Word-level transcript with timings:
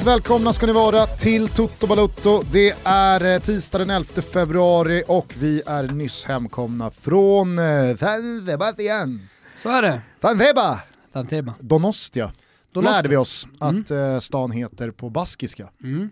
Hjärtligt 0.00 0.14
välkomna 0.14 0.52
ska 0.52 0.66
ni 0.66 0.72
vara 0.72 1.06
till 1.06 1.48
Toto 1.48 1.86
Balutto. 1.86 2.42
Det 2.52 2.74
är 2.84 3.34
eh, 3.34 3.40
tisdag 3.40 3.78
den 3.78 3.90
11 3.90 4.22
februari 4.22 5.02
och 5.08 5.34
vi 5.38 5.62
är 5.66 5.88
nyss 5.88 6.24
hemkomna 6.24 6.90
från 6.90 7.58
eh, 7.58 7.96
San 7.96 8.46
Sebastian. 8.46 9.28
Så 9.56 9.68
är 9.68 9.82
det. 9.82 10.00
Tanteba! 10.20 10.80
Tanteba. 11.12 11.54
Donostia. 11.60 12.32
Donostia. 12.72 12.96
Lärde 12.96 13.08
vi 13.08 13.16
oss 13.16 13.46
att 13.58 13.90
mm. 13.90 14.20
stan 14.20 14.50
heter 14.50 14.90
på 14.90 15.10
baskiska. 15.10 15.68
Mm. 15.82 16.10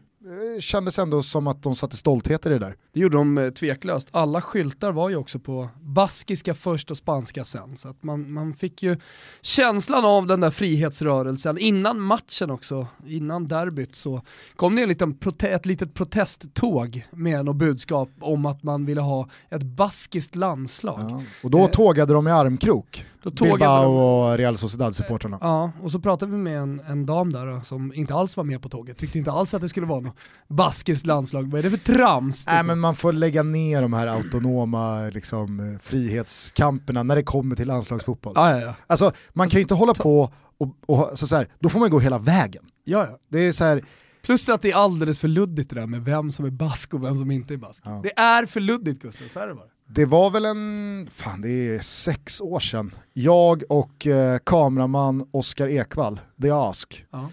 Det 0.55 0.61
kändes 0.61 0.99
ändå 0.99 1.23
som 1.23 1.47
att 1.47 1.63
de 1.63 1.75
satte 1.75 1.97
stolthet 1.97 2.47
i 2.47 2.49
det 2.49 2.59
där. 2.59 2.77
Det 2.99 3.03
gjorde 3.03 3.17
de 3.17 3.39
eh, 3.39 3.51
tveklöst. 3.51 4.09
Alla 4.11 4.41
skyltar 4.41 4.93
var 4.93 5.09
ju 5.09 5.17
också 5.17 5.39
på 5.39 5.69
baskiska 5.81 6.55
först 6.55 6.91
och 6.91 6.97
spanska 6.97 7.45
sen. 7.45 7.77
Så 7.77 7.89
att 7.89 8.03
man, 8.03 8.33
man 8.33 8.55
fick 8.55 8.83
ju 8.83 8.97
känslan 9.41 10.05
av 10.05 10.27
den 10.27 10.41
där 10.41 10.51
frihetsrörelsen. 10.51 11.59
Innan 11.59 12.01
matchen 12.01 12.51
också, 12.51 12.87
innan 13.07 13.49
derbyt 13.49 13.95
så 13.95 14.23
kom 14.57 14.77
det 14.77 14.83
en 14.83 14.89
liten 14.89 15.19
ett 15.41 15.67
litet 15.67 15.95
protesttåg 15.95 17.07
med 17.11 17.45
något 17.45 17.57
budskap 17.57 18.09
om 18.21 18.47
att 18.47 18.63
man 18.63 18.87
ville 18.87 19.01
ha 19.01 19.29
ett 19.51 19.63
baskiskt 19.63 20.37
landslag. 20.37 21.07
Ja. 21.09 21.23
Och 21.43 21.51
då 21.51 21.59
eh. 21.59 21.71
tågade 21.71 22.13
de 22.13 22.29
i 22.29 22.31
armkrok. 22.31 23.05
Då 23.23 23.31
Bilbao 23.31 23.91
och 23.91 24.39
Real 24.39 24.57
Sociedad-supportrarna. 24.57 25.39
Ja, 25.41 25.73
och 25.83 25.93
så 25.93 26.01
pratade 26.01 26.33
vi 26.33 26.39
med 26.39 26.59
en, 26.59 26.81
en 26.89 27.07
dam 27.07 27.33
där 27.33 27.47
då, 27.47 27.61
som 27.61 27.95
inte 27.95 28.15
alls 28.15 28.37
var 28.37 28.45
med 28.45 28.63
på 28.63 28.69
tåget, 28.69 28.99
tyckte 28.99 29.19
inte 29.19 29.33
alls 29.33 29.55
att 29.55 29.61
det 29.61 29.69
skulle 29.69 29.87
vara 29.87 30.01
något 30.01 30.17
baskiskt 30.49 31.07
landslag. 31.07 31.51
Vad 31.51 31.59
är 31.59 31.63
det 31.63 31.79
för 31.79 31.95
trams? 31.95 32.47
Nej 32.47 32.63
men 32.63 32.81
man 32.89 32.97
får 32.97 33.13
lägga 33.13 33.43
ner 33.43 33.83
de 33.83 33.93
här 33.93 34.07
autonoma 34.07 35.09
liksom, 35.09 35.79
frihetskamperna 35.83 37.03
när 37.03 37.17
det 37.17 37.23
kommer 37.23 37.57
till 37.57 37.69
landslagsfotboll. 37.69 38.33
Ja, 38.37 38.51
ja, 38.51 38.67
ja. 38.67 38.75
Alltså 38.87 39.13
man 39.33 39.49
kan 39.49 39.59
ju 39.59 39.63
inte 39.63 39.75
hålla 39.75 39.95
på 39.95 40.33
och, 40.59 40.69
och 40.87 41.19
så, 41.19 41.27
så 41.27 41.37
här, 41.37 41.49
då 41.59 41.69
får 41.69 41.81
man 41.81 41.91
gå 41.91 41.99
hela 41.99 42.19
vägen. 42.19 42.65
Ja, 42.85 43.07
ja. 43.11 43.19
Det 43.29 43.39
är 43.39 43.53
så 43.53 43.65
här, 43.65 43.85
Plus 44.23 44.49
att 44.49 44.63
det 44.63 44.71
är 44.71 44.77
alldeles 44.77 45.19
för 45.19 45.29
luddigt 45.29 45.71
det 45.71 45.81
där 45.81 45.87
med 45.87 46.05
vem 46.05 46.31
som 46.31 46.45
är 46.45 46.51
bask 46.51 46.95
och 46.95 47.05
vem 47.05 47.15
som 47.15 47.31
inte 47.31 47.55
är 47.55 47.59
bask. 47.59 47.83
Ja. 47.87 48.01
Det 48.03 48.19
är 48.19 48.47
för 48.47 48.61
luddigt 48.61 49.03
Gustav, 49.03 49.25
så 49.33 49.41
är 49.41 49.47
det 49.47 49.55
bara. 49.55 49.65
Det 49.89 50.05
var 50.05 50.31
väl 50.31 50.45
en, 50.45 51.09
fan 51.13 51.41
det 51.41 51.51
är 51.51 51.81
sex 51.81 52.41
år 52.41 52.61
sedan, 52.61 52.91
jag 53.13 53.63
och 53.69 54.07
eh, 54.07 54.39
kameraman 54.45 55.29
Oskar 55.31 55.69
Ekvall, 55.69 56.21
The 56.43 56.51
Ask, 56.51 57.07
ja. 57.11 57.31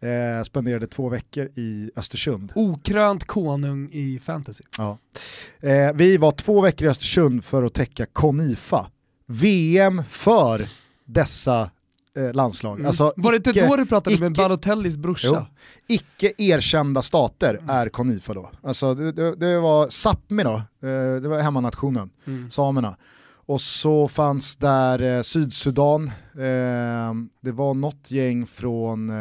Eh, 0.00 0.42
spenderade 0.44 0.86
två 0.86 1.08
veckor 1.08 1.48
i 1.54 1.90
Östersund. 1.96 2.52
Okrönt 2.54 3.24
konung 3.24 3.88
i 3.92 4.18
fantasy. 4.18 4.64
Ja. 4.78 4.98
Eh, 5.60 5.92
vi 5.94 6.16
var 6.16 6.32
två 6.32 6.60
veckor 6.60 6.86
i 6.86 6.90
Östersund 6.90 7.44
för 7.44 7.62
att 7.62 7.74
täcka 7.74 8.06
Konifa, 8.06 8.90
VM 9.26 10.02
för 10.08 10.68
dessa 11.04 11.70
eh, 12.16 12.32
landslag. 12.32 12.74
Mm. 12.74 12.86
Alltså, 12.86 13.12
var 13.16 13.32
det 13.32 13.36
inte 13.36 13.52
då 13.52 13.76
du 13.76 13.86
pratade 13.86 14.14
icke, 14.14 14.22
med 14.22 14.32
Balotellis 14.32 14.96
brorsa? 14.96 15.28
Jo, 15.88 15.94
icke 15.94 16.32
erkända 16.38 17.02
stater 17.02 17.54
mm. 17.54 17.70
är 17.70 17.88
Konifa 17.88 18.34
då. 18.34 18.50
Alltså, 18.62 18.94
det, 18.94 19.12
det, 19.12 19.36
det 19.36 19.58
var 19.60 19.86
Sápmi 19.86 20.44
då, 20.44 20.54
eh, 20.88 21.20
det 21.22 21.28
var 21.28 21.40
hemmanationen, 21.40 22.10
mm. 22.26 22.50
samerna. 22.50 22.96
Och 23.46 23.60
så 23.60 24.08
fanns 24.08 24.56
där 24.56 25.16
eh, 25.16 25.22
Sydsudan, 25.22 26.06
eh, 26.34 27.14
det 27.40 27.52
var 27.52 27.74
något 27.74 28.10
gäng 28.10 28.46
från 28.46 29.12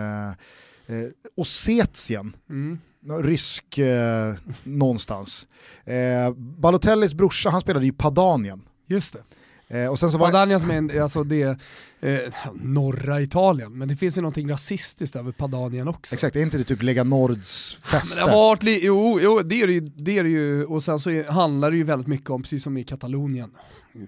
eh, 0.87 1.09
Ossetien, 1.35 2.35
mm. 2.49 2.79
rysk 3.23 3.77
eh, 3.77 4.35
någonstans. 4.63 5.47
Eh, 5.85 6.33
Balotellis 6.35 7.13
brorsa, 7.13 7.49
han 7.49 7.61
spelade 7.61 7.85
i 7.85 7.91
Padanien. 7.91 8.61
Just 8.87 9.13
det. 9.13 9.23
Eh, 9.69 9.87
och 9.87 9.99
sen 9.99 10.11
så 10.11 10.17
var... 10.17 10.27
Padania 10.27 10.59
som 10.59 10.71
är 10.71 11.01
alltså 11.01 11.23
det, 11.23 11.59
eh, 12.01 12.19
norra 12.53 13.21
Italien, 13.21 13.77
men 13.77 13.87
det 13.87 13.95
finns 13.95 14.17
ju 14.17 14.21
någonting 14.21 14.51
rasistiskt 14.51 15.15
över 15.15 15.31
Padanien 15.31 15.87
också. 15.87 16.15
Exakt, 16.15 16.35
är 16.35 16.39
inte 16.39 16.57
det 16.57 16.63
typ 16.63 16.83
Lega 16.83 17.03
Nords 17.03 17.79
fäste? 17.83 18.23
Jo, 18.65 19.19
jo, 19.21 19.41
det 19.41 19.61
är 19.61 19.67
det, 19.67 19.73
ju, 19.73 19.79
det 19.79 20.17
är 20.17 20.23
det 20.23 20.29
ju, 20.29 20.65
och 20.65 20.83
sen 20.83 20.99
så 20.99 21.09
är, 21.09 21.23
handlar 21.23 21.71
det 21.71 21.77
ju 21.77 21.83
väldigt 21.83 22.07
mycket 22.07 22.29
om, 22.29 22.41
precis 22.41 22.63
som 22.63 22.77
i 22.77 22.83
Katalonien, 22.83 23.49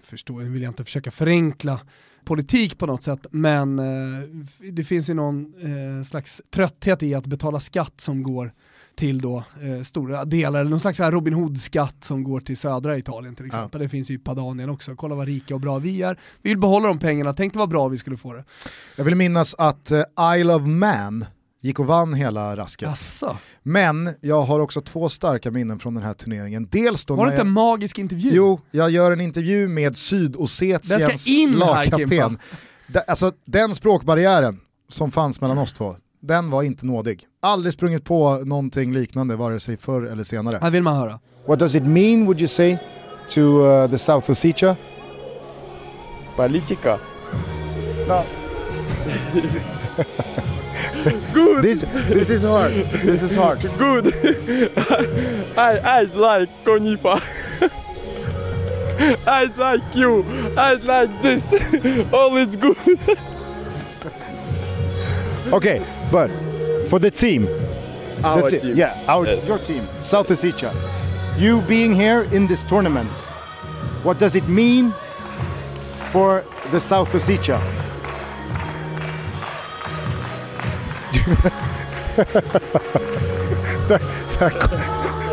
förstår, 0.03 0.41
vill 0.41 0.61
jag 0.61 0.69
inte 0.69 0.83
försöka 0.83 1.11
förenkla 1.11 1.79
politik 2.29 2.77
på 2.77 2.85
något 2.85 3.03
sätt, 3.03 3.25
men 3.31 3.79
eh, 3.79 4.21
det 4.71 4.83
finns 4.83 5.09
ju 5.09 5.13
någon 5.13 5.53
eh, 5.61 6.03
slags 6.03 6.41
trötthet 6.53 7.03
i 7.03 7.15
att 7.15 7.25
betala 7.25 7.59
skatt 7.59 7.93
som 8.01 8.23
går 8.23 8.53
till 8.95 9.21
då 9.21 9.43
eh, 9.61 9.83
stora 9.83 10.25
delar, 10.25 10.59
eller 10.59 10.69
någon 10.69 10.79
slags 10.79 10.99
Robin 10.99 11.33
Hood-skatt 11.33 12.03
som 12.03 12.23
går 12.23 12.39
till 12.39 12.57
södra 12.57 12.97
Italien 12.97 13.35
till 13.35 13.45
exempel. 13.45 13.81
Ja. 13.81 13.83
Det 13.83 13.89
finns 13.89 14.11
ju 14.11 14.13
i 14.13 14.17
Padanien 14.17 14.69
också, 14.69 14.95
kolla 14.95 15.15
vad 15.15 15.27
rika 15.27 15.55
och 15.55 15.61
bra 15.61 15.79
vi 15.79 16.01
är. 16.01 16.19
Vi 16.41 16.49
vill 16.49 16.59
behålla 16.59 16.87
de 16.87 16.99
pengarna, 16.99 17.33
tänk 17.33 17.55
vad 17.55 17.69
bra 17.69 17.87
vi 17.87 17.97
skulle 17.97 18.17
få 18.17 18.33
det. 18.33 18.43
Jag 18.95 19.05
vill 19.05 19.15
minnas 19.15 19.55
att 19.57 19.91
eh, 19.91 20.03
Isle 20.37 20.53
of 20.53 20.61
Man 20.65 21.25
gick 21.61 21.79
och 21.79 21.87
vann 21.87 22.13
hela 22.13 22.57
rasket. 22.57 22.89
Asså. 22.89 23.37
Men 23.63 24.09
jag 24.21 24.41
har 24.41 24.59
också 24.59 24.81
två 24.81 25.09
starka 25.09 25.51
minnen 25.51 25.79
från 25.79 25.95
den 25.95 26.03
här 26.03 26.13
turneringen. 26.13 26.67
Dels 26.71 27.05
då 27.05 27.15
Var 27.15 27.25
det 27.25 27.29
inte 27.29 27.39
jag... 27.39 27.47
en 27.47 27.53
magisk 27.53 27.99
intervju? 27.99 28.31
Jo, 28.33 28.59
jag 28.71 28.89
gör 28.89 29.11
en 29.11 29.21
intervju 29.21 29.67
med 29.67 29.97
Sydossetiens 29.97 31.27
lagkapten. 31.49 32.37
Alltså 33.07 33.31
den 33.45 33.75
språkbarriären 33.75 34.59
som 34.89 35.11
fanns 35.11 35.41
mellan 35.41 35.57
oss 35.57 35.73
två, 35.73 35.95
den 36.21 36.49
var 36.49 36.63
inte 36.63 36.85
nådig. 36.85 37.25
Aldrig 37.41 37.73
sprungit 37.73 38.05
på 38.05 38.35
någonting 38.45 38.91
liknande 38.91 39.35
vare 39.35 39.59
sig 39.59 39.77
förr 39.77 40.01
eller 40.01 40.23
senare. 40.23 40.59
Här 40.61 40.69
vill 40.69 40.83
man 40.83 40.97
höra. 40.97 41.19
What 41.47 41.59
does 41.59 41.75
it 41.75 41.85
mean 41.85 42.25
would 42.25 42.41
you 42.41 42.47
say 42.47 42.77
to 43.29 43.41
uh, 43.41 43.89
the 43.89 43.97
South 43.97 44.31
Ossetia? 44.31 44.75
Politica. 46.35 46.99
No. 48.07 48.23
Good. 51.33 51.63
This 51.63 51.81
this 51.81 52.29
is 52.29 52.43
hard. 52.43 52.73
This 52.73 53.21
is 53.21 53.35
hard. 53.35 53.61
Good. 53.77 54.13
I 55.57 55.77
I 55.77 56.01
like 56.03 56.49
Konifa. 56.63 57.21
I 59.27 59.45
like 59.55 59.95
you. 59.95 60.23
I 60.57 60.73
like 60.73 61.21
this. 61.21 61.53
All 62.13 62.35
is 62.37 62.55
good. 62.55 62.77
okay, 65.53 65.85
but 66.11 66.29
for 66.87 66.99
the 66.99 67.11
team, 67.11 67.47
our 68.23 68.41
the 68.41 68.59
team, 68.59 68.75
yeah, 68.75 69.05
our 69.07 69.25
yes. 69.25 69.47
your 69.47 69.59
team, 69.59 69.87
South 70.01 70.29
Ossetia, 70.29 70.73
you 71.37 71.61
being 71.61 71.95
here 71.95 72.23
in 72.23 72.47
this 72.47 72.63
tournament, 72.63 73.17
what 74.03 74.19
does 74.19 74.35
it 74.35 74.47
mean 74.49 74.93
for 76.11 76.43
the 76.71 76.79
South 76.79 77.09
Ossetia? 77.09 77.59
Det, 83.87 84.01
det, 84.37 84.39
här, 84.39 84.53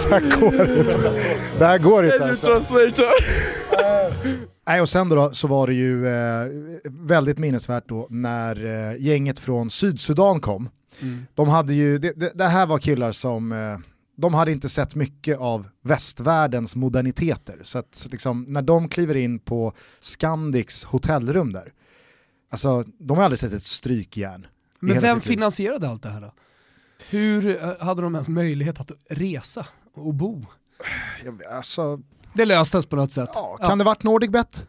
det 0.02 0.10
här 0.10 0.40
går 0.40 0.78
inte. 0.78 1.20
Det 1.58 1.66
här 1.66 1.78
går 1.78 2.04
inte 2.04 2.24
alltså. 2.24 2.62
Nej, 4.68 4.80
och 4.80 4.88
sen 4.88 5.08
då 5.08 5.32
så 5.32 5.48
var 5.48 5.66
det 5.66 5.74
ju 5.74 6.06
eh, 6.08 6.46
väldigt 6.90 7.38
minnesvärt 7.38 7.88
då 7.88 8.06
när 8.10 8.64
eh, 8.64 9.02
gänget 9.02 9.38
från 9.38 9.70
Sydsudan 9.70 10.40
kom. 10.40 10.68
Mm. 11.02 11.26
De 11.34 11.48
hade 11.48 11.74
ju, 11.74 11.98
det, 11.98 12.12
det, 12.12 12.32
det, 12.34 12.46
här 12.46 12.66
var 12.66 12.78
killar 12.78 13.12
som, 13.12 13.52
eh, 13.52 13.78
de 14.16 14.34
hade 14.34 14.52
inte 14.52 14.68
sett 14.68 14.94
mycket 14.94 15.38
av 15.38 15.68
västvärldens 15.82 16.76
moderniteter. 16.76 17.58
Så 17.62 17.78
att 17.78 18.06
liksom, 18.10 18.44
när 18.48 18.62
de 18.62 18.88
kliver 18.88 19.14
in 19.14 19.38
på 19.38 19.72
Scandics 20.00 20.84
hotellrum 20.84 21.52
där, 21.52 21.72
alltså 22.50 22.84
de 22.98 23.16
har 23.16 23.24
aldrig 23.24 23.38
sett 23.38 23.52
ett 23.52 23.62
strykjärn. 23.62 24.46
Men 24.80 25.00
vem 25.00 25.20
finansierade 25.20 25.88
allt 25.88 26.02
det 26.02 26.08
här 26.08 26.20
då? 26.20 26.32
Hur 27.10 27.62
eh, 27.64 27.86
hade 27.86 28.02
de 28.02 28.14
ens 28.14 28.28
möjlighet 28.28 28.80
att 28.80 28.90
resa 29.10 29.66
och 29.94 30.14
bo? 30.14 30.46
Alltså, 31.50 32.00
det 32.34 32.44
löstes 32.44 32.86
på 32.86 32.96
något 32.96 33.12
sätt. 33.12 33.30
Ja, 33.34 33.56
kan 33.60 33.70
ja. 33.70 33.76
det 33.76 33.84
varit 33.84 34.02
NordicBet? 34.02 34.66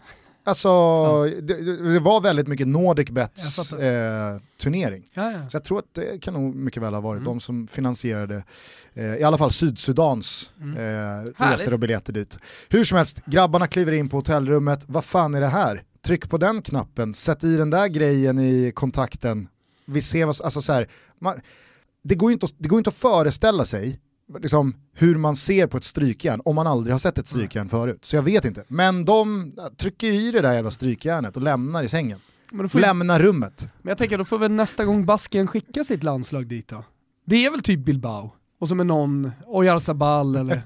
Alltså, 0.47 0.67
ja. 0.67 1.25
det, 1.41 1.93
det, 1.93 1.99
var 1.99 2.21
väldigt 2.21 2.47
mycket 2.47 2.67
NordicBets 2.67 3.73
eh, 3.73 4.37
turnering. 4.61 5.09
Ja, 5.13 5.31
ja. 5.31 5.49
Så 5.49 5.55
jag 5.55 5.63
tror 5.63 5.79
att 5.79 5.93
det 5.93 6.21
kan 6.21 6.33
nog 6.33 6.55
mycket 6.55 6.83
väl 6.83 6.93
ha 6.93 7.01
varit 7.01 7.19
mm. 7.19 7.25
de 7.25 7.39
som 7.39 7.67
finansierade 7.67 8.43
eh, 8.93 9.15
i 9.15 9.23
alla 9.23 9.37
fall 9.37 9.51
Sydsudans 9.51 10.51
mm. 10.61 10.77
eh, 10.77 11.31
resor 11.37 11.73
och 11.73 11.79
biljetter 11.79 12.13
dit. 12.13 12.39
Hur 12.69 12.83
som 12.83 12.97
helst, 12.97 13.21
grabbarna 13.25 13.67
kliver 13.67 13.91
in 13.91 14.09
på 14.09 14.17
hotellrummet, 14.17 14.85
vad 14.87 15.05
fan 15.05 15.35
är 15.35 15.41
det 15.41 15.47
här? 15.47 15.83
Tryck 16.05 16.29
på 16.29 16.37
den 16.37 16.61
knappen, 16.61 17.13
sätt 17.13 17.43
i 17.43 17.57
den 17.57 17.69
där 17.69 17.87
grejen 17.87 18.39
i 18.39 18.71
kontakten. 18.75 19.47
Vi 19.87 20.01
ser 20.01 20.25
vad, 20.25 20.41
alltså 20.43 20.61
så 20.61 20.73
här, 20.73 20.87
man, 21.19 21.39
det, 22.03 22.15
går 22.15 22.31
inte 22.31 22.45
att, 22.45 22.53
det 22.57 22.69
går 22.69 22.79
inte 22.79 22.89
att 22.89 22.95
föreställa 22.95 23.65
sig 23.65 23.99
liksom, 24.39 24.75
hur 24.93 25.17
man 25.17 25.35
ser 25.35 25.67
på 25.67 25.77
ett 25.77 25.83
strykjärn 25.83 26.41
om 26.45 26.55
man 26.55 26.67
aldrig 26.67 26.93
har 26.93 26.99
sett 26.99 27.17
ett 27.17 27.27
strykjärn 27.27 27.69
förut. 27.69 28.05
Så 28.05 28.15
jag 28.15 28.23
vet 28.23 28.45
inte. 28.45 28.63
Men 28.67 29.05
de 29.05 29.51
trycker 29.77 30.07
i 30.07 30.31
det 30.31 30.41
där 30.41 30.53
jävla 30.53 30.71
strykjärnet 30.71 31.35
och 31.35 31.41
lämnar 31.41 31.83
i 31.83 31.89
sängen. 31.89 32.19
Lämnar 32.73 33.19
rummet. 33.19 33.69
Men 33.81 33.89
jag 33.89 33.97
tänker 33.97 34.17
då 34.17 34.25
får 34.25 34.37
väl 34.37 34.51
nästa 34.51 34.85
gång 34.85 35.05
Basken 35.05 35.47
skicka 35.47 35.83
sitt 35.83 36.03
landslag 36.03 36.47
dit 36.47 36.67
då? 36.67 36.83
Det 37.25 37.45
är 37.45 37.51
väl 37.51 37.61
typ 37.61 37.79
Bilbao? 37.79 38.31
Och 38.59 38.67
så 38.67 38.75
med 38.75 38.85
någon 38.85 39.31
Oyarzabal 39.45 40.35
eller 40.35 40.61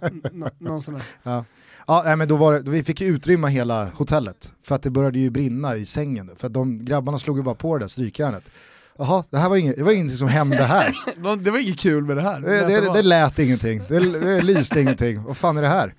någon 0.64 0.82
sån 0.82 0.94
där. 0.94 1.04
Ja. 1.24 1.46
Ja, 1.88 2.16
men 2.16 2.28
då 2.28 2.36
var 2.36 2.54
det, 2.54 2.70
vi 2.70 2.84
fick 2.84 3.02
ju 3.02 3.08
utrymma 3.08 3.48
hela 3.48 3.86
hotellet 3.86 4.54
för 4.64 4.76
att 4.76 4.84
det 4.84 4.90
började 4.90 5.20
ju 5.20 5.30
brinna 5.30 5.76
i 5.76 5.86
sängen. 5.86 6.32
För 6.38 6.48
att 6.48 6.54
de 6.54 6.86
grabbarna 6.86 7.18
slog 7.18 7.38
ju 7.38 7.44
bara 7.44 7.56
på 7.56 7.78
det 7.78 7.84
där 7.84 7.88
strykjärnet. 7.88 8.52
Jaha, 9.02 9.24
det 9.30 9.38
här 9.38 9.50
var 9.50 9.58
inget, 9.58 9.76
det 9.76 9.84
var 9.84 9.92
ingenting 9.92 10.18
som 10.18 10.28
hände 10.28 10.64
här. 10.64 10.94
det 11.44 11.52
var 11.52 11.60
inget 11.60 11.80
kul 11.80 12.06
med 12.06 12.18
det 12.18 12.22
här. 12.22 12.42
Det, 12.42 12.68
det, 12.68 12.94
det 12.94 13.02
lät 13.02 13.40
ingenting, 13.40 13.82
det, 13.88 14.00
det 14.20 14.42
lyste 14.42 14.82
ingenting. 14.82 15.24
Vad 15.24 15.38
fan 15.38 15.58
är 15.58 15.62
det 15.62 15.68
här? 15.68 15.96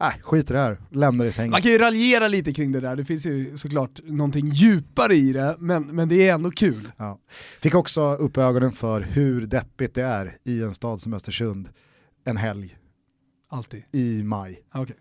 Nej, 0.00 0.12
äh, 0.16 0.22
skit 0.22 0.50
i 0.50 0.52
det 0.52 0.58
här, 0.58 0.80
lämna 0.90 1.24
det 1.24 1.28
i 1.28 1.32
sängen. 1.32 1.50
Man 1.50 1.62
kan 1.62 1.70
ju 1.70 1.78
raljera 1.78 2.28
lite 2.28 2.52
kring 2.52 2.72
det 2.72 2.80
där, 2.80 2.96
det 2.96 3.04
finns 3.04 3.26
ju 3.26 3.56
såklart 3.56 4.00
någonting 4.04 4.48
djupare 4.48 5.16
i 5.16 5.32
det, 5.32 5.56
men, 5.58 5.82
men 5.82 6.08
det 6.08 6.28
är 6.28 6.34
ändå 6.34 6.50
kul. 6.50 6.92
Ja. 6.96 7.18
Fick 7.60 7.74
också 7.74 8.14
upp 8.14 8.38
ögonen 8.38 8.72
för 8.72 9.00
hur 9.00 9.46
deppigt 9.46 9.94
det 9.94 10.02
är 10.02 10.36
i 10.44 10.62
en 10.62 10.74
stad 10.74 11.00
som 11.00 11.14
Östersund 11.14 11.68
en 12.24 12.36
helg. 12.36 12.76
Alltid? 13.50 13.82
I 13.92 14.22
maj. 14.22 14.62
Okay. 14.74 14.96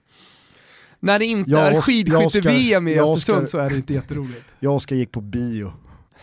När 1.00 1.20
det 1.20 1.26
inte 1.26 1.52
jag 1.52 1.76
är 1.76 1.82
skidskytte-VM 1.82 2.88
i 2.88 3.00
Östersund 3.00 3.50
så 3.50 3.58
är 3.58 3.70
det 3.70 3.76
inte 3.76 3.94
jätteroligt. 3.94 4.46
Jag 4.60 4.70
och 4.70 4.76
Oskar 4.76 4.96
gick 4.96 5.12
på 5.12 5.22
bio. 5.22 5.74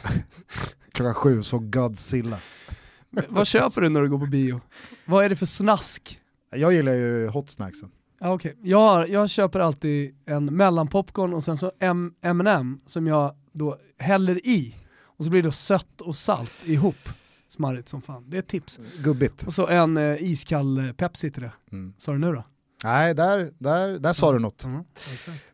Klockan 0.92 1.14
sju 1.14 1.42
så 1.42 1.58
Godzilla. 1.58 2.38
Vad 3.28 3.46
köper 3.46 3.80
du 3.80 3.88
när 3.88 4.00
du 4.00 4.08
går 4.08 4.18
på 4.18 4.26
bio? 4.26 4.60
Vad 5.04 5.24
är 5.24 5.28
det 5.28 5.36
för 5.36 5.46
snask? 5.46 6.20
Jag 6.50 6.72
gillar 6.72 6.92
ju 6.92 7.28
hot 7.28 7.50
snacksen. 7.50 7.90
Ah, 8.20 8.32
okay. 8.32 8.52
jag, 8.62 9.08
jag 9.08 9.30
köper 9.30 9.60
alltid 9.60 10.14
en 10.26 10.56
mellanpopcorn 10.56 11.34
och 11.34 11.44
sen 11.44 11.56
så 11.56 11.72
M&M 12.22 12.80
som 12.86 13.06
jag 13.06 13.34
då 13.52 13.76
häller 13.98 14.46
i. 14.46 14.76
Och 15.02 15.24
så 15.24 15.30
blir 15.30 15.42
det 15.42 15.52
sött 15.52 16.00
och 16.00 16.16
salt 16.16 16.52
ihop. 16.64 17.08
Smarrigt 17.48 17.88
som 17.88 18.02
fan. 18.02 18.30
Det 18.30 18.36
är 18.36 18.38
ett 18.38 18.48
tips. 18.48 18.80
Gubbigt. 18.98 19.46
Och 19.46 19.54
så 19.54 19.66
en 19.68 19.96
eh, 19.96 20.22
iskall 20.22 20.78
eh, 20.78 20.92
Pepsi 20.92 21.30
till 21.30 21.42
det. 21.42 21.52
Mm. 21.72 21.94
Sa 21.98 22.12
du 22.12 22.18
nu 22.18 22.32
då? 22.32 22.44
Nej, 22.84 23.14
där, 23.14 23.50
där, 23.58 23.99
där 23.99 24.12
sa 24.12 24.32
du 24.32 24.38
något. 24.38 24.64
Mm. 24.64 24.84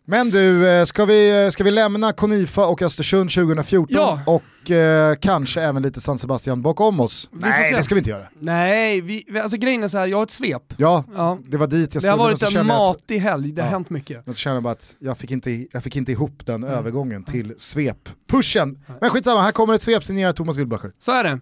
Men 0.04 0.30
du, 0.30 0.68
eh, 0.68 0.84
ska 0.84 1.04
vi, 1.04 1.44
eh, 1.44 1.50
ska 1.50 1.64
vi 1.64 1.70
lämna 1.70 2.12
Konifa 2.12 2.66
och 2.66 2.82
Östersund 2.82 3.30
2014 3.30 3.86
ja. 3.88 4.20
och 4.26 4.70
eh, 4.70 5.14
kanske 5.14 5.62
även 5.62 5.82
lite 5.82 6.00
San 6.00 6.18
Sebastian 6.18 6.62
bakom 6.62 7.00
oss? 7.00 7.28
Vi 7.32 7.38
Nej, 7.40 7.72
det 7.72 7.82
ska 7.82 7.94
vi 7.94 7.98
inte 7.98 8.10
göra. 8.10 8.26
Nej, 8.40 9.00
vi, 9.00 9.40
alltså 9.42 9.56
grejen 9.56 9.82
är 9.82 9.88
så 9.88 9.98
här, 9.98 10.06
jag 10.06 10.16
har 10.16 10.24
ett 10.24 10.30
svep. 10.30 10.74
Ja, 10.76 11.04
ja. 11.14 11.38
det 11.46 11.56
var 11.56 11.66
dit 11.66 11.94
jag 11.94 12.02
skulle. 12.02 12.16
Det 12.16 12.22
har 12.22 12.30
varit 12.30 12.56
en 12.56 12.66
matig 12.66 13.18
helg, 13.18 13.52
det 13.52 13.62
har 13.62 13.68
ja. 13.68 13.72
hänt 13.72 13.90
mycket. 13.90 14.26
Men 14.26 14.34
så 14.34 14.38
känner 14.38 14.56
jag 14.56 14.62
bara 14.62 14.72
att 14.72 14.96
jag 14.98 15.18
fick 15.18 15.30
inte, 15.30 15.66
jag 15.72 15.84
fick 15.84 15.96
inte 15.96 16.12
ihop 16.12 16.46
den 16.46 16.64
mm. 16.64 16.74
övergången 16.74 17.24
till 17.24 17.54
svep-pushen. 17.58 18.78
Men 19.00 19.10
skitsamma, 19.10 19.42
här 19.42 19.52
kommer 19.52 19.74
ett 19.74 19.82
svep 19.82 20.04
signerat 20.04 20.36
Thomas 20.36 20.56
Wilbacher. 20.56 20.92
Så 20.98 21.12
är 21.12 21.24
det. 21.24 21.40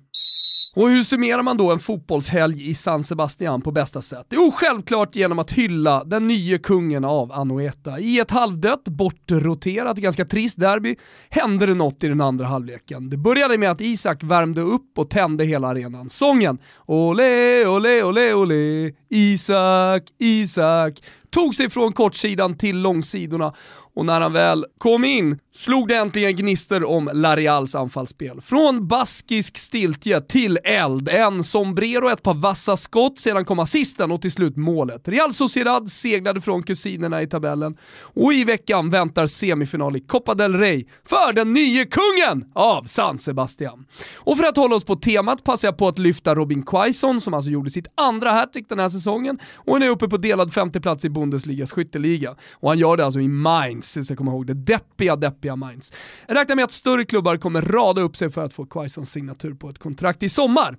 Och 0.77 0.91
hur 0.91 1.03
summerar 1.03 1.43
man 1.43 1.57
då 1.57 1.73
en 1.73 1.79
fotbollshelg 1.79 2.71
i 2.71 2.75
San 2.75 3.05
Sebastian 3.05 3.63
på 3.63 3.73
bästa 3.73 4.03
sätt? 4.03 4.27
Jo, 4.31 4.53
självklart 4.55 5.17
genom 5.17 5.39
att 5.39 5.53
hylla 5.53 6.05
den 6.05 6.27
nya 6.27 6.59
kungen 6.59 7.05
av 7.05 7.33
Anoeta. 7.33 7.99
I 7.99 8.19
ett 8.21 8.31
halvdött, 8.31 8.85
bortroterat, 8.85 9.97
ganska 9.97 10.25
trist 10.25 10.61
derby 10.61 10.97
hände 11.31 11.67
det 11.67 11.75
något 11.75 12.05
i 12.05 12.09
den 12.09 12.21
andra 12.21 12.47
halvleken. 12.47 13.11
Det 13.11 13.17
började 13.17 13.59
med 13.59 13.71
att 13.71 13.81
Isak 13.81 14.23
värmde 14.23 14.61
upp 14.61 14.99
och 14.99 15.11
tände 15.11 15.45
hela 15.45 15.69
arenan. 15.69 16.11
Sången 16.11 16.59
Ole, 16.87 17.67
ole, 17.67 18.03
ole, 18.03 18.35
ole, 18.35 18.93
Isak, 19.11 20.03
Isak 20.19 21.03
tog 21.31 21.55
sig 21.55 21.71
från 21.71 21.93
kortsidan 21.93 22.57
till 22.57 22.79
långsidorna 22.79 23.55
och 23.97 24.07
när 24.07 24.21
han 24.21 24.33
väl 24.33 24.65
kom 24.79 25.05
in 25.05 25.39
slog 25.55 25.89
det 25.89 25.95
äntligen 25.95 26.37
gnister 26.37 26.85
om 26.85 27.11
Larials 27.13 27.75
anfallsspel. 27.75 28.41
Från 28.41 28.89
baskisk 28.89 29.59
stiltje 29.59 30.21
till 30.21 30.59
eld, 30.65 31.09
en 31.09 31.45
sombrero, 31.45 32.09
ett 32.09 32.23
par 32.23 32.35
vassa 32.35 32.77
skott, 32.77 33.21
sedan 33.21 33.45
kom 33.45 33.59
assisten 33.59 34.11
och 34.11 34.23
till 34.23 34.33
slut 34.33 34.57
målet. 34.57 35.09
Real 35.09 35.33
Sociedad 35.33 35.91
seglade 35.91 36.41
från 36.41 36.63
kusinerna 36.63 37.23
i 37.23 37.27
tabellen 37.27 37.77
och 38.03 38.33
i 38.33 38.45
veckan 38.45 38.91
väntar 38.91 39.27
semifinal 39.27 39.97
i 39.97 40.01
Copa 40.01 40.35
del 40.35 40.55
Rey 40.55 40.85
för 41.09 41.33
den 41.33 41.53
nye 41.53 41.87
kungen 41.87 42.53
av 42.55 42.85
San 42.85 43.19
Sebastian. 43.19 43.87
Och 44.15 44.39
för 44.39 44.45
att 44.45 44.57
hålla 44.57 44.77
oss 44.77 44.85
på 44.85 44.97
temat 44.97 45.45
passar 45.45 45.69
jag 45.69 45.79
på 45.79 45.89
att 45.89 45.99
lyfta 45.99 46.35
Robin 46.35 46.63
Quaison 46.63 47.21
som 47.21 47.35
alltså 47.35 47.51
gjorde 47.51 47.71
sitt 47.71 47.87
andra 47.95 48.31
hattrick 48.31 48.69
den 48.69 48.79
här 48.79 48.89
säsongen 48.89 49.39
och 49.55 49.77
är 49.77 49.81
nu 49.81 49.89
uppe 49.89 50.09
på 50.09 50.17
delad 50.17 50.55
femteplats 50.55 51.05
i 51.05 51.11
Bundesligas 51.17 51.73
skytteliga. 51.73 52.37
Och 52.53 52.69
han 52.69 52.79
gör 52.79 52.97
det 52.97 53.05
alltså 53.05 53.21
i 53.21 53.29
Mainz, 53.29 53.93
så 53.93 54.13
jag 54.13 54.19
kommer 54.19 54.33
ihåg 54.33 54.47
det 54.47 54.55
deppiga, 54.55 55.17
deppiga 55.17 55.57
Mainz. 55.57 55.93
Jag 56.29 56.37
räknar 56.37 56.57
med 56.57 56.65
att 56.65 56.73
större 56.73 57.05
klubbar 57.05 57.37
kommer 57.37 57.63
rada 57.63 58.01
upp 58.01 58.17
sig 58.17 58.31
för 58.31 58.45
att 58.45 58.53
få 58.53 58.67
Quaisons 58.67 59.11
signatur 59.11 59.55
på 59.55 59.71
ett 59.71 59.79
kontrakt 59.79 60.23
i 60.23 60.29
sommar. 60.29 60.77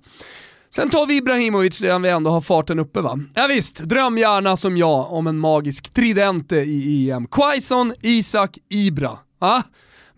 Sen 0.70 0.90
tar 0.90 1.06
vi 1.06 1.16
Ibrahimovic 1.16 1.78
där 1.78 1.98
vi 1.98 2.08
ändå 2.08 2.30
har 2.30 2.40
farten 2.40 2.78
uppe 2.78 3.00
va? 3.00 3.20
Ja, 3.34 3.46
visst, 3.46 3.76
dröm 3.76 4.18
gärna 4.18 4.56
som 4.56 4.76
jag 4.76 5.12
om 5.12 5.26
en 5.26 5.38
magisk 5.38 5.94
tridente 5.94 6.56
i 6.56 7.10
EM. 7.10 7.26
Quaison, 7.26 7.94
Isak, 8.02 8.58
Ibra. 8.68 9.18
Ah? 9.38 9.62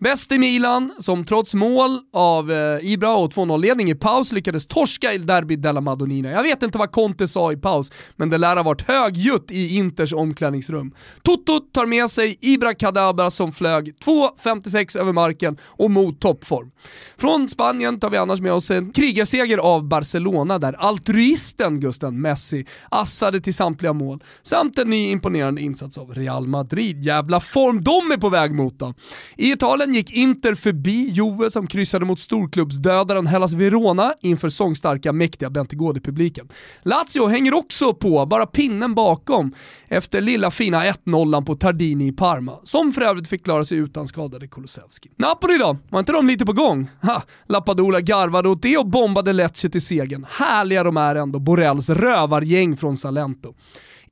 Bäst 0.03 0.31
i 0.31 0.39
Milan, 0.39 0.93
som 0.99 1.25
trots 1.25 1.53
mål 1.53 1.99
av 2.13 2.51
eh, 2.51 2.91
Ibra 2.91 3.15
och 3.15 3.31
2-0-ledning 3.31 3.89
i 3.89 3.95
paus 3.95 4.31
lyckades 4.31 4.65
torska 4.65 5.13
i 5.13 5.17
Derby 5.17 5.55
della 5.55 5.81
Madonnina. 5.81 6.31
Jag 6.31 6.43
vet 6.43 6.63
inte 6.63 6.77
vad 6.77 6.91
Conte 6.91 7.27
sa 7.27 7.51
i 7.51 7.57
paus, 7.57 7.91
men 8.15 8.29
det 8.29 8.37
lär 8.37 8.55
ha 8.55 8.63
varit 8.63 8.81
högljutt 8.81 9.51
i 9.51 9.75
Inters 9.77 10.13
omklädningsrum. 10.13 10.93
Toto 11.21 11.59
tar 11.59 11.85
med 11.85 12.09
sig 12.09 12.37
Ibra 12.41 12.73
Kadabra 12.73 13.31
som 13.31 13.51
flög 13.51 13.93
2.56 14.05 14.99
över 14.99 15.13
marken 15.13 15.57
och 15.63 15.91
mot 15.91 16.21
toppform. 16.21 16.71
Från 17.17 17.47
Spanien 17.47 17.99
tar 17.99 18.09
vi 18.09 18.17
annars 18.17 18.39
med 18.39 18.53
oss 18.53 18.71
en 18.71 18.91
krigarseger 18.91 19.57
av 19.57 19.87
Barcelona 19.87 20.59
där 20.59 20.73
altruisten 20.73 21.79
Gusten 21.79 22.21
Messi 22.21 22.65
assade 22.89 23.41
till 23.41 23.53
samtliga 23.53 23.93
mål, 23.93 24.23
samt 24.41 24.79
en 24.79 24.89
ny 24.89 25.11
imponerande 25.11 25.61
insats 25.61 25.97
av 25.97 26.13
Real 26.13 26.47
Madrid. 26.47 27.05
Jävla 27.05 27.39
form 27.39 27.81
de 27.81 28.11
är 28.11 28.17
på 28.17 28.29
väg 28.29 28.53
mot 28.53 28.79
då. 28.79 28.93
I 29.37 29.51
Italien 29.51 29.90
Sen 29.91 29.95
gick 29.95 30.11
Inter 30.11 30.55
förbi 30.55 31.09
Juve 31.09 31.51
som 31.51 31.67
kryssade 31.67 32.05
mot 32.05 32.19
storklubbsdödaren 32.19 33.27
Hellas 33.27 33.53
Verona 33.53 34.13
inför 34.21 34.49
sångstarka, 34.49 35.13
mäktiga 35.13 35.49
Bentegodi-publiken. 35.49 36.49
Lazio 36.83 37.27
hänger 37.27 37.53
också 37.53 37.93
på, 37.93 38.25
bara 38.25 38.45
pinnen 38.45 38.95
bakom, 38.95 39.55
efter 39.87 40.21
lilla 40.21 40.51
fina 40.51 40.83
1-0 40.83 41.45
på 41.45 41.55
Tardini 41.55 42.07
i 42.07 42.11
Parma, 42.11 42.59
som 42.63 42.93
för 42.93 43.01
övrigt 43.01 43.27
fick 43.27 43.43
klara 43.43 43.65
sig 43.65 43.77
utan 43.77 44.07
skadade 44.07 44.47
Kulusevski. 44.47 45.09
Napoli 45.15 45.57
då? 45.57 45.77
Var 45.89 45.99
inte 45.99 46.11
de 46.11 46.27
lite 46.27 46.45
på 46.45 46.53
gång? 46.53 46.89
Ha, 47.01 47.23
Lappadula 47.47 48.01
garvade 48.01 48.49
åt 48.49 48.61
det 48.61 48.77
och 48.77 48.89
bombade 48.89 49.33
Lecce 49.33 49.69
till 49.69 49.85
segern. 49.85 50.25
Härliga 50.29 50.83
de 50.83 50.97
är 50.97 51.15
ändå, 51.15 51.39
Borrells 51.39 51.89
rövargäng 51.89 52.77
från 52.77 52.97
Salento. 52.97 53.53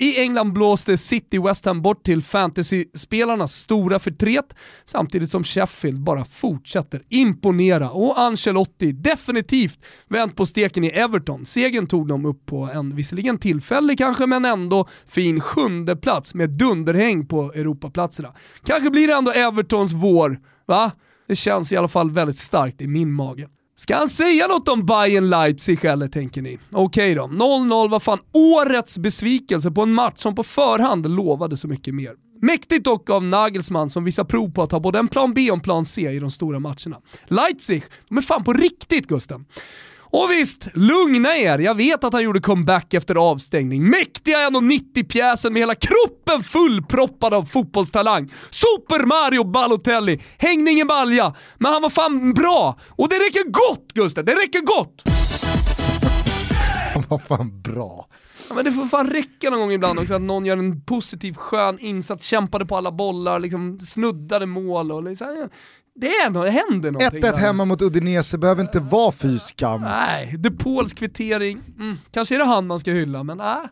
I 0.01 0.21
England 0.21 0.53
blåste 0.53 0.97
City 0.97 1.39
West 1.39 1.65
Ham 1.65 1.81
bort 1.81 2.03
till 2.03 2.21
fantasy-spelarnas 2.21 3.53
stora 3.53 3.99
förtret, 3.99 4.55
samtidigt 4.85 5.31
som 5.31 5.43
Sheffield 5.43 5.99
bara 5.99 6.25
fortsätter 6.25 7.01
imponera 7.09 7.89
och 7.89 8.19
Ancelotti 8.19 8.91
definitivt 8.91 9.79
vänt 10.07 10.35
på 10.35 10.45
steken 10.45 10.83
i 10.83 10.87
Everton. 10.87 11.45
Segern 11.45 11.87
tog 11.87 12.07
de 12.07 12.25
upp 12.25 12.45
på 12.45 12.69
en 12.73 12.95
visserligen 12.95 13.37
tillfällig 13.37 13.97
kanske, 13.97 14.25
men 14.25 14.45
ändå 14.45 14.87
fin 15.07 15.41
sjunde 15.41 15.95
plats 15.95 16.35
med 16.35 16.49
dunderhäng 16.49 17.25
på 17.27 17.53
Europaplatserna. 17.53 18.33
Kanske 18.65 18.89
blir 18.89 19.07
det 19.07 19.13
ändå 19.13 19.31
Evertons 19.31 19.93
vår, 19.93 20.39
va? 20.65 20.91
Det 21.27 21.35
känns 21.35 21.71
i 21.71 21.77
alla 21.77 21.87
fall 21.87 22.11
väldigt 22.11 22.37
starkt 22.37 22.81
i 22.81 22.87
min 22.87 23.11
mage. 23.11 23.47
Ska 23.79 23.95
han 23.95 24.09
säga 24.09 24.47
något 24.47 24.67
om 24.67 24.85
Bayern 24.85 25.29
Leipzig 25.29 25.85
eller 25.85 26.07
tänker 26.07 26.41
ni? 26.41 26.59
Okej 26.71 27.15
då, 27.15 27.23
0-0 27.23 27.89
var 27.89 27.99
fan 27.99 28.19
årets 28.33 28.97
besvikelse 28.97 29.71
på 29.71 29.81
en 29.81 29.93
match 29.93 30.21
som 30.21 30.35
på 30.35 30.43
förhand 30.43 31.15
lovade 31.15 31.57
så 31.57 31.67
mycket 31.67 31.95
mer. 31.95 32.11
Mäktigt 32.41 32.85
dock 32.85 33.09
av 33.09 33.23
Nagelsmann 33.23 33.89
som 33.89 34.03
visar 34.03 34.23
prov 34.23 34.51
på 34.51 34.63
att 34.63 34.71
ha 34.71 34.79
både 34.79 34.99
en 34.99 35.07
plan 35.07 35.33
B 35.33 35.51
och 35.51 35.57
en 35.57 35.61
plan 35.61 35.85
C 35.85 36.11
i 36.11 36.19
de 36.19 36.31
stora 36.31 36.59
matcherna. 36.59 36.97
Leipzig, 37.27 37.83
de 38.09 38.17
är 38.17 38.21
fan 38.21 38.43
på 38.43 38.53
riktigt 38.53 39.07
Gusten. 39.07 39.45
Och 40.11 40.31
visst, 40.31 40.67
lugna 40.73 41.37
er, 41.37 41.59
jag 41.59 41.75
vet 41.75 42.03
att 42.03 42.13
han 42.13 42.23
gjorde 42.23 42.39
comeback 42.39 42.93
efter 42.93 43.15
avstängning. 43.15 43.89
Mäktiga 43.89 44.37
1,90-pjäsen 44.37 45.53
med 45.53 45.61
hela 45.61 45.75
kroppen 45.75 46.43
fullproppad 46.43 47.33
av 47.33 47.43
fotbollstalang. 47.43 48.31
Super 48.51 49.05
Mario 49.05 49.43
Balotelli, 49.43 50.21
hängde 50.37 50.71
ingen 50.71 50.87
balja, 50.87 51.33
men 51.57 51.73
han 51.73 51.81
var 51.81 51.89
fan 51.89 52.33
bra! 52.33 52.79
Och 52.89 53.09
det 53.09 53.15
räcker 53.15 53.49
gott 53.49 53.93
Gustav, 53.93 54.25
det 54.25 54.33
räcker 54.33 54.61
gott! 54.61 55.03
Han 56.93 57.03
var 57.07 57.17
fan 57.17 57.61
bra. 57.61 58.07
Ja, 58.49 58.55
men 58.55 58.65
det 58.65 58.71
får 58.71 58.87
fan 58.87 59.09
räcka 59.09 59.49
någon 59.49 59.59
gång 59.59 59.71
ibland 59.71 59.99
också 59.99 60.13
att 60.13 60.21
någon 60.21 60.45
gör 60.45 60.57
en 60.57 60.81
positiv 60.81 61.33
skön 61.33 61.79
insats, 61.79 62.25
kämpade 62.25 62.65
på 62.65 62.77
alla 62.77 62.91
bollar, 62.91 63.39
liksom 63.39 63.79
snuddade 63.79 64.45
mål 64.45 64.91
och 64.91 65.03
liksom, 65.03 65.49
det, 65.99 66.07
är 66.07 66.25
ändå, 66.25 66.43
det 66.43 66.51
händer 66.51 66.91
någonting. 66.91 67.21
1-1 67.21 67.35
hemma 67.35 67.65
mot 67.65 67.81
Udinese 67.81 68.37
behöver 68.37 68.61
inte 68.61 68.79
vara 68.79 69.11
fy 69.11 69.37
skam. 69.37 69.81
Nej, 69.81 70.35
De 70.37 70.49
Pauls 70.49 70.93
kvittering, 70.93 71.61
mm, 71.79 71.97
kanske 72.11 72.35
är 72.35 72.39
det 72.39 72.45
han 72.45 72.67
man 72.67 72.79
ska 72.79 72.91
hylla, 72.91 73.23
men 73.23 73.37
nej. 73.37 73.67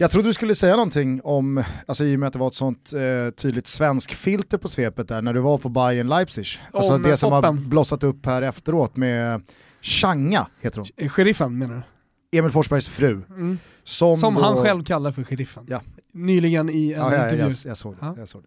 Jag 0.00 0.10
trodde 0.10 0.28
du 0.28 0.32
skulle 0.32 0.54
säga 0.54 0.76
någonting 0.76 1.20
om, 1.24 1.64
alltså 1.86 2.04
i 2.04 2.16
och 2.16 2.20
med 2.20 2.26
att 2.26 2.32
det 2.32 2.38
var 2.38 2.48
ett 2.48 2.54
sånt 2.54 2.92
eh, 2.92 3.30
tydligt 3.34 3.66
svensk 3.66 4.14
filter 4.14 4.58
på 4.58 4.68
svepet 4.68 5.08
där 5.08 5.22
när 5.22 5.34
du 5.34 5.40
var 5.40 5.58
på 5.58 5.68
Bayern 5.68 6.06
Leipzig. 6.08 6.46
Alltså 6.72 6.94
om 6.94 7.02
det 7.02 7.16
som 7.16 7.30
toppen. 7.30 7.58
har 7.58 7.64
blossat 7.64 8.04
upp 8.04 8.26
här 8.26 8.42
efteråt 8.42 8.96
med 8.96 9.42
Changa 9.80 10.46
heter 10.60 10.82
hon. 10.98 11.08
Sheriffen 11.08 11.58
menar 11.58 11.74
du? 11.74 12.38
Emil 12.38 12.50
Forsbergs 12.50 12.88
fru. 12.88 13.22
Mm. 13.28 13.58
Som, 13.84 14.20
Som 14.20 14.34
då, 14.34 14.40
han 14.40 14.56
själv 14.56 14.84
kallar 14.84 15.12
för 15.12 15.24
sheriffen. 15.24 15.66
Ja. 15.68 15.80
Nyligen 16.26 16.70
i 16.70 16.92
en 16.92 17.00
Ja, 17.00 17.14
ja, 17.14 17.24
intervju. 17.24 17.38
jag, 17.44 17.52
jag 17.64 17.76
såg 17.76 17.92
det. 17.92 17.98
Ja. 18.00 18.14
Jag 18.18 18.28
såg 18.28 18.42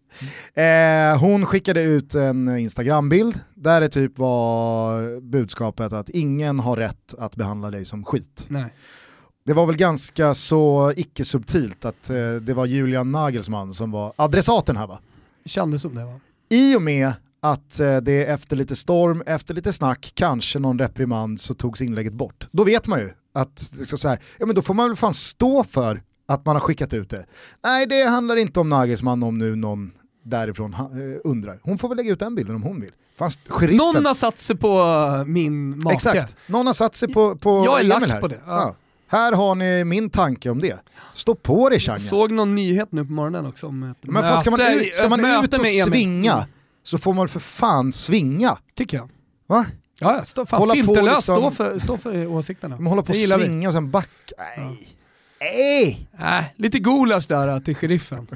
det. 0.56 0.62
Eh, 0.64 1.20
hon 1.20 1.46
skickade 1.46 1.82
ut 1.84 2.16
en 2.16 2.58
Instagram-bild 2.58 3.40
där 3.56 3.82
det 3.82 3.90
typ 3.90 4.18
var 4.18 5.22
budskapet 5.22 5.94
att 5.94 6.10
ingen 6.10 6.60
har 6.60 6.76
rätt 6.76 7.14
att 7.18 7.36
behandla 7.36 7.72
dig 7.72 7.86
som 7.86 8.06
skit. 8.06 8.46
Nej. 8.48 8.74
Det 9.44 9.54
var 9.54 9.66
väl 9.66 9.76
ganska 9.78 10.34
så 10.34 10.94
icke-subtilt 10.96 11.86
att 11.86 12.10
eh, 12.10 12.34
det 12.34 12.54
var 12.54 12.66
Julian 12.66 13.12
Nagelsmann 13.12 13.74
som 13.74 13.92
var 13.92 14.14
adressaten 14.16 14.78
här 14.78 14.88
va? 14.88 15.00
Kändes 15.46 15.82
som 15.82 15.96
det 15.96 16.06
va? 16.06 16.20
I 16.50 16.76
och 16.76 16.82
med 16.82 17.14
att 17.40 17.80
eh, 17.80 17.98
det 17.98 18.26
efter 18.26 18.56
lite 18.56 18.76
storm, 18.76 19.24
efter 19.26 19.54
lite 19.54 19.74
snack, 19.74 20.12
kanske 20.16 20.60
någon 20.60 20.80
reprimand 20.80 21.42
så 21.42 21.54
togs 21.54 21.82
inlägget 21.82 22.14
bort. 22.14 22.48
Då 22.52 22.64
vet 22.64 22.88
man 22.88 23.00
ju 23.00 23.10
att 23.34 23.72
liksom 23.80 24.00
så 24.00 24.08
här, 24.08 24.20
ja, 24.40 24.46
men 24.46 24.56
då 24.56 24.62
får 24.62 24.74
man 24.74 24.90
väl 24.90 24.98
fan 24.98 25.14
stå 25.14 25.64
för 25.64 26.02
att 26.34 26.46
man 26.46 26.56
har 26.56 26.62
skickat 26.62 26.94
ut 26.94 27.10
det. 27.10 27.26
Nej 27.64 27.86
det 27.88 28.04
handlar 28.10 28.36
inte 28.36 28.60
om 28.60 28.70
Nagelsmann 28.70 29.24
om 29.24 29.38
nu 29.38 29.56
någon 29.56 29.92
därifrån 30.24 30.74
eh, 30.74 30.80
undrar. 31.24 31.60
Hon 31.64 31.78
får 31.78 31.88
väl 31.90 31.98
lägga 31.98 32.12
ut 32.12 32.20
den 32.20 32.36
bilden 32.36 32.56
om 32.56 32.64
hon 32.64 32.82
vill. 32.82 32.92
Sheriffen... 33.48 33.78
Någon 33.78 34.06
har 34.06 34.14
satt 34.14 34.40
sig 34.40 34.58
på 34.58 34.84
min 35.28 35.80
make. 35.84 35.96
Exakt, 35.96 36.36
någon 36.48 36.68
har 36.68 36.74
satt 36.74 36.96
sig 36.96 37.14
på, 37.14 37.36
på 37.36 37.50
Jag 37.66 37.76
är 37.76 37.80
Emil 37.80 37.90
lack 37.90 38.10
här. 38.12 38.22
på 38.22 38.28
det, 38.28 38.40
ja. 38.46 38.76
Här 39.08 39.32
har 39.34 39.56
ni 39.56 39.84
min 39.84 40.10
tanke 40.10 40.50
om 40.50 40.60
det. 40.62 40.80
Stå 41.14 41.36
på 41.36 41.70
dig 41.70 41.76
Jag 41.76 41.82
Changa. 41.82 42.00
såg 42.00 42.32
någon 42.32 42.56
nyhet 42.56 42.92
nu 42.92 43.06
på 43.06 43.12
morgonen 43.12 43.46
också 43.46 43.68
om 43.68 43.84
ett 43.84 43.98
Men 44.02 44.24
fan, 44.24 44.40
ska 44.40 44.52
man 44.52 44.60
möte- 44.60 44.74
ut, 44.88 44.96
ska 44.96 45.10
man 45.10 45.22
möte 45.22 45.56
ut 45.56 45.62
och 45.62 45.66
svinga 45.92 46.34
Mm, 46.34 46.46
så 46.84 46.98
får 46.98 47.14
man 47.14 47.28
för 47.28 47.40
fan 47.40 47.94
svinga. 47.94 48.58
Tycker 48.76 48.98
jag. 48.98 49.10
Va? 49.48 49.66
Ja, 50.00 50.14
ja, 50.16 50.26
stå, 50.26 50.46
fan, 50.46 50.60
Hålla 50.60 50.74
på 50.74 50.78
filterlöst, 50.78 51.16
liksom- 51.16 51.36
stå, 51.38 51.52
för, 51.52 51.80
stå 51.80 51.98
för 51.98 52.28
åsikterna. 52.28 52.76
Man 52.78 52.88
håller 52.88 53.02
på 53.02 53.12
att 53.12 53.18
gillar 53.18 53.38
vi. 53.38 53.46
svinga 53.46 53.68
och 53.68 53.74
sen 53.74 53.92
back. 53.92 54.10
Nej. 54.58 54.88
Nej! 55.42 56.10
Äh, 56.20 56.44
lite 56.56 56.80
gulasch 56.80 57.28
där 57.28 57.48
äh, 57.48 57.60
till 57.60 57.76
sheriffen. 57.76 58.28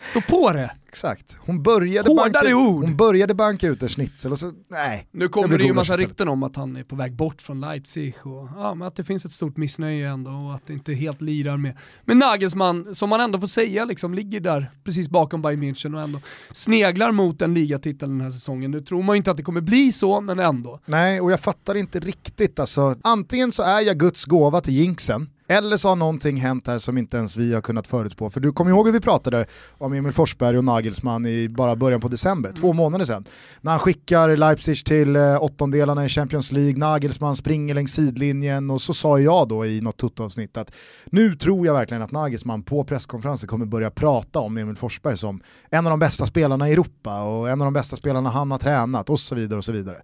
Stå 0.00 0.20
på 0.20 0.52
det! 0.52 0.70
Exakt. 0.92 1.36
Hon 1.40 1.62
började, 1.62 2.08
Hårdare 2.10 2.30
banka, 2.32 2.56
ord. 2.56 2.84
hon 2.84 2.96
började 2.96 3.34
banka 3.34 3.68
ut 3.68 3.82
en 3.82 3.88
schnitzel 3.88 4.32
och 4.32 4.38
så, 4.38 4.52
nej. 4.68 5.08
Nu 5.10 5.28
kommer 5.28 5.48
det 5.48 5.54
ju 5.54 5.58
gulasch 5.58 5.76
massa 5.76 5.92
istället. 5.92 6.08
rykten 6.08 6.28
om 6.28 6.42
att 6.42 6.56
han 6.56 6.76
är 6.76 6.84
på 6.84 6.96
väg 6.96 7.12
bort 7.12 7.42
från 7.42 7.60
Leipzig 7.60 8.14
och 8.22 8.48
ja, 8.56 8.86
att 8.86 8.96
det 8.96 9.04
finns 9.04 9.24
ett 9.24 9.32
stort 9.32 9.56
missnöje 9.56 10.08
ändå 10.10 10.30
och 10.30 10.54
att 10.54 10.66
det 10.66 10.72
inte 10.72 10.92
helt 10.92 11.20
lirar 11.20 11.56
med, 11.56 11.76
med 12.04 12.16
Nagelsmann, 12.16 12.94
som 12.94 13.08
man 13.10 13.20
ändå 13.20 13.40
får 13.40 13.46
säga 13.46 13.84
liksom 13.84 14.14
ligger 14.14 14.40
där 14.40 14.70
precis 14.84 15.08
bakom 15.08 15.42
Bayern 15.42 15.62
München 15.62 15.94
och 15.94 16.02
ändå 16.02 16.20
sneglar 16.52 17.12
mot 17.12 17.42
en 17.42 17.54
ligatitel 17.54 18.08
den 18.08 18.20
här 18.20 18.30
säsongen. 18.30 18.70
Nu 18.70 18.80
tror 18.80 19.02
man 19.02 19.16
ju 19.16 19.18
inte 19.18 19.30
att 19.30 19.36
det 19.36 19.42
kommer 19.42 19.60
bli 19.60 19.92
så, 19.92 20.20
men 20.20 20.38
ändå. 20.38 20.80
Nej, 20.84 21.20
och 21.20 21.32
jag 21.32 21.40
fattar 21.40 21.74
inte 21.74 22.00
riktigt 22.00 22.58
alltså. 22.60 22.94
Antingen 23.02 23.52
så 23.52 23.62
är 23.62 23.80
jag 23.80 23.98
Guds 23.98 24.24
gåva 24.24 24.60
till 24.60 24.74
jinxen, 24.74 25.30
eller 25.48 25.76
så 25.76 25.88
har 25.88 25.96
någonting 25.96 26.36
hänt 26.36 26.66
här 26.66 26.78
som 26.78 26.98
inte 26.98 27.16
ens 27.16 27.36
vi 27.36 27.54
har 27.54 27.60
kunnat 27.60 27.86
förutspå. 27.86 28.30
För 28.30 28.40
du 28.40 28.52
kommer 28.52 28.70
ihåg 28.70 28.86
hur 28.86 28.92
vi 28.92 29.00
pratade 29.00 29.46
om 29.78 29.92
Emil 29.92 30.12
Forsberg 30.12 30.58
och 30.58 30.64
Nagelsmann 30.64 30.81
i 31.26 31.48
bara 31.48 31.76
början 31.76 32.00
på 32.00 32.08
december, 32.08 32.52
två 32.52 32.72
månader 32.72 33.04
sedan. 33.04 33.24
När 33.60 33.70
han 33.70 33.80
skickar 33.80 34.36
Leipzig 34.36 34.84
till 34.84 35.16
eh, 35.16 35.42
åttondelarna 35.42 36.04
i 36.04 36.08
Champions 36.08 36.52
League, 36.52 36.78
Nagelsmann 36.78 37.36
springer 37.36 37.74
längs 37.74 37.92
sidlinjen 37.92 38.70
och 38.70 38.82
så 38.82 38.94
sa 38.94 39.18
jag 39.18 39.48
då 39.48 39.66
i 39.66 39.80
något 39.80 39.96
tuttoavsnitt 39.96 40.56
att 40.56 40.74
nu 41.06 41.36
tror 41.36 41.66
jag 41.66 41.74
verkligen 41.74 42.02
att 42.02 42.12
Nagelsmann 42.12 42.62
på 42.62 42.84
presskonferensen 42.84 43.48
kommer 43.48 43.66
börja 43.66 43.90
prata 43.90 44.38
om 44.38 44.56
Emil 44.56 44.76
Forsberg 44.76 45.16
som 45.16 45.42
en 45.70 45.86
av 45.86 45.90
de 45.90 45.98
bästa 45.98 46.26
spelarna 46.26 46.68
i 46.68 46.72
Europa 46.72 47.22
och 47.22 47.48
en 47.50 47.60
av 47.60 47.64
de 47.64 47.74
bästa 47.74 47.96
spelarna 47.96 48.30
han 48.30 48.50
har 48.50 48.58
tränat 48.58 49.10
och 49.10 49.20
så 49.20 49.34
vidare 49.34 49.58
och 49.58 49.64
så 49.64 49.72
vidare. 49.72 50.02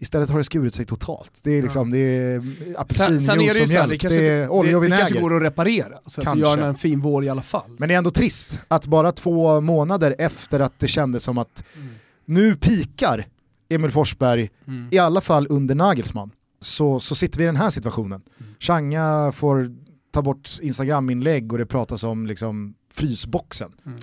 Istället 0.00 0.30
har 0.30 0.38
det 0.38 0.44
skurit 0.44 0.74
sig 0.74 0.86
totalt. 0.86 1.40
Det 1.44 1.50
är 1.50 1.62
liksom, 1.62 1.90
det 1.90 1.98
är 1.98 2.42
apelsinjuice 2.78 3.70
som 3.72 3.80
här, 3.80 3.88
det 3.88 3.98
kanske, 3.98 4.20
det 4.20 4.26
är 4.28 4.48
olja 4.48 4.76
och 4.76 4.82
det, 4.82 4.88
det 4.88 4.96
kanske 4.96 5.14
vinäger. 5.14 5.28
går 5.28 5.36
att 5.36 5.42
reparera. 5.42 5.98
Så 6.06 6.22
Kanske. 6.22 6.40
gör 6.40 6.50
han 6.58 6.68
en 6.68 6.74
fin 6.74 7.00
vår 7.00 7.24
i 7.24 7.28
alla 7.28 7.42
fall. 7.42 7.70
Men 7.78 7.88
det 7.88 7.94
är 7.94 7.98
ändå 7.98 8.10
trist 8.10 8.60
att 8.68 8.86
bara 8.86 9.12
två 9.12 9.60
månader 9.60 10.14
efter 10.18 10.60
att 10.60 10.78
det 10.78 10.86
kändes 10.86 11.22
som 11.24 11.38
att 11.38 11.64
Mm. 11.76 11.88
nu 12.24 12.56
pikar 12.56 13.26
Emil 13.68 13.90
Forsberg, 13.90 14.50
Mm. 14.66 14.88
i 14.90 14.98
alla 14.98 15.20
fall 15.20 15.46
under 15.50 15.74
Nagelsmann, 15.74 16.30
så, 16.60 17.00
så 17.00 17.14
sitter 17.14 17.38
vi 17.38 17.44
i 17.44 17.46
den 17.46 17.56
här 17.56 17.70
situationen. 17.70 18.22
Mm. 18.40 18.54
Changa 18.60 19.32
får 19.32 19.74
ta 20.10 20.22
bort 20.22 20.58
Instagram-inlägg 20.62 21.52
och 21.52 21.58
det 21.58 21.66
pratas 21.66 22.04
om 22.04 22.26
liksom 22.26 22.74
frysboxen. 22.94 23.72
Mm. 23.86 23.98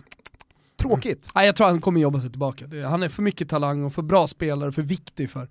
Tråkigt. 0.75 1.29
Nej, 1.35 1.45
jag 1.45 1.55
tror 1.55 1.67
han 1.67 1.81
kommer 1.81 2.01
jobba 2.01 2.19
sig 2.19 2.29
tillbaka. 2.29 2.87
Han 2.87 3.03
är 3.03 3.09
för 3.09 3.21
mycket 3.21 3.49
talang 3.49 3.83
och 3.83 3.93
för 3.93 4.01
bra 4.01 4.27
spelare, 4.27 4.71
för 4.71 4.81
viktig 4.81 5.29
för 5.29 5.47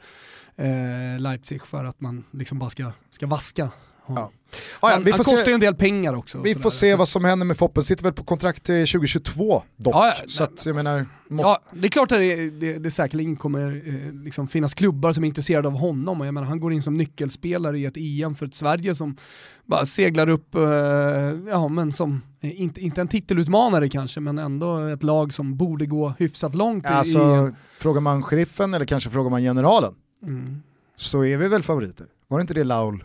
eh, 0.56 1.20
Leipzig 1.20 1.66
för 1.66 1.84
att 1.84 2.00
man 2.00 2.24
liksom 2.30 2.58
bara 2.58 2.70
ska, 2.70 2.92
ska 3.10 3.26
vaska 3.26 3.70
honom. 4.02 4.30
Ja, 4.34 4.41
ja, 4.82 4.88
han 4.90 5.04
vi 5.04 5.10
han 5.10 5.18
får 5.18 5.24
kostar 5.24 5.44
se, 5.44 5.50
ju 5.50 5.54
en 5.54 5.60
del 5.60 5.74
pengar 5.74 6.14
också. 6.14 6.40
vi 6.42 6.54
får 6.54 6.70
se 6.70 6.90
så- 6.90 6.96
vad 6.96 7.08
som 7.08 7.24
händer 7.24 7.46
med 7.46 7.56
Foppen, 7.56 7.82
sitter 7.82 8.04
väl 8.04 8.12
på 8.12 8.24
kontrakt 8.24 8.62
till 8.64 8.86
2022 8.86 9.62
dock. 9.76 9.94
Ja, 9.94 10.06
ja, 10.06 10.14
så 10.26 10.42
nej, 10.44 10.52
att 10.54 10.66
jag 10.66 10.74
men 10.74 10.84
menar, 10.84 11.06
måste, 11.28 11.48
Ja, 11.48 11.62
det 11.72 11.86
är 11.86 11.90
klart 11.90 12.12
att 12.12 12.18
det, 12.18 12.50
det, 12.50 12.78
det 12.78 12.90
säkerligen 12.90 13.36
kommer 13.36 13.82
eh, 13.86 14.12
liksom 14.24 14.48
finnas 14.48 14.74
klubbar 14.74 15.12
som 15.12 15.24
är 15.24 15.28
intresserade 15.28 15.68
av 15.68 15.74
honom. 15.74 16.20
Och 16.20 16.26
jag 16.26 16.34
menar, 16.34 16.46
han 16.48 16.60
går 16.60 16.72
in 16.72 16.82
som 16.82 16.96
nyckelspelare 16.96 17.78
i 17.78 17.84
ett 17.84 17.96
EM 17.96 18.34
för 18.34 18.46
ett 18.46 18.54
Sverige 18.54 18.94
som 18.94 19.16
bara 19.64 19.86
seglar 19.86 20.28
upp, 20.28 20.54
eh, 20.54 20.62
ja 21.50 21.68
men 21.68 21.92
som, 21.92 22.22
eh, 22.40 22.60
inte, 22.62 22.80
inte 22.80 23.00
en 23.00 23.08
titelutmanare 23.08 23.88
kanske, 23.88 24.20
men 24.20 24.38
ändå 24.38 24.78
ett 24.78 25.02
lag 25.02 25.32
som 25.32 25.56
borde 25.56 25.86
gå 25.86 26.14
hyfsat 26.18 26.54
långt 26.54 26.84
i 26.84 26.88
alltså 26.88 27.18
EM. 27.18 27.54
frågar 27.78 28.00
man 28.00 28.22
sheriffen 28.22 28.74
eller 28.74 28.84
kanske 28.86 29.10
frågar 29.10 29.30
man 29.30 29.40
generalen 29.42 29.94
Mm. 30.22 30.62
så 30.96 31.24
är 31.24 31.36
vi 31.38 31.48
väl 31.48 31.62
favoriter. 31.62 32.06
Var 32.28 32.38
det 32.38 32.42
inte 32.42 32.54
det 32.54 32.64
Laul 32.64 33.04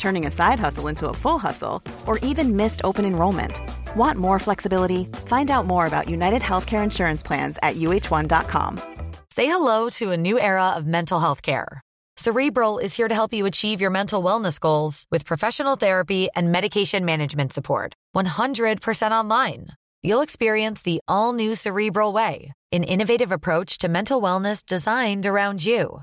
turning 0.00 0.26
a 0.26 0.30
side 0.30 0.58
hustle 0.58 0.88
into 0.88 1.08
a 1.08 1.14
full 1.14 1.38
hustle, 1.38 1.82
or 2.06 2.18
even 2.18 2.56
missed 2.56 2.80
open 2.82 3.04
enrollment. 3.04 3.60
Want 3.94 4.18
more 4.18 4.38
flexibility? 4.38 5.04
Find 5.26 5.50
out 5.50 5.66
more 5.66 5.86
about 5.86 6.08
United 6.08 6.42
Healthcare 6.42 6.82
Insurance 6.82 7.22
Plans 7.22 7.58
at 7.62 7.76
uh1.com. 7.76 8.80
Say 9.30 9.46
hello 9.46 9.88
to 9.90 10.10
a 10.10 10.16
new 10.16 10.40
era 10.40 10.70
of 10.70 10.86
mental 10.86 11.20
health 11.20 11.42
care. 11.42 11.80
Cerebral 12.16 12.78
is 12.78 12.94
here 12.96 13.08
to 13.08 13.14
help 13.14 13.32
you 13.32 13.46
achieve 13.46 13.80
your 13.80 13.90
mental 13.90 14.22
wellness 14.22 14.60
goals 14.60 15.06
with 15.10 15.24
professional 15.24 15.76
therapy 15.76 16.28
and 16.36 16.52
medication 16.52 17.04
management 17.04 17.52
support. 17.52 17.94
100% 18.14 19.10
online. 19.12 19.68
You'll 20.02 20.20
experience 20.20 20.82
the 20.82 21.00
all 21.08 21.32
new 21.32 21.54
Cerebral 21.54 22.12
Way, 22.12 22.52
an 22.72 22.84
innovative 22.84 23.32
approach 23.32 23.78
to 23.78 23.88
mental 23.88 24.20
wellness 24.20 24.64
designed 24.64 25.24
around 25.24 25.64
you. 25.64 26.02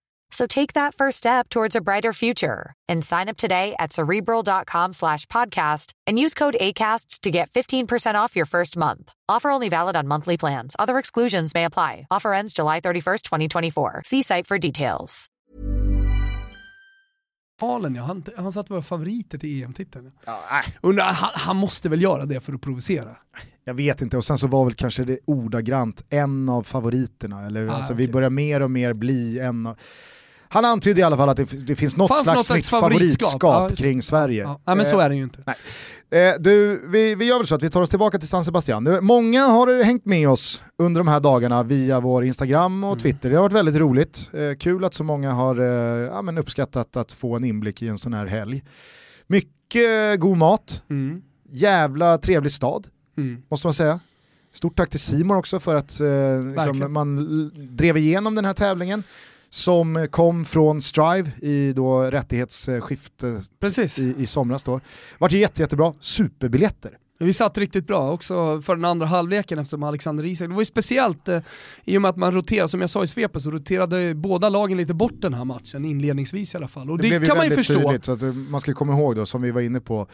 So 0.31 0.47
take 0.47 0.73
that 0.73 0.95
first 0.95 1.17
step 1.17 1.49
towards 1.49 1.75
a 1.75 1.81
brighter 1.81 2.13
future 2.13 2.73
and 2.87 3.05
sign 3.05 3.27
up 3.29 3.37
today 3.37 3.75
at 3.79 3.91
cerebral.com 3.93 4.93
slash 4.93 5.25
podcast 5.27 5.91
and 6.07 6.17
use 6.17 6.33
code 6.33 6.55
ACAST 6.59 7.19
to 7.21 7.31
get 7.31 7.51
15% 7.51 8.15
off 8.15 8.35
your 8.35 8.45
first 8.45 8.77
month. 8.77 9.13
Offer 9.27 9.49
only 9.51 9.69
valid 9.69 9.95
on 9.95 10.07
monthly 10.07 10.37
plans. 10.37 10.75
Other 10.79 10.97
exclusions 10.97 11.53
may 11.53 11.65
apply. 11.65 12.07
Offer 12.09 12.33
ends 12.33 12.53
July 12.53 12.79
31st, 12.81 13.23
2024. 13.23 14.01
See 14.05 14.23
site 14.23 14.47
for 14.47 14.57
details. 14.57 15.27
Halen, 17.61 17.95
ja. 17.95 18.03
Han, 18.03 18.23
han 18.37 18.51
satt 18.51 18.69
våra 18.71 18.81
favoriter 18.81 19.37
till 19.37 19.63
EM-titeln. 19.63 20.11
Ja, 20.25 20.39
han, 20.83 21.29
han 21.33 21.57
måste 21.57 21.89
väl 21.89 22.01
göra 22.01 22.25
det 22.25 22.39
för 22.39 22.53
att 22.53 22.61
provocera? 22.61 23.15
jag 23.63 23.73
vet 23.73 24.01
inte, 24.01 24.17
och 24.17 24.25
sen 24.25 24.37
så 24.37 24.47
var 24.47 24.65
väl 24.65 24.73
kanske 24.73 25.03
det 25.03 25.19
ordagrant 25.25 26.05
en 26.09 26.49
av 26.49 26.63
favoriterna, 26.63 27.45
eller 27.45 27.67
Ah, 27.67 27.73
alltså, 27.73 27.93
okej. 27.93 28.05
vi 28.05 28.11
börjar 28.13 28.29
mer 28.29 28.61
och 28.61 28.71
mer 28.71 28.93
bli 28.93 29.39
en 29.39 29.65
av... 29.67 29.77
Han 30.53 30.65
antydde 30.65 30.99
i 31.01 31.03
alla 31.03 31.17
fall 31.17 31.29
att 31.29 31.37
det, 31.37 31.67
det 31.67 31.75
finns 31.75 31.97
något 31.97 32.07
Fanns 32.07 32.23
slags 32.23 32.35
något 32.37 32.45
slags 32.45 32.57
nytt 32.57 32.65
favoritskap, 32.65 33.29
favoritskap. 33.41 33.71
Ja, 33.71 33.75
kring 33.75 34.01
Sverige. 34.01 34.43
Ja, 34.43 34.61
nej, 34.67 34.75
men 34.75 34.85
så 34.85 34.99
är 34.99 35.09
det 35.09 35.15
ju 35.15 35.23
inte. 35.23 35.39
Eh, 36.11 36.33
du, 36.39 36.87
vi, 36.87 37.15
vi 37.15 37.25
gör 37.25 37.37
väl 37.37 37.47
så 37.47 37.55
att 37.55 37.63
vi 37.63 37.69
tar 37.69 37.81
oss 37.81 37.89
tillbaka 37.89 38.19
till 38.19 38.27
San 38.27 38.45
Sebastian. 38.45 38.97
Många 39.05 39.43
har 39.45 39.83
hängt 39.83 40.05
med 40.05 40.29
oss 40.29 40.63
under 40.77 40.99
de 40.99 41.07
här 41.07 41.19
dagarna 41.19 41.63
via 41.63 41.99
vår 41.99 42.23
Instagram 42.23 42.83
och 42.83 42.99
Twitter. 42.99 43.29
Det 43.29 43.35
har 43.35 43.41
varit 43.43 43.53
väldigt 43.53 43.75
roligt. 43.75 44.29
Eh, 44.33 44.57
kul 44.57 44.85
att 44.85 44.93
så 44.93 45.03
många 45.03 45.31
har 45.31 45.59
eh, 45.59 45.65
ja, 46.13 46.21
men 46.21 46.37
uppskattat 46.37 46.97
att 46.97 47.11
få 47.11 47.35
en 47.35 47.43
inblick 47.43 47.81
i 47.81 47.87
en 47.87 47.97
sån 47.97 48.13
här 48.13 48.25
helg. 48.25 48.63
Mycket 49.27 50.19
god 50.19 50.37
mat, 50.37 50.83
Mm. 50.89 51.21
jävla 51.51 52.17
trevlig 52.17 52.51
stad, 52.51 52.87
Mm. 53.17 53.41
måste 53.51 53.67
man 53.67 53.73
säga. 53.73 53.99
Stort 54.53 54.77
tack 54.77 54.89
till 54.89 54.99
Simon 54.99 55.37
också 55.37 55.59
för 55.59 55.75
att 55.75 55.99
eh, 55.99 56.65
liksom, 56.67 56.93
man 56.93 57.51
drev 57.77 57.97
igenom 57.97 58.35
den 58.35 58.45
här 58.45 58.53
tävlingen 58.53 59.03
som 59.53 60.07
kom 60.11 60.45
från 60.45 60.81
Strive 60.81 61.31
i 61.41 61.73
då 61.73 62.01
rättighetsskifte 62.01 63.41
Precis. 63.59 63.99
i, 63.99 64.15
i 64.17 64.25
somras 64.25 64.63
då. 64.63 64.79
Vart 65.19 65.31
jätte, 65.31 65.61
jättebra, 65.61 65.93
superbiljetter. 65.99 66.97
Vi 67.25 67.33
satt 67.33 67.57
riktigt 67.57 67.87
bra 67.87 68.11
också 68.11 68.61
för 68.61 68.75
den 68.75 68.85
andra 68.85 69.05
halvleken 69.05 69.59
eftersom 69.59 69.83
Alexander 69.83 70.25
Isak, 70.25 70.47
det 70.47 70.53
var 70.53 70.61
ju 70.61 70.65
speciellt 70.65 71.27
eh, 71.27 71.39
i 71.83 71.97
och 71.97 72.01
med 72.01 72.09
att 72.09 72.17
man 72.17 72.31
roterade, 72.31 72.69
som 72.69 72.81
jag 72.81 72.89
sa 72.89 73.03
i 73.03 73.07
svepet 73.07 73.41
så 73.41 73.51
roterade 73.51 74.15
båda 74.15 74.49
lagen 74.49 74.77
lite 74.77 74.93
bort 74.93 75.21
den 75.21 75.33
här 75.33 75.45
matchen 75.45 75.85
inledningsvis 75.85 76.53
i 76.53 76.57
alla 76.57 76.67
fall. 76.67 76.91
Och 76.91 76.97
det, 76.97 77.07
blev 77.07 77.21
ju 77.21 77.27
kan 77.27 77.37
man 77.37 77.49
ju 77.49 77.55
förstå. 77.55 77.73
Tydligt, 77.73 78.05
så 78.05 78.11
att 78.11 78.23
eh, 78.23 78.33
man 78.33 78.61
ska 78.61 78.73
komma 78.73 78.93
ihåg 78.93 79.15
då, 79.15 79.25
som 79.25 79.41
vi 79.41 79.51
var 79.51 79.61
inne 79.61 79.81
på 79.81 80.07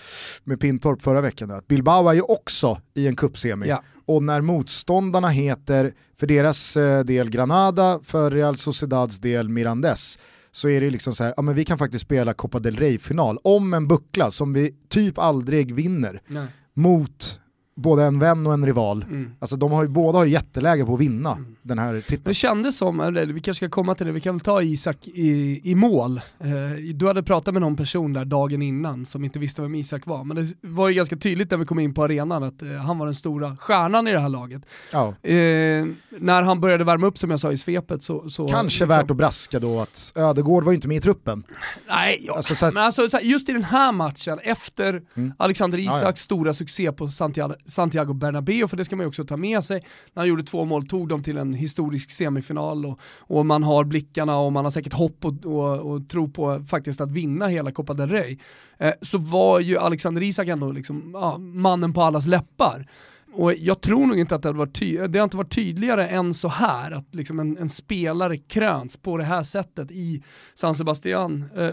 med 0.43 0.59
Pintorp 0.59 1.01
förra 1.01 1.21
veckan, 1.21 1.51
att 1.51 1.67
Bilbao 1.67 2.09
är 2.09 2.13
ju 2.13 2.21
också 2.21 2.81
i 2.93 3.07
en 3.07 3.15
cupsemi. 3.15 3.67
Ja. 3.67 3.83
Och 4.05 4.23
när 4.23 4.41
motståndarna 4.41 5.27
heter, 5.27 5.93
för 6.19 6.27
deras 6.27 6.77
eh, 6.77 7.03
del 7.03 7.29
Granada, 7.29 7.99
för 8.03 8.31
Real 8.31 8.57
Sociedads 8.57 9.19
del 9.19 9.49
Mirandes, 9.49 10.19
så 10.51 10.69
är 10.69 10.81
det 10.81 10.89
liksom 10.89 11.15
så 11.15 11.23
här, 11.23 11.33
ja 11.37 11.41
men 11.41 11.55
vi 11.55 11.65
kan 11.65 11.77
faktiskt 11.77 12.05
spela 12.05 12.33
Copa 12.33 12.59
del 12.59 12.75
Rey-final 12.75 13.39
om 13.43 13.73
en 13.73 13.87
buckla 13.87 14.31
som 14.31 14.53
vi 14.53 14.75
typ 14.89 15.17
aldrig 15.17 15.75
vinner 15.75 16.21
Nej 16.27 16.47
mot 16.77 17.39
både 17.77 18.03
en 18.03 18.19
vän 18.19 18.47
och 18.47 18.53
en 18.53 18.65
rival. 18.65 19.03
Mm. 19.09 19.31
Alltså 19.39 19.55
de 19.55 19.71
har 19.71 19.83
ju, 19.83 19.89
båda 19.89 20.17
har 20.17 20.25
ju 20.25 20.31
jätteläge 20.31 20.85
på 20.85 20.93
att 20.93 20.99
vinna 20.99 21.37
den 21.61 21.79
här 21.79 22.01
titeln. 22.01 22.21
Det 22.25 22.33
kändes 22.33 22.77
som, 22.77 22.99
eller 22.99 23.25
vi 23.25 23.39
kanske 23.41 23.65
ska 23.65 23.69
komma 23.69 23.95
till 23.95 24.05
det, 24.05 24.11
vi 24.11 24.19
kan 24.21 24.35
väl 24.35 24.39
ta 24.39 24.61
Isak 24.61 25.07
i, 25.07 25.61
i 25.71 25.75
mål. 25.75 26.17
Eh, 26.39 26.93
du 26.95 27.07
hade 27.07 27.23
pratat 27.23 27.53
med 27.53 27.61
någon 27.61 27.75
person 27.75 28.13
där 28.13 28.25
dagen 28.25 28.61
innan 28.61 29.05
som 29.05 29.23
inte 29.23 29.39
visste 29.39 29.61
vem 29.61 29.75
Isak 29.75 30.05
var, 30.05 30.23
men 30.23 30.35
det 30.37 30.53
var 30.61 30.89
ju 30.89 30.95
ganska 30.95 31.15
tydligt 31.15 31.51
när 31.51 31.57
vi 31.57 31.65
kom 31.65 31.79
in 31.79 31.93
på 31.93 32.03
arenan 32.03 32.43
att 32.43 32.61
eh, 32.61 32.69
han 32.69 32.97
var 32.97 33.05
den 33.05 33.15
stora 33.15 33.57
stjärnan 33.57 34.07
i 34.07 34.11
det 34.11 34.19
här 34.19 34.29
laget. 34.29 34.61
Ja. 34.91 35.07
Eh, 35.07 35.85
när 36.19 36.43
han 36.43 36.59
började 36.61 36.83
värma 36.83 37.07
upp 37.07 37.17
som 37.17 37.31
jag 37.31 37.39
sa 37.39 37.51
i 37.51 37.57
svepet 37.57 38.03
så... 38.03 38.29
så 38.29 38.47
Kanske 38.47 38.65
liksom- 38.65 38.87
värt 38.87 39.11
att 39.11 39.17
braska 39.17 39.59
då 39.59 39.79
att 39.79 40.13
Ödegård 40.15 40.63
var 40.63 40.71
ju 40.71 40.75
inte 40.75 40.87
med 40.87 40.97
i 40.97 41.01
truppen. 41.01 41.43
Nej, 41.89 42.23
ja. 42.27 42.35
Alltså, 42.35 42.55
så 42.55 42.65
här- 42.65 42.73
men 42.73 42.83
alltså 42.83 43.19
just 43.21 43.49
i 43.49 43.53
den 43.53 43.63
här 43.63 43.91
matchen, 43.91 44.39
efter 44.43 45.01
Mm. 45.15 45.33
Alexander 45.37 45.77
Isaks 45.77 46.01
ja. 46.03 46.15
stora 46.15 46.53
succé 46.53 46.91
på 46.91 47.07
Santiago, 47.07 47.53
Santiago 47.67 48.13
Bernabéu, 48.13 48.67
för 48.67 48.77
det 48.77 48.85
ska 48.85 48.95
man 48.95 49.03
ju 49.03 49.07
också 49.07 49.25
ta 49.25 49.37
med 49.37 49.63
sig, 49.63 49.81
när 50.13 50.21
han 50.21 50.29
gjorde 50.29 50.43
två 50.43 50.65
mål, 50.65 50.87
tog 50.87 51.07
dem 51.09 51.23
till 51.23 51.37
en 51.37 51.53
historisk 51.53 52.11
semifinal 52.11 52.85
och, 52.85 52.99
och 53.19 53.45
man 53.45 53.63
har 53.63 53.83
blickarna 53.83 54.37
och 54.37 54.53
man 54.53 54.65
har 54.65 54.71
säkert 54.71 54.93
hopp 54.93 55.25
och, 55.25 55.45
och, 55.45 55.91
och 55.91 56.09
tro 56.09 56.29
på 56.29 56.63
faktiskt 56.69 57.01
att 57.01 57.11
vinna 57.11 57.47
hela 57.47 57.71
Copa 57.71 57.93
del 57.93 58.09
Rey, 58.09 58.37
eh, 58.77 58.93
så 59.01 59.17
var 59.17 59.59
ju 59.59 59.77
Alexander 59.77 60.21
Isak 60.21 60.47
ändå 60.47 60.71
liksom, 60.71 61.11
ja, 61.13 61.37
mannen 61.37 61.93
på 61.93 62.01
allas 62.01 62.27
läppar. 62.27 62.87
Och 63.33 63.53
jag 63.53 63.81
tror 63.81 64.05
nog 64.05 64.19
inte 64.19 64.35
att 64.35 64.41
det, 64.41 64.49
hade 64.49 64.59
varit 64.59 64.79
ty- 64.79 65.07
det 65.07 65.19
har 65.19 65.23
inte 65.23 65.37
varit 65.37 65.55
tydligare 65.55 66.07
än 66.07 66.33
så 66.33 66.47
här 66.47 66.91
att 66.91 67.15
liksom 67.15 67.39
en, 67.39 67.57
en 67.57 67.69
spelare 67.69 68.37
kröns 68.37 68.97
på 68.97 69.17
det 69.17 69.23
här 69.23 69.43
sättet 69.43 69.91
i 69.91 70.23
San 70.55 70.73
Sebastian 70.73 71.45
eh, 71.55 71.71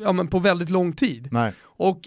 ja, 0.00 0.12
men 0.12 0.28
på 0.28 0.38
väldigt 0.38 0.70
lång 0.70 0.92
tid. 0.92 1.28
Nej. 1.30 1.52
Och 1.62 2.00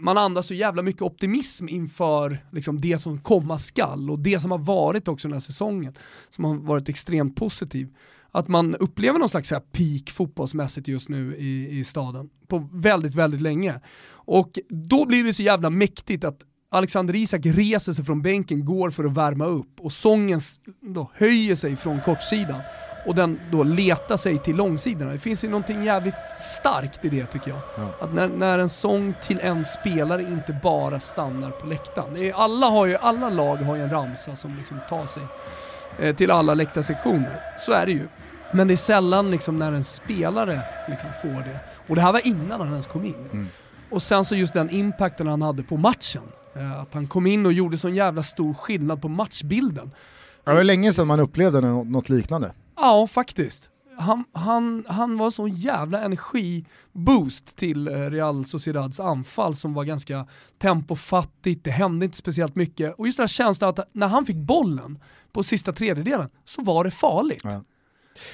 man 0.00 0.18
andas 0.18 0.46
så 0.46 0.54
jävla 0.54 0.82
mycket 0.82 1.02
optimism 1.02 1.68
inför 1.68 2.46
liksom, 2.52 2.80
det 2.80 2.98
som 2.98 3.20
komma 3.20 3.58
skall 3.58 4.10
och 4.10 4.18
det 4.18 4.40
som 4.40 4.50
har 4.50 4.58
varit 4.58 5.08
också 5.08 5.28
den 5.28 5.32
här 5.32 5.40
säsongen 5.40 5.94
som 6.30 6.44
har 6.44 6.54
varit 6.54 6.88
extremt 6.88 7.36
positiv. 7.36 7.88
Att 8.30 8.48
man 8.48 8.74
upplever 8.74 9.18
någon 9.18 9.28
slags 9.28 9.48
så 9.48 9.54
här 9.54 9.62
peak 9.62 10.10
fotbollsmässigt 10.10 10.88
just 10.88 11.08
nu 11.08 11.36
i, 11.36 11.78
i 11.78 11.84
staden 11.84 12.30
på 12.48 12.68
väldigt, 12.72 13.14
väldigt 13.14 13.40
länge. 13.40 13.80
Och 14.12 14.58
då 14.68 15.06
blir 15.06 15.24
det 15.24 15.32
så 15.32 15.42
jävla 15.42 15.70
mäktigt 15.70 16.24
att 16.24 16.40
Alexander 16.72 17.16
Isak 17.16 17.46
reser 17.46 17.92
sig 17.92 18.04
från 18.04 18.22
bänken, 18.22 18.64
går 18.64 18.90
för 18.90 19.04
att 19.04 19.16
värma 19.16 19.44
upp 19.44 19.80
och 19.80 19.92
sången 19.92 20.40
då 20.80 21.10
höjer 21.14 21.54
sig 21.54 21.76
från 21.76 22.00
kortsidan 22.00 22.60
och 23.06 23.14
den 23.14 23.40
då 23.50 23.62
letar 23.62 24.16
sig 24.16 24.38
till 24.38 24.56
långsidorna. 24.56 25.12
Det 25.12 25.18
finns 25.18 25.44
ju 25.44 25.48
någonting 25.48 25.82
jävligt 25.82 26.14
starkt 26.38 27.04
i 27.04 27.08
det 27.08 27.26
tycker 27.26 27.50
jag. 27.50 27.60
Ja. 27.76 27.88
Att 28.00 28.14
när, 28.14 28.28
när 28.28 28.58
en 28.58 28.68
sång 28.68 29.14
till 29.22 29.40
en 29.40 29.64
spelare 29.64 30.22
inte 30.22 30.58
bara 30.62 31.00
stannar 31.00 31.50
på 31.50 31.66
läktaren. 31.66 32.32
Alla, 32.34 32.66
har 32.66 32.86
ju, 32.86 32.96
alla 32.96 33.30
lag 33.30 33.56
har 33.56 33.76
ju 33.76 33.82
en 33.82 33.90
ramsa 33.90 34.36
som 34.36 34.56
liksom 34.56 34.78
tar 34.88 35.06
sig 35.06 35.22
eh, 35.98 36.14
till 36.16 36.30
alla 36.30 36.54
läktarsektioner. 36.54 37.40
Så 37.58 37.72
är 37.72 37.86
det 37.86 37.92
ju. 37.92 38.08
Men 38.52 38.68
det 38.68 38.74
är 38.74 38.76
sällan 38.76 39.30
liksom 39.30 39.58
när 39.58 39.72
en 39.72 39.84
spelare 39.84 40.60
liksom 40.88 41.10
får 41.22 41.28
det. 41.44 41.58
Och 41.88 41.94
det 41.94 42.00
här 42.02 42.12
var 42.12 42.26
innan 42.26 42.60
han 42.60 42.70
ens 42.70 42.86
kom 42.86 43.04
in. 43.04 43.28
Mm. 43.32 43.46
Och 43.90 44.02
sen 44.02 44.24
så 44.24 44.34
just 44.34 44.54
den 44.54 44.70
impacten 44.70 45.26
han 45.26 45.42
hade 45.42 45.62
på 45.62 45.76
matchen. 45.76 46.22
Eh, 46.56 46.80
att 46.80 46.94
han 46.94 47.06
kom 47.06 47.26
in 47.26 47.46
och 47.46 47.52
gjorde 47.52 47.78
sån 47.78 47.94
jävla 47.94 48.22
stor 48.22 48.54
skillnad 48.54 49.02
på 49.02 49.08
matchbilden. 49.08 49.90
Det 50.44 50.54
var 50.54 50.64
länge 50.64 50.92
sedan 50.92 51.06
man 51.06 51.20
upplevde 51.20 51.60
nå- 51.60 51.84
något 51.84 52.08
liknande. 52.08 52.52
Ja, 52.80 53.06
faktiskt. 53.06 53.70
Han, 53.98 54.24
han, 54.32 54.84
han 54.88 55.16
var 55.16 55.30
sån 55.30 55.54
jävla 55.54 56.00
energiboost 56.00 57.56
till 57.56 57.88
eh, 57.88 57.92
Real 57.92 58.44
Sociedads 58.44 59.00
anfall 59.00 59.54
som 59.56 59.74
var 59.74 59.84
ganska 59.84 60.26
tempofattigt, 60.58 61.64
det 61.64 61.70
hände 61.70 62.04
inte 62.04 62.16
speciellt 62.16 62.54
mycket. 62.54 62.94
Och 62.98 63.06
just 63.06 63.16
den 63.16 63.22
här 63.22 63.28
känslan 63.28 63.70
att 63.70 63.88
när 63.92 64.08
han 64.08 64.26
fick 64.26 64.36
bollen 64.36 64.98
på 65.32 65.42
sista 65.42 65.72
tredjedelen 65.72 66.28
så 66.44 66.62
var 66.62 66.84
det 66.84 66.90
farligt. 66.90 67.40
Ja. 67.44 67.64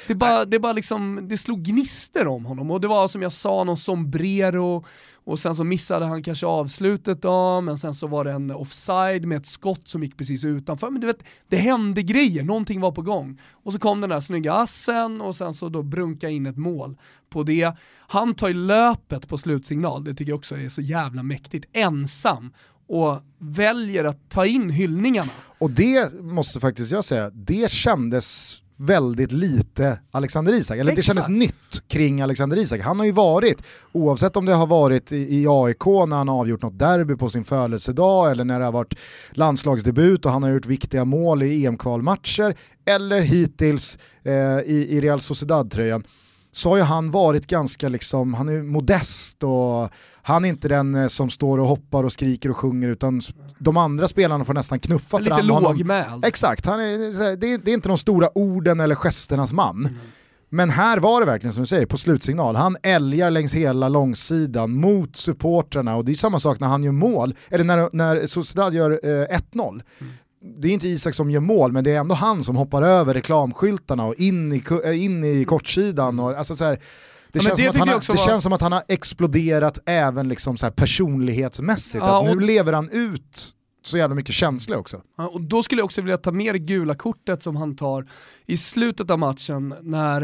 Det, 0.06 0.14
bara, 0.14 0.44
det, 0.44 0.58
bara 0.58 0.72
liksom, 0.72 1.28
det 1.28 1.38
slog 1.38 1.62
gnister 1.62 2.26
om 2.26 2.44
honom 2.44 2.70
och 2.70 2.80
det 2.80 2.88
var 2.88 3.08
som 3.08 3.22
jag 3.22 3.32
sa, 3.32 3.64
någon 3.64 3.76
sombrero 3.76 4.84
och 5.26 5.38
sen 5.38 5.54
så 5.54 5.64
missade 5.64 6.06
han 6.06 6.22
kanske 6.22 6.46
avslutet 6.46 7.22
då, 7.22 7.60
men 7.60 7.78
sen 7.78 7.94
så 7.94 8.06
var 8.06 8.24
det 8.24 8.32
en 8.32 8.50
offside 8.50 9.24
med 9.24 9.38
ett 9.38 9.46
skott 9.46 9.88
som 9.88 10.02
gick 10.02 10.16
precis 10.16 10.44
utanför. 10.44 10.90
Men 10.90 11.00
du 11.00 11.06
vet, 11.06 11.24
det 11.48 11.56
hände 11.56 12.02
grejer, 12.02 12.42
någonting 12.42 12.80
var 12.80 12.92
på 12.92 13.02
gång. 13.02 13.40
Och 13.52 13.72
så 13.72 13.78
kom 13.78 14.00
den 14.00 14.10
där 14.10 14.20
snygga 14.20 14.52
assen 14.52 15.20
och 15.20 15.36
sen 15.36 15.54
så 15.54 15.68
då 15.68 15.82
brunka 15.82 16.28
in 16.28 16.46
ett 16.46 16.56
mål 16.56 16.96
på 17.30 17.42
det. 17.42 17.72
Han 18.08 18.34
tar 18.34 18.48
ju 18.48 18.54
löpet 18.54 19.28
på 19.28 19.38
slutsignal, 19.38 20.04
det 20.04 20.14
tycker 20.14 20.32
jag 20.32 20.38
också 20.38 20.56
är 20.56 20.68
så 20.68 20.80
jävla 20.80 21.22
mäktigt, 21.22 21.66
ensam 21.72 22.52
och 22.88 23.20
väljer 23.38 24.04
att 24.04 24.30
ta 24.30 24.46
in 24.46 24.70
hyllningarna. 24.70 25.30
Och 25.58 25.70
det 25.70 26.20
måste 26.20 26.60
faktiskt 26.60 26.92
jag 26.92 27.04
säga, 27.04 27.30
det 27.30 27.70
kändes 27.70 28.62
väldigt 28.76 29.32
lite 29.32 29.98
Alexander 30.10 30.52
Isak, 30.52 30.78
eller 30.78 30.92
det 30.92 30.98
Exakt. 30.98 31.06
kändes 31.06 31.28
nytt 31.28 31.88
kring 31.88 32.20
Alexander 32.20 32.56
Isak. 32.56 32.80
Han 32.80 32.98
har 32.98 33.06
ju 33.06 33.12
varit, 33.12 33.62
oavsett 33.92 34.36
om 34.36 34.44
det 34.46 34.54
har 34.54 34.66
varit 34.66 35.12
i, 35.12 35.16
i 35.16 35.46
AIK 35.48 35.86
när 35.86 36.16
han 36.16 36.28
har 36.28 36.40
avgjort 36.40 36.62
något 36.62 36.78
derby 36.78 37.16
på 37.16 37.28
sin 37.28 37.44
födelsedag 37.44 38.30
eller 38.30 38.44
när 38.44 38.58
det 38.58 38.64
har 38.64 38.72
varit 38.72 38.94
landslagsdebut 39.30 40.24
och 40.24 40.32
han 40.32 40.42
har 40.42 40.50
gjort 40.50 40.66
viktiga 40.66 41.04
mål 41.04 41.42
i 41.42 41.66
EM-kvalmatcher 41.66 42.54
eller 42.84 43.20
hittills 43.20 43.98
eh, 44.24 44.32
i, 44.60 44.86
i 44.90 45.00
Real 45.00 45.20
Sociedad-tröjan 45.20 46.04
så 46.52 46.68
har 46.68 46.76
ju 46.76 46.82
han 46.82 47.10
varit 47.10 47.46
ganska 47.46 47.88
liksom, 47.88 48.34
han 48.34 48.48
är 48.48 48.62
modest 48.62 49.42
och 49.42 49.90
han 50.26 50.44
är 50.44 50.48
inte 50.48 50.68
den 50.68 50.94
eh, 50.94 51.08
som 51.08 51.30
står 51.30 51.58
och 51.58 51.66
hoppar 51.66 52.04
och 52.04 52.12
skriker 52.12 52.50
och 52.50 52.56
sjunger 52.56 52.88
utan 52.88 53.20
de 53.58 53.76
andra 53.76 54.08
spelarna 54.08 54.44
får 54.44 54.54
nästan 54.54 54.78
knuffa 54.78 55.18
Lite 55.18 55.34
fram 55.34 55.50
honom. 55.50 55.72
lågmäld. 55.72 56.24
Exakt, 56.24 56.66
han 56.66 56.80
är, 56.80 57.36
det, 57.36 57.48
är, 57.52 57.58
det 57.58 57.70
är 57.70 57.74
inte 57.74 57.88
de 57.88 57.98
stora 57.98 58.38
orden 58.38 58.80
eller 58.80 58.94
gesternas 58.94 59.52
man. 59.52 59.86
Mm. 59.86 59.98
Men 60.48 60.70
här 60.70 60.98
var 60.98 61.20
det 61.20 61.26
verkligen 61.26 61.54
som 61.54 61.62
du 61.62 61.66
säger, 61.66 61.86
på 61.86 61.96
slutsignal. 61.96 62.56
Han 62.56 62.76
älgar 62.82 63.30
längs 63.30 63.54
hela 63.54 63.88
långsidan 63.88 64.72
mot 64.80 65.16
supportrarna 65.16 65.96
och 65.96 66.04
det 66.04 66.12
är 66.12 66.14
samma 66.14 66.38
sak 66.38 66.60
när 66.60 66.68
han 66.68 66.84
gör 66.84 66.92
mål, 66.92 67.34
eller 67.50 67.64
när, 67.64 67.88
när 67.92 68.26
Sociedad 68.26 68.74
gör 68.74 68.90
eh, 68.90 69.38
1-0. 69.38 69.70
Mm. 69.70 70.12
Det 70.58 70.68
är 70.68 70.72
inte 70.72 70.88
Isak 70.88 71.14
som 71.14 71.30
gör 71.30 71.40
mål, 71.40 71.72
men 71.72 71.84
det 71.84 71.90
är 71.90 71.98
ändå 72.00 72.14
han 72.14 72.44
som 72.44 72.56
hoppar 72.56 72.82
över 72.82 73.14
reklamskyltarna 73.14 74.04
och 74.04 74.14
in 74.14 74.52
i, 74.52 74.62
äh, 74.84 75.04
in 75.04 75.24
i 75.24 75.44
kortsidan. 75.44 76.20
Och, 76.20 76.38
alltså 76.38 76.56
så 76.56 76.64
här, 76.64 76.78
det, 77.38 77.44
känns, 77.44 77.60
det 77.60 77.72
som 77.72 77.78
han 77.88 77.88
det 78.00 78.08
var- 78.08 78.16
känns 78.16 78.42
som 78.42 78.52
att 78.52 78.60
han 78.60 78.72
har 78.72 78.82
exploderat 78.88 79.78
även 79.86 80.28
liksom 80.28 80.56
så 80.56 80.66
här 80.66 80.70
personlighetsmässigt. 80.70 82.04
Ja, 82.04 82.18
att 82.18 82.24
nu 82.24 82.30
och- 82.30 82.40
lever 82.42 82.72
han 82.72 82.90
ut 82.90 83.52
så 83.82 83.98
jävla 83.98 84.14
mycket 84.14 84.34
känsla 84.34 84.76
också. 84.76 85.02
Ja, 85.18 85.28
och 85.28 85.40
då 85.40 85.62
skulle 85.62 85.80
jag 85.80 85.84
också 85.84 86.02
vilja 86.02 86.16
ta 86.16 86.32
med 86.32 86.54
det 86.54 86.58
gula 86.58 86.94
kortet 86.94 87.42
som 87.42 87.56
han 87.56 87.76
tar 87.76 88.06
i 88.46 88.56
slutet 88.56 89.10
av 89.10 89.18
matchen 89.18 89.74
när 89.82 90.22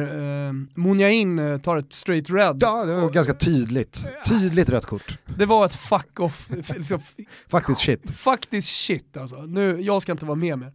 eh, 0.49 0.53
Munjain 0.75 1.39
eh, 1.39 1.59
tar 1.59 1.77
ett 1.77 1.93
straight 1.93 2.31
red. 2.31 2.57
Ja, 2.61 2.85
det 2.85 2.95
var 2.95 3.11
ganska 3.11 3.35
tydligt. 3.35 4.07
Tydligt 4.29 4.69
rött 4.69 4.87
kort. 4.87 5.19
Det 5.39 5.47
var 5.47 5.65
ett 5.65 5.75
fuck 5.75 6.21
off, 6.21 6.49
liksom, 6.77 7.01
Faktiskt 7.49 7.81
shit. 7.81 8.11
faktiskt 8.17 8.69
shit 8.69 9.17
alltså. 9.17 9.37
Nu, 9.43 9.81
jag 9.81 10.03
ska 10.03 10.13
inte 10.13 10.27
vara 10.27 10.37
med 10.37 10.59
mer. 10.59 10.73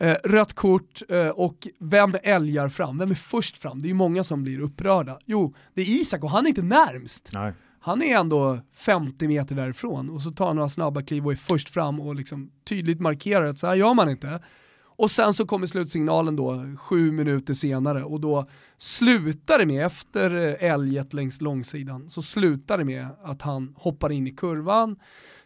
Eh, 0.00 0.16
rött 0.24 0.52
kort 0.52 1.02
eh, 1.08 1.26
och 1.26 1.68
vem 1.78 2.14
älgar 2.22 2.68
fram? 2.68 2.98
Vem 2.98 3.10
är 3.10 3.14
först 3.14 3.58
fram? 3.58 3.82
Det 3.82 3.86
är 3.86 3.88
ju 3.88 3.94
många 3.94 4.24
som 4.24 4.42
blir 4.42 4.60
upprörda. 4.60 5.18
Jo, 5.24 5.54
det 5.74 5.80
är 5.80 5.86
Isak 5.86 6.24
och 6.24 6.30
han 6.30 6.44
är 6.44 6.48
inte 6.48 6.62
närmst. 6.62 7.30
Nej. 7.32 7.52
Han 7.80 8.02
är 8.02 8.18
ändå 8.18 8.58
50 8.74 9.28
meter 9.28 9.54
därifrån 9.54 10.10
och 10.10 10.22
så 10.22 10.30
tar 10.30 10.46
han 10.46 10.56
några 10.56 10.68
snabba 10.68 11.02
kliv 11.02 11.26
och 11.26 11.32
är 11.32 11.36
först 11.36 11.70
fram 11.70 12.00
och 12.00 12.14
liksom 12.14 12.50
tydligt 12.64 13.00
markerar 13.00 13.46
att 13.46 13.58
så 13.58 13.66
här 13.66 13.74
gör 13.74 13.94
man 13.94 14.10
inte. 14.10 14.40
Och 14.82 15.10
sen 15.10 15.34
så 15.34 15.46
kommer 15.46 15.66
slutsignalen 15.66 16.36
då 16.36 16.76
sju 16.78 17.12
minuter 17.12 17.54
senare 17.54 18.04
och 18.04 18.20
då 18.20 18.48
slutar 18.78 19.58
det 19.58 19.66
med, 19.66 19.86
efter 19.86 20.30
älget 20.60 21.12
längs 21.14 21.40
långsidan, 21.40 22.10
så 22.10 22.22
slutar 22.22 22.78
det 22.78 22.84
med 22.84 23.08
att 23.22 23.42
han 23.42 23.74
hoppar 23.78 24.12
in 24.12 24.26
i 24.26 24.30
kurvan. 24.30 24.96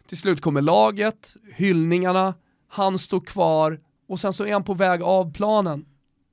Till 0.07 0.17
slut 0.17 0.41
kommer 0.41 0.61
laget, 0.61 1.37
hyllningarna, 1.55 2.33
han 2.67 2.97
står 2.97 3.19
kvar 3.19 3.79
och 4.07 4.19
sen 4.19 4.33
så 4.33 4.45
är 4.45 4.53
han 4.53 4.63
på 4.63 4.73
väg 4.73 5.01
av 5.01 5.33
planen 5.33 5.85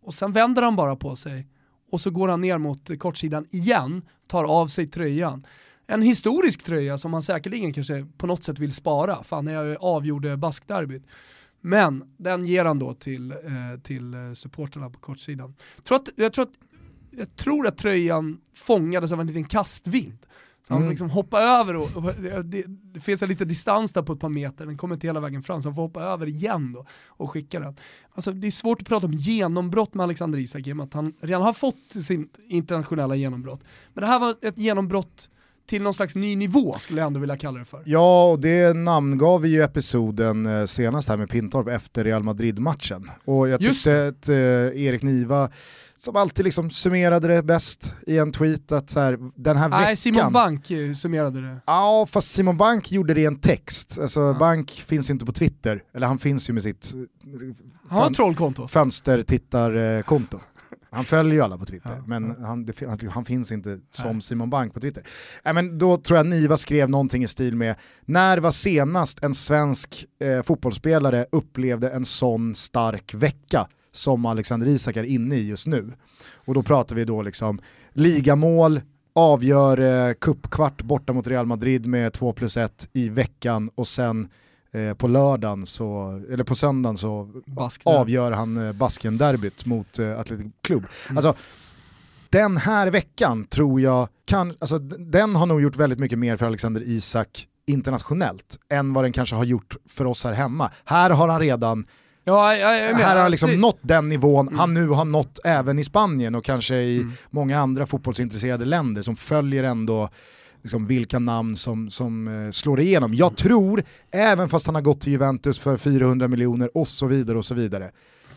och 0.02 0.14
sen 0.14 0.32
vänder 0.32 0.62
han 0.62 0.76
bara 0.76 0.96
på 0.96 1.16
sig 1.16 1.48
och 1.90 2.00
så 2.00 2.10
går 2.10 2.28
han 2.28 2.40
ner 2.40 2.58
mot 2.58 2.98
kortsidan 2.98 3.46
igen, 3.50 4.02
tar 4.26 4.44
av 4.44 4.66
sig 4.66 4.86
tröjan. 4.86 5.46
En 5.86 6.02
historisk 6.02 6.64
tröja 6.64 6.98
som 6.98 7.12
han 7.12 7.22
säkerligen 7.22 7.72
kanske 7.72 8.06
på 8.18 8.26
något 8.26 8.44
sätt 8.44 8.58
vill 8.58 8.72
spara, 8.72 9.22
fan 9.22 9.46
jag 9.46 9.76
avgjorde 9.80 10.36
baskderbyt. 10.36 11.02
Men 11.60 12.14
den 12.16 12.44
ger 12.44 12.64
han 12.64 12.78
då 12.78 12.92
till, 12.92 13.30
eh, 13.30 13.80
till 13.82 14.14
eh, 14.14 14.32
supporterna 14.32 14.90
på 14.90 14.98
kortsidan. 14.98 15.54
Tror 15.82 15.96
att, 15.96 16.08
jag, 16.16 16.32
tror 16.32 16.44
att, 16.44 16.54
jag 17.10 17.36
tror 17.36 17.66
att 17.66 17.78
tröjan 17.78 18.40
fångades 18.54 19.12
av 19.12 19.20
en 19.20 19.26
liten 19.26 19.44
kastvind. 19.44 20.26
Så 20.62 20.74
han 20.74 20.82
mm. 20.82 20.90
liksom 20.90 21.10
hoppa 21.10 21.40
över 21.40 21.76
och, 21.76 21.96
och 21.96 22.02
det, 22.44 22.64
det, 22.66 23.00
finns 23.00 23.22
en 23.22 23.28
liten 23.28 23.48
distans 23.48 23.92
där 23.92 24.02
på 24.02 24.12
ett 24.12 24.20
par 24.20 24.28
meter, 24.28 24.66
den 24.66 24.76
kommer 24.76 24.94
inte 24.94 25.06
hela 25.06 25.20
vägen 25.20 25.42
fram 25.42 25.62
så 25.62 25.68
han 25.68 25.74
får 25.74 25.82
hoppa 25.82 26.02
över 26.02 26.26
igen 26.26 26.72
då 26.72 26.86
och 27.06 27.30
skicka 27.30 27.60
den. 27.60 27.76
Alltså 28.14 28.32
det 28.32 28.46
är 28.46 28.50
svårt 28.50 28.82
att 28.82 28.88
prata 28.88 29.06
om 29.06 29.12
genombrott 29.12 29.94
med 29.94 30.04
Alexander 30.04 30.38
Isak 30.38 30.66
i 30.66 30.72
att 30.72 30.94
han 30.94 31.14
redan 31.20 31.42
har 31.42 31.52
fått 31.52 32.04
sitt 32.04 32.38
internationella 32.48 33.14
genombrott. 33.14 33.60
Men 33.94 34.02
det 34.02 34.08
här 34.08 34.20
var 34.20 34.34
ett 34.42 34.58
genombrott 34.58 35.30
till 35.66 35.82
någon 35.82 35.94
slags 35.94 36.14
ny 36.14 36.36
nivå 36.36 36.76
skulle 36.78 37.00
jag 37.00 37.06
ändå 37.06 37.20
vilja 37.20 37.36
kalla 37.36 37.58
det 37.58 37.64
för. 37.64 37.82
Ja, 37.84 38.30
och 38.30 38.40
det 38.40 38.76
namngav 38.76 39.40
vi 39.40 39.48
ju 39.48 39.62
episoden 39.62 40.46
eh, 40.46 40.64
senast 40.64 41.08
här 41.08 41.16
med 41.16 41.30
Pintorp 41.30 41.68
efter 41.68 42.04
Real 42.04 42.22
Madrid-matchen. 42.22 43.10
Och 43.24 43.48
jag 43.48 43.60
tyckte 43.60 44.06
att 44.06 44.28
eh, 44.28 44.36
Erik 44.36 45.02
Niva 45.02 45.50
som 46.04 46.16
alltid 46.16 46.44
liksom 46.44 46.70
summerade 46.70 47.28
det 47.28 47.42
bäst 47.42 47.94
i 48.06 48.18
en 48.18 48.32
tweet 48.32 48.72
att 48.72 48.90
så 48.90 49.00
här, 49.00 49.18
den 49.34 49.56
här 49.56 49.68
veckan... 49.68 49.82
Nej, 49.82 49.96
Simon 49.96 50.32
Bank 50.32 50.66
summerade 50.96 51.40
det. 51.40 51.60
Ja, 51.66 52.06
fast 52.10 52.28
Simon 52.28 52.56
Bank 52.56 52.92
gjorde 52.92 53.14
det 53.14 53.20
i 53.20 53.26
en 53.26 53.40
text. 53.40 53.98
Alltså 54.02 54.20
ja. 54.20 54.34
Bank 54.34 54.70
finns 54.70 55.10
ju 55.10 55.12
inte 55.12 55.26
på 55.26 55.32
Twitter, 55.32 55.82
eller 55.94 56.06
han 56.06 56.18
finns 56.18 56.50
ju 56.50 56.52
med 56.52 56.62
sitt 56.62 56.94
han 57.88 58.02
har 58.02 58.10
trollkonto. 58.10 58.68
fönstertittarkonto. 58.68 60.40
Han 60.90 61.04
följer 61.04 61.34
ju 61.34 61.40
alla 61.40 61.58
på 61.58 61.64
Twitter, 61.64 61.96
ja, 61.96 62.04
men 62.06 62.36
ja. 62.40 62.46
Han, 62.46 62.66
det, 62.66 62.74
han, 63.10 63.24
finns 63.24 63.52
inte 63.52 63.78
som 63.90 64.12
Nej. 64.12 64.22
Simon 64.22 64.50
Bank 64.50 64.74
på 64.74 64.80
Twitter. 64.80 65.04
Äh, 65.44 65.52
men 65.52 65.78
då 65.78 65.98
tror 65.98 66.16
jag 66.16 66.26
Niva 66.26 66.56
skrev 66.56 66.90
någonting 66.90 67.22
i 67.22 67.28
stil 67.28 67.56
med, 67.56 67.76
när 68.04 68.38
var 68.38 68.50
senast 68.50 69.24
en 69.24 69.34
svensk 69.34 70.06
eh, 70.20 70.42
fotbollsspelare 70.42 71.26
upplevde 71.32 71.90
en 71.90 72.04
sån 72.04 72.54
stark 72.54 73.14
vecka 73.14 73.66
som 73.92 74.26
Alexander 74.26 74.66
Isak 74.66 74.96
är 74.96 75.04
inne 75.04 75.36
i 75.36 75.48
just 75.48 75.66
nu? 75.66 75.92
Och 76.34 76.54
då 76.54 76.62
pratar 76.62 76.96
vi 76.96 77.04
då 77.04 77.22
liksom 77.22 77.60
ligamål, 77.92 78.80
avgör 79.14 79.80
eh, 80.10 80.34
borta 80.82 81.12
mot 81.12 81.26
Real 81.26 81.46
Madrid 81.46 81.86
med 81.86 82.12
2 82.12 82.32
plus 82.32 82.56
1 82.56 82.88
i 82.92 83.08
veckan 83.08 83.70
och 83.74 83.88
sen 83.88 84.28
Eh, 84.74 84.94
på 84.94 85.08
lördagen, 85.08 85.66
så, 85.66 86.20
eller 86.30 86.44
på 86.44 86.54
söndagen 86.54 86.96
så 86.96 87.28
avgör 87.84 88.32
han 88.32 88.66
eh, 88.66 88.72
Basken-derbyt 88.72 89.66
mot 89.66 89.98
eh, 89.98 90.20
Athletic 90.20 90.52
Club. 90.62 90.86
Mm. 91.08 91.16
Alltså, 91.16 91.34
den 92.30 92.56
här 92.56 92.90
veckan 92.90 93.44
tror 93.44 93.80
jag, 93.80 94.08
kan, 94.24 94.54
alltså, 94.58 94.78
den 94.78 95.36
har 95.36 95.46
nog 95.46 95.62
gjort 95.62 95.76
väldigt 95.76 95.98
mycket 95.98 96.18
mer 96.18 96.36
för 96.36 96.46
Alexander 96.46 96.82
Isak 96.86 97.46
internationellt 97.66 98.58
än 98.68 98.92
vad 98.92 99.04
den 99.04 99.12
kanske 99.12 99.36
har 99.36 99.44
gjort 99.44 99.76
för 99.88 100.04
oss 100.04 100.24
här 100.24 100.32
hemma. 100.32 100.70
Här 100.84 101.10
har 101.10 101.28
han 101.28 101.40
redan 101.40 101.86
Ja, 102.24 102.54
jag, 102.54 102.90
jag 102.90 102.94
här 102.94 103.14
har 103.14 103.22
han 103.22 103.30
liksom 103.30 103.54
nått 103.54 103.78
den 103.82 104.08
nivån 104.08 104.48
mm. 104.48 104.58
han 104.58 104.74
nu 104.74 104.88
har 104.88 105.04
nått 105.04 105.38
även 105.44 105.78
i 105.78 105.84
Spanien 105.84 106.34
och 106.34 106.44
kanske 106.44 106.74
i 106.74 106.96
mm. 106.96 107.12
många 107.30 107.58
andra 107.58 107.86
fotbollsintresserade 107.86 108.64
länder 108.64 109.02
som 109.02 109.16
följer 109.16 109.64
ändå 109.64 110.08
liksom 110.62 110.86
vilka 110.86 111.18
namn 111.18 111.56
som, 111.56 111.90
som 111.90 112.28
eh, 112.28 112.50
slår 112.50 112.80
igenom. 112.80 113.14
Jag 113.14 113.36
tror, 113.36 113.82
även 114.10 114.48
fast 114.48 114.66
han 114.66 114.74
har 114.74 114.82
gått 114.82 115.00
till 115.00 115.12
Juventus 115.12 115.58
för 115.58 115.76
400 115.76 116.28
miljoner 116.28 116.76
och 116.76 116.88
så 116.88 117.06
vidare 117.06 117.38
och 117.38 117.44
så 117.44 117.54
vidare, 117.54 117.90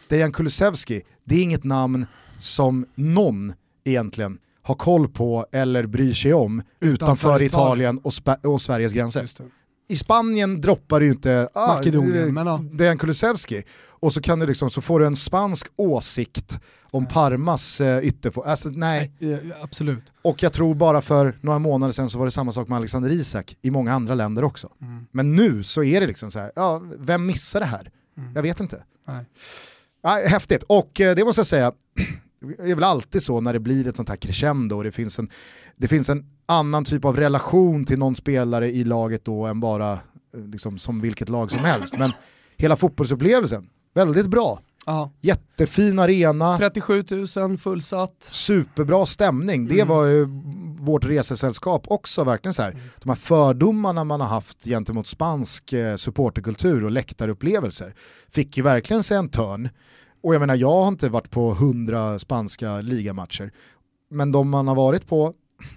Dejan 0.10 0.32
Kulusevski, 0.32 1.02
det 1.24 1.36
är 1.36 1.44
inget 1.44 1.64
namn 1.64 2.06
som 2.40 2.86
någon 2.96 3.54
egentligen 3.84 4.38
har 4.62 4.76
koll 4.76 5.08
på 5.08 5.46
eller 5.52 5.86
bryr 5.86 6.14
sig 6.14 6.34
om 6.34 6.62
utanför, 6.80 6.94
utanför 6.94 7.42
Italien, 7.42 7.98
och, 7.98 8.14
och, 8.44 8.62
Sveriges 8.62 8.94
gränser. 8.94 9.28
I 9.88 9.96
Spanien 9.96 10.62
droppar 10.62 11.00
du 11.00 11.06
ju 11.06 11.12
inte 11.12 11.50
ah, 11.54 11.76
Makedonien, 11.76 12.34
men 12.34 12.48
ja. 12.48 12.62
Dejan 12.72 12.98
Kulusevski 12.98 13.64
och 14.06 14.14
så, 14.14 14.22
kan 14.22 14.40
du 14.40 14.46
liksom, 14.46 14.70
så 14.70 14.82
får 14.82 15.00
du 15.00 15.06
en 15.06 15.16
spansk 15.16 15.68
åsikt 15.76 16.60
om 16.82 17.06
Parmas 17.06 17.82
eh, 17.82 18.00
ytterfor... 18.00 18.48
Alltså, 18.48 18.70
nej. 18.70 19.12
nej. 19.20 19.52
Absolut. 19.62 20.04
Och 20.22 20.44
jag 20.44 20.54
tror 20.54 20.76
bara 20.76 21.02
för 21.02 21.38
några 21.42 21.60
månader 21.60 21.92
sedan 21.92 22.10
så 22.10 22.18
var 22.18 22.26
det 22.26 22.32
samma 22.32 22.52
sak 22.52 22.68
med 22.68 22.76
Alexander 22.76 23.10
Isak 23.10 23.56
i 23.62 23.72
många 23.72 23.94
andra 23.94 24.16
länder 24.16 24.44
också. 24.44 24.70
Mm. 24.82 25.06
Men 25.12 25.36
nu 25.36 25.64
så 25.64 25.84
är 25.84 26.02
det 26.02 26.08
liksom 26.08 26.32
så 26.32 26.40
här, 26.40 26.52
ja, 26.56 26.82
vem 27.00 27.26
missar 27.26 27.60
det 27.60 27.66
här? 27.66 27.92
Mm. 28.18 28.32
Jag 28.36 28.42
vet 28.42 28.60
inte. 28.60 28.84
Nej. 29.08 29.26
Ja, 30.04 30.10
häftigt, 30.10 30.64
och 30.64 31.02
eh, 31.02 31.16
det 31.16 31.26
måste 31.26 31.40
jag 31.40 31.48
säga, 31.48 31.72
är 32.60 32.76
väl 32.76 32.84
alltid 32.84 33.24
så 33.24 33.42
när 33.42 33.54
det 33.54 33.60
blir 33.60 33.88
ett 33.88 33.96
sånt 33.96 34.10
här 34.10 34.16
crescendo 34.16 34.76
och 34.76 34.84
det 34.84 34.92
finns 34.92 35.20
en, 35.20 35.30
det 35.76 35.88
finns 35.88 36.10
en 36.10 36.26
annan 36.46 36.86
typ 36.86 37.06
av 37.06 37.18
relation 37.18 37.86
till 37.86 38.00
någon 38.00 38.16
spelare 38.16 38.72
i 38.72 38.84
laget 38.84 39.26
då 39.26 39.46
än 39.46 39.60
bara 39.60 39.94
eh, 39.94 40.00
liksom, 40.52 40.78
som 40.78 41.02
vilket 41.02 41.30
lag 41.30 41.52
som 41.52 41.60
helst. 41.60 41.98
Men 41.98 42.12
hela 42.58 42.76
fotbollsupplevelsen, 42.76 43.70
väldigt 43.94 44.28
bra. 44.28 44.60
Aha. 44.88 45.12
Jättefin 45.22 46.00
arena. 46.00 46.58
37 46.58 47.04
000 47.38 47.58
fullsatt. 47.58 48.16
Superbra 48.32 49.06
stämning. 49.06 49.68
Det 49.68 49.80
mm. 49.80 49.88
var 49.88 50.06
ju 50.06 50.28
vårt 50.80 51.06
resesällskap 51.06 51.86
också 51.88 52.24
verkligen 52.24 52.54
så 52.54 52.62
här. 52.62 52.72
Mm. 52.72 52.84
De 53.00 53.10
här 53.10 53.16
fördomarna 53.16 54.04
man 54.04 54.22
har 54.22 54.28
haft 54.28 54.64
gentemot 54.64 55.08
spansk 55.08 55.74
eh, 55.74 55.96
supporterkultur 55.96 56.86
och 56.86 56.92
läktarupplevelser 56.92 57.94
fick 58.30 58.58
ju 58.58 58.64
verkligen 58.64 59.04
sig 59.04 59.18
en 59.18 59.30
törn. 59.30 59.70
Och 60.26 60.36
jag 60.36 60.40
menar, 60.40 60.56
jag 60.56 60.82
har 60.82 60.88
inte 60.88 61.10
varit 61.10 61.32
på 61.32 61.54
hundra 61.54 62.20
spanska 62.20 62.82
ligamatcher. 62.82 63.52
Men 64.10 64.32
de 64.32 64.50
man 64.50 64.68
har 64.68 64.76
varit 64.76 65.08
på, 65.08 65.34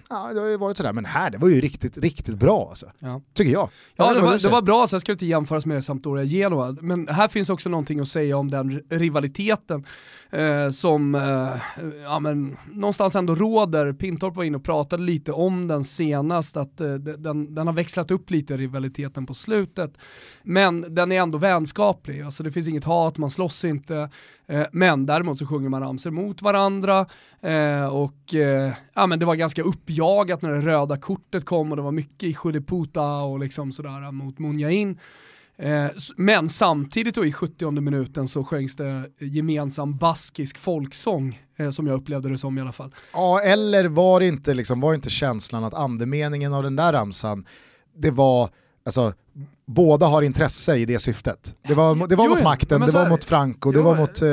ja, 0.09 0.33
det 0.33 0.39
har 0.39 0.47
ju 0.47 0.57
varit 0.57 0.77
sådär, 0.77 0.93
men 0.93 1.05
här, 1.05 1.29
det 1.29 1.37
var 1.37 1.47
ju 1.47 1.61
riktigt, 1.61 1.97
riktigt 1.97 2.35
bra 2.35 2.67
alltså. 2.69 2.91
Ja. 2.99 3.21
Tycker 3.33 3.51
jag. 3.51 3.69
Ja, 3.95 4.13
det 4.13 4.21
var, 4.21 4.37
det 4.37 4.49
var 4.49 4.61
bra, 4.61 4.87
sen 4.87 4.99
ska 4.99 5.11
det 5.11 5.13
inte 5.13 5.25
jämföras 5.25 5.65
med 5.65 5.83
Sampdoria 5.83 6.23
Genoa, 6.23 6.75
men 6.81 7.07
här 7.07 7.27
finns 7.27 7.49
också 7.49 7.69
någonting 7.69 7.99
att 7.99 8.07
säga 8.07 8.37
om 8.37 8.51
den 8.51 8.81
rivaliteten 8.89 9.85
eh, 10.31 10.69
som 10.69 11.15
eh, 11.15 11.81
ja, 12.03 12.19
men, 12.19 12.57
någonstans 12.71 13.15
ändå 13.15 13.35
råder. 13.35 13.93
Pintorp 13.93 14.35
var 14.35 14.43
inne 14.43 14.57
och 14.57 14.63
pratade 14.63 15.03
lite 15.03 15.31
om 15.31 15.67
den 15.67 15.83
senast, 15.83 16.57
att 16.57 16.81
eh, 16.81 16.93
den, 16.93 17.55
den 17.55 17.67
har 17.67 17.73
växlat 17.73 18.11
upp 18.11 18.31
lite 18.31 18.57
rivaliteten 18.57 19.25
på 19.25 19.33
slutet. 19.33 19.97
Men 20.43 20.95
den 20.95 21.11
är 21.11 21.21
ändå 21.21 21.37
vänskaplig, 21.37 22.21
alltså 22.21 22.43
det 22.43 22.51
finns 22.51 22.67
inget 22.67 22.85
hat, 22.85 23.17
man 23.17 23.29
slåss 23.29 23.65
inte. 23.65 24.09
Eh, 24.47 24.65
men 24.71 25.05
däremot 25.05 25.37
så 25.37 25.45
sjunger 25.45 25.69
man 25.69 25.81
ramsor 25.81 26.11
mot 26.11 26.41
varandra 26.41 27.05
eh, 27.41 27.95
och 27.95 28.35
eh, 28.35 28.73
ja, 28.93 29.07
men 29.07 29.19
det 29.19 29.25
var 29.25 29.35
ganska 29.35 29.61
uppjagat 29.61 30.41
när 30.41 30.51
det 30.51 30.61
röda 30.61 30.97
kortet 30.97 31.45
kom 31.45 31.71
och 31.71 31.75
det 31.77 31.83
var 31.83 31.91
mycket 31.91 32.29
i 32.29 32.33
Shuliputa 32.33 33.21
och 33.21 33.39
liksom 33.39 33.71
sådär 33.71 34.11
mot 34.11 34.39
Munjain. 34.39 34.99
Eh, 35.61 35.87
men 36.15 36.49
samtidigt 36.49 37.15
då 37.15 37.25
i 37.25 37.33
70 37.33 37.71
minuten 37.71 38.27
så 38.27 38.43
sjöngs 38.43 38.75
det 38.75 39.03
gemensam 39.19 39.97
baskisk 39.97 40.57
folksång 40.57 41.41
eh, 41.57 41.71
som 41.71 41.87
jag 41.87 41.95
upplevde 41.95 42.29
det 42.29 42.37
som 42.37 42.57
i 42.57 42.61
alla 42.61 42.71
fall. 42.71 42.95
Ja, 43.13 43.41
eller 43.41 43.85
var 43.85 44.21
inte, 44.21 44.53
liksom, 44.53 44.81
var 44.81 44.93
inte 44.93 45.09
känslan 45.09 45.63
att 45.63 45.73
andemeningen 45.73 46.53
av 46.53 46.63
den 46.63 46.75
där 46.75 46.93
ramsan, 46.93 47.45
det 47.97 48.11
var, 48.11 48.49
alltså, 48.85 49.13
båda 49.65 50.05
har 50.05 50.21
intresse 50.21 50.75
i 50.75 50.85
det 50.85 50.99
syftet. 50.99 51.55
Det 51.67 51.73
var, 51.73 52.07
det 52.07 52.15
var 52.15 52.25
jo, 52.25 52.31
mot 52.31 52.43
makten, 52.43 52.81
det 52.81 52.91
var 52.91 53.09
mot 53.09 53.23
Franco, 53.23 53.71
det 53.71 53.81
var 53.81 53.95
mot 53.95 54.21
eh, 54.21 54.29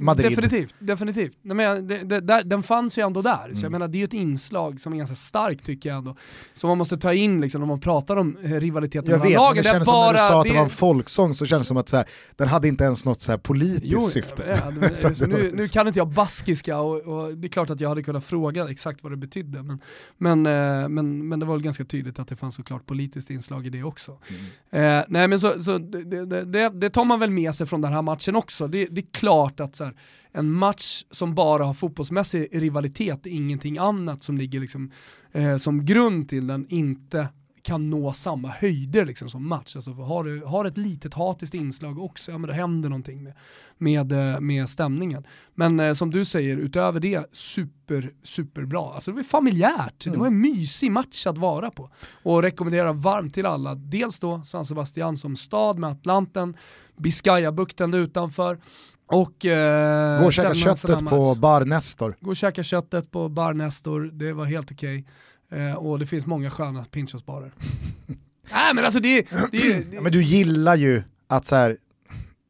Madrid. 0.00 0.30
Definitivt, 0.30 0.74
definitivt. 0.78 1.38
Nej, 1.42 1.56
men, 1.56 1.86
det, 1.88 1.98
det, 1.98 2.20
där, 2.20 2.44
den 2.44 2.62
fanns 2.62 2.98
ju 2.98 3.02
ändå 3.02 3.22
där, 3.22 3.44
mm. 3.44 3.54
så 3.54 3.58
jag 3.58 3.68
mm. 3.68 3.72
menar 3.72 3.88
det 3.88 3.96
är 3.96 4.00
ju 4.00 4.04
ett 4.04 4.14
inslag 4.14 4.80
som 4.80 4.92
är 4.92 4.96
ganska 4.96 5.16
starkt 5.16 5.66
tycker 5.66 5.88
jag 5.88 5.98
ändå. 5.98 6.16
Som 6.54 6.68
man 6.68 6.78
måste 6.78 6.96
ta 6.96 7.12
in 7.12 7.40
liksom, 7.40 7.60
när 7.60 7.68
man 7.68 7.80
pratar 7.80 8.16
om 8.16 8.36
eh, 8.42 8.50
rivaliteten 8.50 9.10
mellan 9.10 9.32
lagen. 9.32 9.32
Jag 9.32 9.54
vet, 9.54 9.54
men 9.54 9.62
det 9.62 9.68
kändes 9.68 9.88
som 9.88 10.04
när 10.04 10.12
du 10.12 10.18
sa 10.18 10.40
att 10.40 10.46
det 10.46 10.54
var 10.54 10.62
en 10.62 10.70
folksång 10.70 11.34
så 11.34 11.46
kändes 11.46 11.66
det 11.66 11.68
som 11.68 11.76
att 11.76 11.88
så 11.88 11.96
här, 11.96 12.06
den 12.36 12.48
hade 12.48 12.68
inte 12.68 12.84
ens 12.84 13.04
något 13.04 13.20
så 13.20 13.32
här 13.32 13.38
politiskt 13.38 13.92
jo, 13.92 14.00
syfte. 14.00 14.60
Ja, 14.64 14.70
det, 14.70 15.26
nu, 15.26 15.52
nu, 15.54 15.68
kan 15.68 15.86
inte 15.86 15.98
jag 15.98 16.08
baskiska 16.08 16.78
och, 16.78 16.96
och, 16.96 17.36
det 17.36 17.46
är 17.46 17.48
klart 17.48 17.70
att 17.70 17.80
jag 17.80 17.88
hade 17.88 18.02
kunnat 18.02 18.24
fråga 18.24 18.70
exakt 18.70 19.02
vad 19.02 19.12
det 19.12 19.16
betydde. 19.16 19.62
Men, 19.62 19.80
men, 20.18 20.46
eh, 20.46 20.88
men, 20.88 21.28
men 21.28 21.40
det 21.40 21.46
var 21.46 21.54
väl 21.54 21.62
ganska 21.62 21.84
tydligt 21.84 22.18
att 22.18 22.28
det 22.28 22.36
fanns 22.36 22.54
såklart 22.54 22.86
politiskt 22.86 23.30
inslag 23.30 23.66
i 23.66 23.70
det 23.70 23.82
också. 23.82 24.18
Mm. 24.28 24.98
Eh, 24.98 25.04
nej 25.08 25.28
men 25.28 25.40
så, 25.40 25.62
så 25.62 25.78
det, 25.78 26.68
det, 26.68 26.90
tar 26.90 27.04
man 27.04 27.20
väl 27.20 27.30
med 27.30 27.54
sig 27.54 27.66
från 27.66 27.80
den 27.80 27.92
här 27.92 28.02
matchen 28.02 28.36
också. 28.36 28.68
Det, 28.68 28.86
det 28.86 29.00
är 29.00 29.12
klart 29.12 29.60
att 29.60 29.76
så 29.76 29.84
här, 29.84 29.87
en 30.32 30.50
match 30.52 31.04
som 31.10 31.34
bara 31.34 31.64
har 31.64 31.74
fotbollsmässig 31.74 32.48
rivalitet, 32.52 33.26
ingenting 33.26 33.78
annat 33.78 34.22
som 34.22 34.38
ligger 34.38 34.60
liksom, 34.60 34.90
eh, 35.32 35.56
som 35.56 35.84
grund 35.84 36.28
till 36.28 36.46
den, 36.46 36.66
inte 36.68 37.28
kan 37.68 37.90
nå 37.90 38.12
samma 38.12 38.48
höjder 38.48 39.04
liksom 39.04 39.28
som 39.28 39.48
match. 39.48 39.76
Alltså 39.76 39.92
har, 39.92 40.24
du, 40.24 40.44
har 40.44 40.64
ett 40.64 40.76
litet 40.76 41.14
hatiskt 41.14 41.54
inslag 41.54 41.98
också, 41.98 42.30
ja 42.30 42.38
men 42.38 42.48
då 42.48 42.54
händer 42.54 42.88
någonting 42.88 43.22
med, 43.22 43.34
med, 43.78 44.12
eh, 44.12 44.40
med 44.40 44.68
stämningen. 44.68 45.26
Men 45.54 45.80
eh, 45.80 45.92
som 45.92 46.10
du 46.10 46.24
säger, 46.24 46.56
utöver 46.56 47.00
det, 47.00 47.34
super, 47.34 48.12
superbra. 48.22 48.94
Alltså 48.94 49.10
det 49.10 49.16
var 49.16 49.22
familjärt, 49.22 50.06
mm. 50.06 50.12
det 50.12 50.20
var 50.20 50.26
en 50.26 50.40
mysig 50.40 50.92
match 50.92 51.26
att 51.26 51.38
vara 51.38 51.70
på. 51.70 51.90
Och 52.22 52.42
rekommenderar 52.42 52.92
varmt 52.92 53.34
till 53.34 53.46
alla, 53.46 53.74
dels 53.74 54.20
då 54.20 54.42
San 54.44 54.64
Sebastian 54.64 55.16
som 55.16 55.36
stad 55.36 55.78
med 55.78 55.90
Atlanten, 55.90 56.56
Biscayabukten 56.96 57.94
utanför, 57.94 58.58
och, 59.08 59.44
eh, 59.44 60.20
Gå 60.20 60.26
och 60.26 60.32
käka 60.32 60.54
köttet 60.54 61.06
på 61.08 61.34
Bar 61.34 61.64
Nestor. 61.64 62.16
Gå 62.20 62.30
och 62.30 62.36
käka 62.36 62.62
köttet 62.62 63.10
på 63.10 63.28
Bar 63.28 63.52
Nestor, 63.52 64.10
det 64.12 64.32
var 64.32 64.44
helt 64.44 64.72
okej. 64.72 65.04
Okay. 65.48 65.68
Eh, 65.68 65.74
och 65.74 65.98
det 65.98 66.06
finns 66.06 66.26
många 66.26 66.50
sköna 66.50 66.84
pinchosbarer. 66.84 67.52
Nej 68.52 68.74
men 68.74 68.84
alltså 68.84 69.00
det, 69.00 69.26
det, 69.52 69.90
det 69.90 70.00
Men 70.00 70.12
du 70.12 70.22
gillar 70.22 70.76
ju 70.76 71.02
att 71.26 71.46
så 71.46 71.56
här, 71.56 71.76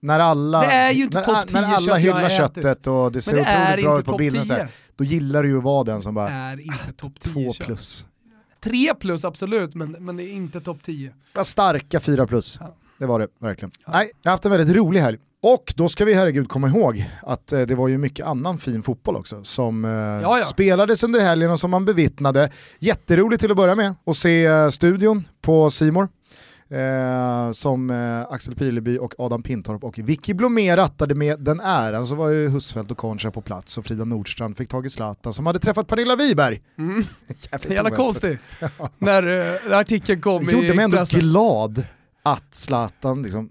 när 0.00 0.20
alla, 0.20 0.60
när, 0.60 1.52
när 1.52 1.62
alla 1.62 1.96
hyllar 1.96 2.28
köttet 2.28 2.86
och 2.86 3.12
det 3.12 3.20
ser 3.20 3.34
det 3.34 3.42
otroligt 3.42 3.84
bra 3.84 3.98
ut 3.98 4.06
på 4.06 4.16
bilden, 4.16 4.46
så 4.46 4.54
här, 4.54 4.68
då 4.96 5.04
gillar 5.04 5.42
du 5.42 5.48
ju 5.48 5.58
att 5.58 5.64
vara 5.64 5.84
den 5.84 6.02
som 6.02 6.14
bara, 6.14 6.30
är 6.30 6.60
inte 6.60 6.92
topp 6.96 7.20
10 7.20 7.32
två 7.32 7.64
plus. 7.64 8.06
Tre 8.60 8.94
plus 8.94 9.24
absolut, 9.24 9.74
men, 9.74 9.90
men 9.90 10.16
det 10.16 10.24
är 10.24 10.32
inte 10.32 10.60
topp 10.60 10.82
10. 10.82 11.14
Starka 11.42 12.00
fyra 12.00 12.26
plus, 12.26 12.58
ja. 12.60 12.74
det 12.98 13.06
var 13.06 13.20
det 13.20 13.28
verkligen. 13.38 13.72
Ja. 13.86 13.92
Nej, 13.92 14.10
jag 14.22 14.30
har 14.30 14.34
haft 14.34 14.44
en 14.44 14.50
väldigt 14.50 14.76
rolig 14.76 15.00
helg. 15.00 15.18
Och 15.40 15.74
då 15.76 15.88
ska 15.88 16.04
vi 16.04 16.14
herregud 16.14 16.48
komma 16.48 16.68
ihåg 16.68 17.10
att 17.22 17.52
eh, 17.52 17.60
det 17.60 17.74
var 17.74 17.88
ju 17.88 17.98
mycket 17.98 18.26
annan 18.26 18.58
fin 18.58 18.82
fotboll 18.82 19.16
också 19.16 19.44
som 19.44 19.84
eh, 19.84 19.90
ja, 19.90 20.38
ja. 20.38 20.44
spelades 20.44 21.02
under 21.02 21.20
helgen 21.20 21.50
och 21.50 21.60
som 21.60 21.70
man 21.70 21.84
bevittnade. 21.84 22.50
Jätteroligt 22.78 23.40
till 23.40 23.50
att 23.50 23.56
börja 23.56 23.74
med 23.74 23.94
att 24.06 24.16
se 24.16 24.46
eh, 24.46 24.68
studion 24.68 25.28
på 25.40 25.70
Simor. 25.70 26.08
Eh, 26.70 27.52
som 27.52 27.90
Axel 28.30 28.54
Pileby 28.54 28.98
och 28.98 29.14
Adam 29.18 29.42
Pintorp 29.42 29.84
och 29.84 29.98
Vicky 29.98 30.34
Blomé 30.34 30.76
rattade 30.76 31.14
med 31.14 31.40
den 31.40 31.60
äran 31.60 32.06
så 32.06 32.14
var 32.14 32.28
ju 32.28 32.48
Husfeldt 32.48 32.90
och 32.90 32.98
Concha 32.98 33.30
på 33.30 33.40
plats 33.40 33.78
och 33.78 33.84
Frida 33.84 34.04
Nordstrand 34.04 34.56
fick 34.56 34.68
tag 34.68 34.86
i 34.86 34.90
Zlatan 34.90 35.32
som 35.32 35.46
hade 35.46 35.58
träffat 35.58 35.86
Pernilla 35.86 36.16
Wiberg. 36.16 36.62
Mm. 36.78 37.04
Jävla 37.68 37.90
konstigt. 37.90 38.40
när, 38.98 39.22
när 39.68 39.76
artikeln 39.76 40.20
kom 40.20 40.48
i 40.48 40.52
gjorde 40.52 40.74
mig 40.74 40.84
ändå 40.84 41.04
glad 41.04 41.86
att 42.22 42.54
Zlatan 42.54 43.22
liksom 43.22 43.50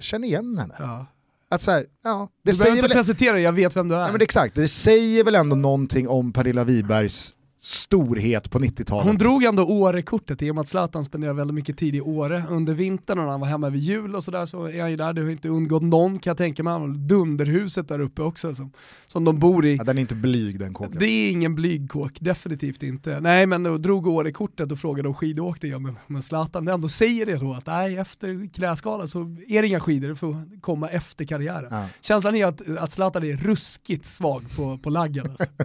känner 0.00 0.28
igen 0.28 0.58
henne. 0.58 0.74
Ja. 0.78 1.06
Att 1.50 1.60
så 1.60 1.70
här, 1.70 1.84
ja, 2.04 2.28
det 2.44 2.50
du 2.50 2.58
behöver 2.58 2.76
inte 2.76 2.88
väl... 2.88 2.96
presentera, 2.96 3.40
jag 3.40 3.52
vet 3.52 3.76
vem 3.76 3.88
du 3.88 3.94
är. 3.94 4.00
Ja, 4.00 4.12
men 4.12 4.20
exakt, 4.20 4.54
det 4.54 4.68
säger 4.68 5.24
väl 5.24 5.34
ändå 5.34 5.56
någonting 5.56 6.08
om 6.08 6.32
Pernilla 6.32 6.64
Wibergs 6.64 7.34
storhet 7.66 8.50
på 8.50 8.58
90-talet. 8.58 9.06
Hon 9.06 9.16
drog 9.16 9.44
ändå 9.44 9.64
Åre-kortet 9.64 10.42
i 10.42 10.50
och 10.50 10.54
med 10.54 10.62
att 10.62 10.68
Zlatan 10.68 11.04
spenderar 11.04 11.32
väldigt 11.32 11.54
mycket 11.54 11.78
tid 11.78 11.94
i 11.94 12.00
Åre 12.00 12.44
under 12.50 12.74
vintern 12.74 13.18
och 13.18 13.24
när 13.24 13.30
han 13.30 13.40
var 13.40 13.48
hemma 13.48 13.70
vid 13.70 13.82
jul 13.82 14.14
och 14.14 14.24
sådär 14.24 14.46
så 14.46 14.64
är 14.64 14.80
han 14.80 14.90
ju 14.90 14.96
där, 14.96 15.12
det 15.12 15.22
har 15.22 15.30
inte 15.30 15.48
undgått 15.48 15.82
någon 15.82 16.18
kan 16.18 16.30
jag 16.30 16.36
tänka 16.36 16.62
mig, 16.62 16.72
han 16.72 17.08
dunderhuset 17.08 17.88
där 17.88 18.00
uppe 18.00 18.22
också 18.22 18.54
som, 18.54 18.72
som 19.06 19.24
de 19.24 19.38
bor 19.38 19.66
i. 19.66 19.76
Ja, 19.76 19.84
den 19.84 19.98
är 19.98 20.00
inte 20.00 20.14
blyg 20.14 20.58
den 20.58 20.74
kåken. 20.74 20.96
Det 20.98 21.06
är 21.06 21.30
ingen 21.30 21.54
blyg 21.54 21.90
kåk, 21.90 22.16
definitivt 22.20 22.82
inte. 22.82 23.20
Nej 23.20 23.46
men 23.46 23.62
då 23.62 23.78
drog 23.78 24.06
Åre-kortet 24.06 24.72
och 24.72 24.78
frågade 24.78 25.08
om 25.08 25.14
skidåkning, 25.14 25.72
ja, 25.72 25.78
men, 25.78 25.96
men 26.06 26.22
Zlatan 26.22 26.68
ändå 26.68 26.88
säger 26.88 27.26
det 27.26 27.36
då 27.36 27.52
att 27.52 27.66
nej 27.66 27.96
efter 27.96 28.52
knäskalan 28.54 29.08
så 29.08 29.36
är 29.48 29.62
det 29.62 29.68
inga 29.68 29.80
skidor, 29.80 30.08
det 30.08 30.16
får 30.16 30.60
komma 30.60 30.88
efter 30.88 31.24
karriären. 31.24 31.68
Ja. 31.70 31.88
Känslan 32.00 32.34
är 32.34 32.46
att, 32.46 32.78
att 32.78 32.90
Zlatan 32.90 33.24
är 33.24 33.36
ruskigt 33.36 34.04
svag 34.04 34.42
på, 34.56 34.78
på 34.78 34.90
laggen 34.90 35.26
alltså. 35.30 35.46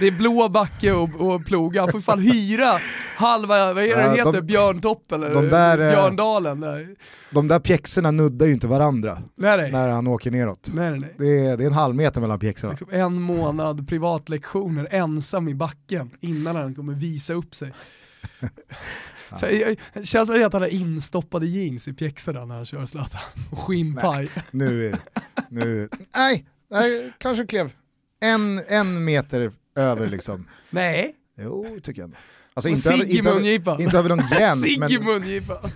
Det 0.00 0.06
är 0.06 0.12
blå 0.12 0.48
backe 0.48 0.91
och, 0.94 1.34
och 1.34 1.46
ploga. 1.46 1.80
Han 1.80 1.92
får 1.92 2.00
fan 2.00 2.18
hyra 2.18 2.78
halva, 3.16 3.74
vad 3.74 3.84
är 3.84 3.96
det 3.96 4.02
ja, 4.02 4.12
heter, 4.12 4.32
de, 4.32 4.40
Björntopp 4.40 5.12
eller 5.12 5.34
de 5.34 5.48
där, 5.48 5.78
eh, 5.78 5.90
Björndalen. 5.90 6.60
Där. 6.60 6.96
De 7.30 7.48
där 7.48 7.60
pjäxorna 7.60 8.10
nuddar 8.10 8.46
ju 8.46 8.52
inte 8.52 8.66
varandra 8.66 9.22
nej, 9.34 9.56
nej. 9.56 9.72
när 9.72 9.88
han 9.88 10.06
åker 10.06 10.30
neråt. 10.30 10.70
Nej, 10.74 10.90
nej. 10.90 11.14
Det, 11.18 11.46
är, 11.46 11.56
det 11.56 11.64
är 11.64 11.66
en 11.66 11.72
halv 11.72 11.94
meter 11.94 12.20
mellan 12.20 12.38
pjäxorna. 12.38 12.72
Liksom 12.72 12.88
en 12.90 13.20
månad 13.20 13.88
privatlektioner 13.88 14.88
ensam 14.90 15.48
i 15.48 15.54
backen 15.54 16.10
innan 16.20 16.56
han 16.56 16.74
kommer 16.74 16.92
visa 16.92 17.34
upp 17.34 17.54
sig. 17.54 17.72
Så 19.36 19.46
jag, 19.46 20.06
känslan 20.06 20.40
är 20.40 20.46
att 20.46 20.52
han 20.52 20.62
har 20.62 20.68
instoppade 20.68 21.46
jeans 21.46 21.88
i 21.88 21.92
pjäxorna 21.92 22.44
när 22.44 22.54
han 22.54 22.64
kör 22.64 22.86
Zlatan. 22.86 23.20
Och 23.50 23.58
skinnpaj. 23.58 24.30
nu 24.50 24.86
är 24.86 24.90
det. 24.90 24.98
Nu, 25.48 25.88
nej, 26.14 26.46
nej, 26.70 27.12
kanske 27.18 27.46
klev 27.46 27.72
en, 28.22 28.62
en 28.68 29.04
meter 29.04 29.52
över 29.74 30.06
liksom. 30.06 30.48
Nej. 30.70 31.14
Jo, 31.38 31.78
tycker 31.82 32.02
jag. 32.02 32.12
Alltså 32.54 32.68
inte 32.68 32.88
över, 32.92 33.04
inte, 33.04 33.30
över, 33.30 33.82
inte 33.82 33.98
över 33.98 34.08
någon 34.08 34.18
gräns. 34.38 34.62
Sigg 34.62 34.90
i 34.90 34.98
mungipan. 34.98 35.58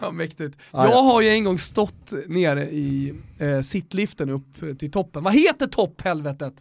Ja, 0.00 0.10
mäktigt. 0.10 0.58
Ah, 0.70 0.88
jag 0.88 1.02
har 1.02 1.22
ju 1.22 1.28
en 1.28 1.44
gång 1.44 1.58
stått 1.58 2.12
nere 2.26 2.70
i 2.70 3.14
eh, 3.38 3.60
sittliften 3.60 4.30
upp 4.30 4.78
till 4.78 4.90
toppen. 4.90 5.22
Vad 5.24 5.34
heter 5.34 5.66
topp 5.66 6.00
helvetet? 6.00 6.54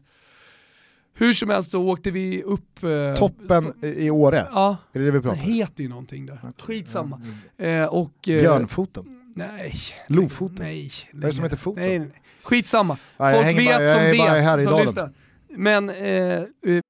Hur 1.14 1.34
som 1.34 1.50
helst 1.50 1.72
så 1.72 1.84
åkte 1.84 2.12
vi 2.12 2.44
upp... 2.44 2.84
Eh, 2.84 3.16
Toppen 3.16 3.74
i 3.84 4.10
Åre? 4.10 4.48
Ja. 4.52 4.78
Är 4.94 5.00
det 5.00 5.06
det 5.06 5.12
vi 5.12 5.22
pratar 5.22 5.42
om? 5.42 5.48
Det 5.48 5.54
heter 5.54 5.84
ju 5.84 5.90
någonting 5.90 6.26
där. 6.26 6.38
Okay. 6.38 6.52
Skitsamma. 6.58 7.22
Eh, 7.58 7.86
och, 7.86 8.30
eh, 8.30 8.42
Björnfoten? 8.42 9.32
Nej. 9.36 9.74
Lofoten? 10.08 10.56
Nej. 10.60 10.92
Vad 11.14 11.24
är 11.24 11.28
det 11.28 11.34
som 11.34 11.44
heter 11.44 11.58
foten? 11.58 11.84
Nej, 11.84 12.00
nej. 12.00 12.22
Skitsamma. 12.44 12.98
Folk 13.18 13.48
vet 13.48 13.68
bara, 13.68 13.94
som 13.94 14.04
vet, 14.04 14.64
som 14.64 14.82
lyssnar. 14.82 15.14
Men... 15.56 15.90
Eh, 15.90 16.82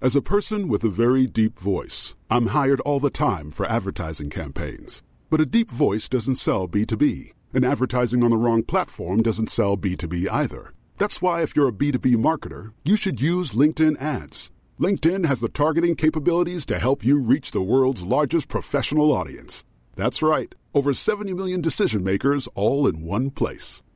As 0.00 0.14
a 0.14 0.22
person 0.22 0.68
with 0.68 0.84
a 0.84 0.90
very 0.90 1.26
deep 1.26 1.58
voice, 1.58 2.16
I'm 2.30 2.48
hired 2.48 2.80
all 2.80 3.00
the 3.00 3.10
time 3.10 3.50
for 3.50 3.64
advertising 3.66 4.28
campaigns. 4.28 5.02
But 5.30 5.40
a 5.40 5.46
deep 5.46 5.70
voice 5.70 6.08
doesn't 6.08 6.36
sell 6.36 6.68
B2B, 6.68 7.32
and 7.54 7.64
advertising 7.64 8.22
on 8.22 8.30
the 8.30 8.36
wrong 8.36 8.62
platform 8.62 9.22
doesn't 9.22 9.50
sell 9.50 9.76
B2B 9.76 10.28
either. 10.30 10.74
That's 10.98 11.22
why 11.22 11.42
if 11.42 11.56
you're 11.56 11.68
a 11.68 11.72
B2B 11.72 12.16
marketer, 12.16 12.72
you 12.84 12.96
should 12.96 13.20
use 13.20 13.52
LinkedIn 13.52 14.00
ads. 14.00 14.52
LinkedIn 14.78 15.24
has 15.24 15.40
the 15.40 15.48
targeting 15.48 15.96
capabilities 15.96 16.66
to 16.66 16.78
help 16.78 17.02
you 17.02 17.18
reach 17.18 17.50
the 17.50 17.62
world's 17.62 18.04
largest 18.04 18.48
professional 18.48 19.12
audience. 19.12 19.64
That's 19.96 20.22
right, 20.22 20.54
over 20.74 20.92
70 20.92 21.32
million 21.32 21.62
decision 21.62 22.04
makers 22.04 22.48
all 22.54 22.86
in 22.86 23.02
one 23.02 23.30
place. 23.30 23.82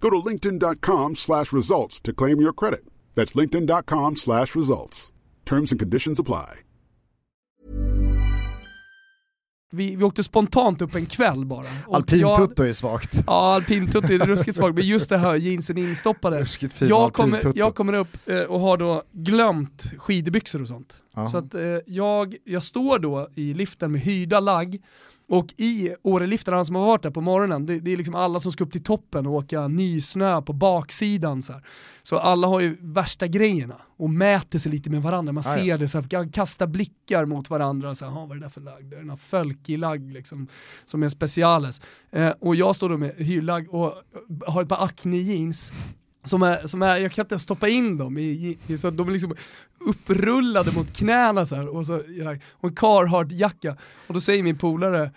Go 0.00 0.10
to 0.10 0.28
linkedin.com 0.28 1.16
slash 1.16 1.52
results 1.52 2.00
to 2.02 2.12
claim 2.12 2.40
your 2.40 2.52
credit. 2.52 2.84
That's 3.14 3.34
linkedin.com 3.34 4.16
slash 4.16 4.56
results. 4.56 5.12
Terms 5.44 5.72
and 5.72 5.80
conditions 5.80 6.20
apply. 6.20 6.62
Vi, 9.72 9.96
vi 9.96 10.04
åkte 10.04 10.22
spontant 10.22 10.82
upp 10.82 10.94
en 10.94 11.06
kväll 11.06 11.44
bara. 11.44 11.66
Alpintutto 11.90 12.62
är 12.62 12.72
svagt. 12.72 13.22
Ja, 13.26 13.54
alpintutto 13.54 14.12
är 14.12 14.18
ruskigt 14.18 14.56
svagt, 14.56 14.74
men 14.74 14.84
just 14.86 15.08
det 15.08 15.18
här 15.18 15.34
jeansen 15.34 15.78
instoppade. 15.78 16.40
Ruskigt 16.40 16.72
fin 16.72 16.88
jag, 16.88 17.12
kommer, 17.12 17.52
jag 17.54 17.74
kommer 17.74 17.92
upp 17.92 18.28
eh, 18.28 18.40
och 18.40 18.60
har 18.60 18.76
då 18.76 19.02
glömt 19.12 19.92
skidbyxor 19.98 20.62
och 20.62 20.68
sånt. 20.68 20.96
Aha. 21.14 21.28
Så 21.28 21.38
att 21.38 21.54
eh, 21.54 21.62
jag, 21.86 22.36
jag 22.44 22.62
står 22.62 22.98
då 22.98 23.28
i 23.34 23.54
liften 23.54 23.92
med 23.92 24.00
hyrda 24.00 24.40
lagg, 24.40 24.82
Och 25.28 25.54
i 25.56 25.94
Åreliftarna 26.02 26.64
som 26.64 26.74
har 26.74 26.86
varit 26.86 27.02
där 27.02 27.10
på 27.10 27.20
morgonen, 27.20 27.66
det, 27.66 27.80
det, 27.80 27.92
är 27.92 27.96
liksom 27.96 28.14
alla 28.14 28.40
som 28.40 28.52
ska 28.52 28.64
upp 28.64 28.72
till 28.72 28.82
toppen 28.82 29.26
och 29.26 29.32
åka 29.32 29.68
nysnö 29.68 30.42
på 30.42 30.52
baksidan. 30.52 31.42
Så, 31.42 31.52
här. 31.52 31.62
så 32.02 32.18
alla 32.18 32.46
har 32.46 32.60
ju 32.60 32.76
värsta 32.80 33.26
grejerna 33.26 33.80
och 33.96 34.10
mäter 34.10 34.58
sig 34.58 34.72
lite 34.72 34.90
med 34.90 35.02
varandra. 35.02 35.32
Man 35.32 35.44
ser 35.44 35.64
ja. 35.64 35.76
det, 35.76 35.88
så 35.88 36.00
här, 36.00 36.32
kastar 36.32 36.66
blickar 36.66 37.24
mot 37.24 37.50
varandra. 37.50 37.94
Så 37.94 38.04
här, 38.04 38.12
vad 38.12 38.30
är 38.30 38.34
det 38.34 38.40
där 38.40 38.48
för 38.48 38.60
lagg? 38.60 38.90
Det 38.90 38.96
är 38.96 39.00
en 39.00 39.16
fölkig-lagg 39.16 40.12
liksom, 40.12 40.48
som 40.84 41.02
är 41.02 41.08
speciales. 41.08 41.80
Eh, 42.10 42.32
och 42.40 42.56
jag 42.56 42.76
står 42.76 42.88
då 42.88 42.96
med 42.96 43.14
hyrlagg 43.16 43.74
och 43.74 43.94
har 44.46 44.62
ett 44.62 44.68
par 44.68 44.84
Acne 44.84 45.16
jeans 45.16 45.72
som 46.26 46.42
är, 46.42 46.66
som 46.66 46.82
är, 46.82 46.96
jag 46.96 47.12
kan 47.12 47.22
inte 47.22 47.32
ens 47.32 47.42
stoppa 47.42 47.68
in 47.68 47.96
dem, 47.96 48.18
i, 48.18 48.58
i, 48.66 48.78
så 48.78 48.90
de 48.90 49.08
är 49.08 49.12
liksom 49.12 49.34
upprullade 49.78 50.72
mot 50.72 50.96
knäna 50.96 51.46
så 51.46 51.54
här, 51.54 51.76
och, 51.76 51.86
så, 51.86 51.96
och 52.52 52.68
en 52.68 52.74
Carhartt-jacka. 52.76 53.76
Och 54.06 54.14
då 54.14 54.20
säger 54.20 54.42
min 54.42 54.58
polare, 54.58 55.10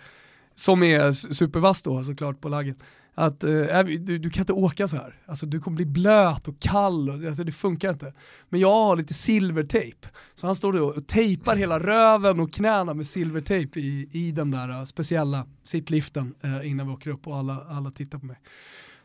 som 0.54 0.82
är 0.82 1.12
supervass 1.12 1.82
då 1.82 2.04
såklart 2.04 2.40
på 2.40 2.48
laggen, 2.48 2.76
att 3.14 3.44
eh, 3.44 3.82
du, 3.82 4.18
du, 4.18 4.30
kan 4.30 4.42
inte 4.42 4.52
åka 4.52 4.88
så 4.88 4.96
här. 4.96 5.14
Alltså, 5.26 5.46
du 5.46 5.60
kommer 5.60 5.76
bli 5.76 5.86
blöt 5.86 6.48
och 6.48 6.58
kall, 6.60 7.10
och, 7.10 7.24
alltså, 7.24 7.44
det 7.44 7.52
funkar 7.52 7.90
inte. 7.90 8.12
Men 8.48 8.60
jag 8.60 8.70
har 8.70 8.96
lite 8.96 9.14
silvertejp. 9.14 10.08
Så 10.34 10.46
han 10.46 10.54
står 10.54 10.72
då 10.72 10.86
och 10.86 11.06
tejpar 11.06 11.56
hela 11.56 11.78
röven 11.78 12.40
och 12.40 12.52
knäna 12.52 12.94
med 12.94 13.06
silvertejp 13.06 13.80
i, 13.80 14.08
i 14.12 14.32
den 14.32 14.50
där 14.50 14.68
uh, 14.68 14.84
speciella 14.84 15.46
sittliften 15.62 16.34
uh, 16.44 16.70
innan 16.70 16.86
vi 16.86 16.92
åker 16.92 17.10
upp 17.10 17.26
och 17.26 17.36
alla, 17.36 17.66
alla 17.68 17.90
tittar 17.90 18.18
på 18.18 18.26
mig. 18.26 18.36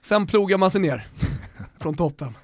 Sen 0.05 0.27
plogar 0.27 0.57
man 0.57 0.71
sig 0.71 0.81
ner 0.81 1.07
från 1.79 1.95
toppen. 1.95 2.37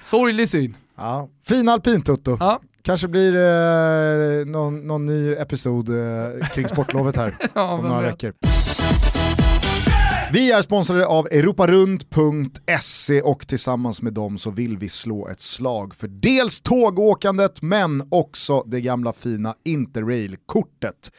Sorglig 0.00 0.48
syn. 0.48 0.76
Ja, 0.96 1.28
fin 1.46 1.68
alpintutto. 1.68 2.36
Ja. 2.40 2.60
Kanske 2.82 3.08
blir 3.08 3.36
eh, 3.36 4.46
någon, 4.46 4.86
någon, 4.86 5.06
ny 5.06 5.32
episod 5.32 5.88
eh, 5.88 6.48
kring 6.48 6.68
sportlovet 6.68 7.16
här 7.16 7.34
ja, 7.54 7.72
om 7.72 7.88
några 7.88 8.00
veckor. 8.00 8.34
Vi 10.32 10.52
är 10.52 10.62
sponsrade 10.62 11.06
av 11.06 11.26
europarund.se 11.26 13.22
och 13.22 13.46
tillsammans 13.46 14.02
med 14.02 14.12
dem 14.12 14.38
så 14.38 14.50
vill 14.50 14.78
vi 14.78 14.88
slå 14.88 15.28
ett 15.28 15.40
slag 15.40 15.94
för 15.94 16.08
dels 16.08 16.60
tågåkandet 16.60 17.62
men 17.62 18.08
också 18.10 18.62
det 18.66 18.80
gamla 18.80 19.12
fina 19.12 19.54
Interrail-kortet. 19.64 21.10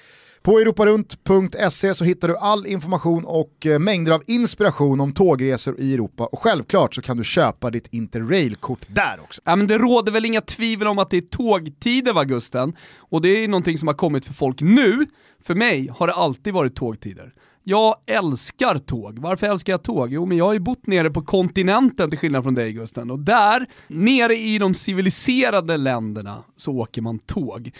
På 0.46 0.60
europarunt.se 0.60 1.94
så 1.94 2.04
hittar 2.04 2.28
du 2.28 2.38
all 2.38 2.66
information 2.68 3.26
och 3.26 3.66
eh, 3.66 3.80
mängder 3.80 4.12
av 4.12 4.22
inspiration 4.28 5.00
om 5.00 5.14
tågresor 5.14 5.80
i 5.80 5.94
Europa 5.94 6.26
och 6.26 6.40
självklart 6.40 6.96
så 6.96 7.02
kan 7.02 7.18
du 7.18 7.24
köpa 7.24 7.72
ditt 7.72 7.94
Interrail-kort 7.94 8.86
där 8.88 9.20
också. 9.24 9.42
Ja, 9.46 9.56
men 9.56 9.68
det 9.68 9.78
råder 9.78 10.12
väl 10.12 10.26
inga 10.26 10.42
tvivel 10.42 10.88
om 10.88 11.00
att 11.00 11.10
det 11.10 11.18
är 11.18 11.22
tågtider 11.22 12.14
va 12.14 12.24
Gusten? 12.24 12.76
Och 12.98 13.22
det 13.22 13.30
är 13.30 13.48
någonting 13.48 13.78
som 13.78 13.88
har 13.88 13.96
kommit 13.96 14.26
för 14.26 14.34
folk 14.34 14.62
nu. 14.62 15.06
För 15.44 15.56
mig 15.56 15.90
har 15.96 16.08
det 16.08 16.14
alltid 16.14 16.54
varit 16.54 16.76
tågtider. 16.76 17.34
Jag 17.64 17.96
älskar 18.06 18.78
tåg. 18.78 19.20
Varför 19.20 19.48
älskar 19.48 19.74
jag 19.74 19.84
tåg? 19.84 20.14
Jo, 20.14 20.26
men 20.26 20.38
jag 20.38 20.46
har 20.46 20.54
ju 20.54 20.60
bott 20.60 20.88
nere 20.88 21.10
på 21.10 21.22
kontinenten 21.22 22.10
till 22.10 22.20
skillnad 22.20 22.44
från 22.44 22.56
dig 22.56 22.74
Gusten. 22.74 23.12
Och 23.12 23.20
där, 23.20 23.66
nere 23.88 24.36
i 24.36 24.58
de 24.58 24.74
civiliserade 24.74 25.78
länderna, 25.78 26.44
så 26.56 26.72
åker 26.72 27.02
man 27.02 27.20
tåg. 27.20 27.72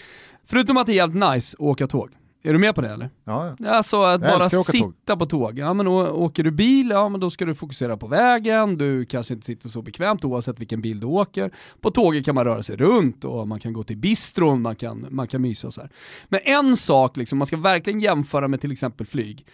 Förutom 0.46 0.76
att 0.76 0.86
det 0.86 0.92
är 0.92 0.96
jävligt 0.96 1.30
nice 1.30 1.56
att 1.58 1.60
åka 1.60 1.86
tåg. 1.86 2.10
Är 2.46 2.52
du 2.52 2.58
med 2.58 2.74
på 2.74 2.80
det 2.80 2.88
eller? 2.88 3.10
Ja, 3.24 3.56
ja. 3.58 3.70
Alltså 3.70 4.02
att 4.02 4.22
jag 4.22 4.38
bara 4.38 4.50
sitta 4.50 4.88
tåg. 5.06 5.18
på 5.18 5.26
tåg. 5.26 5.58
Ja 5.58 5.74
men 5.74 5.86
åker 5.88 6.42
du 6.44 6.50
bil, 6.50 6.90
ja 6.90 7.08
men 7.08 7.20
då 7.20 7.30
ska 7.30 7.44
du 7.44 7.54
fokusera 7.54 7.96
på 7.96 8.06
vägen, 8.06 8.78
du 8.78 9.04
kanske 9.04 9.34
inte 9.34 9.46
sitter 9.46 9.68
så 9.68 9.82
bekvämt 9.82 10.24
oavsett 10.24 10.60
vilken 10.60 10.80
bil 10.80 11.00
du 11.00 11.06
åker. 11.06 11.50
På 11.80 11.90
tåget 11.90 12.24
kan 12.24 12.34
man 12.34 12.44
röra 12.44 12.62
sig 12.62 12.76
runt 12.76 13.24
och 13.24 13.48
man 13.48 13.60
kan 13.60 13.72
gå 13.72 13.82
till 13.82 13.96
bistron, 13.96 14.62
man 14.62 14.76
kan, 14.76 15.06
man 15.10 15.28
kan 15.28 15.42
mysa 15.42 15.70
så 15.70 15.80
här. 15.80 15.90
Men 16.28 16.40
en 16.44 16.76
sak, 16.76 17.16
liksom, 17.16 17.38
man 17.38 17.46
ska 17.46 17.56
verkligen 17.56 18.00
jämföra 18.00 18.48
med 18.48 18.60
till 18.60 18.72
exempel 18.72 19.06
flyg 19.06 19.46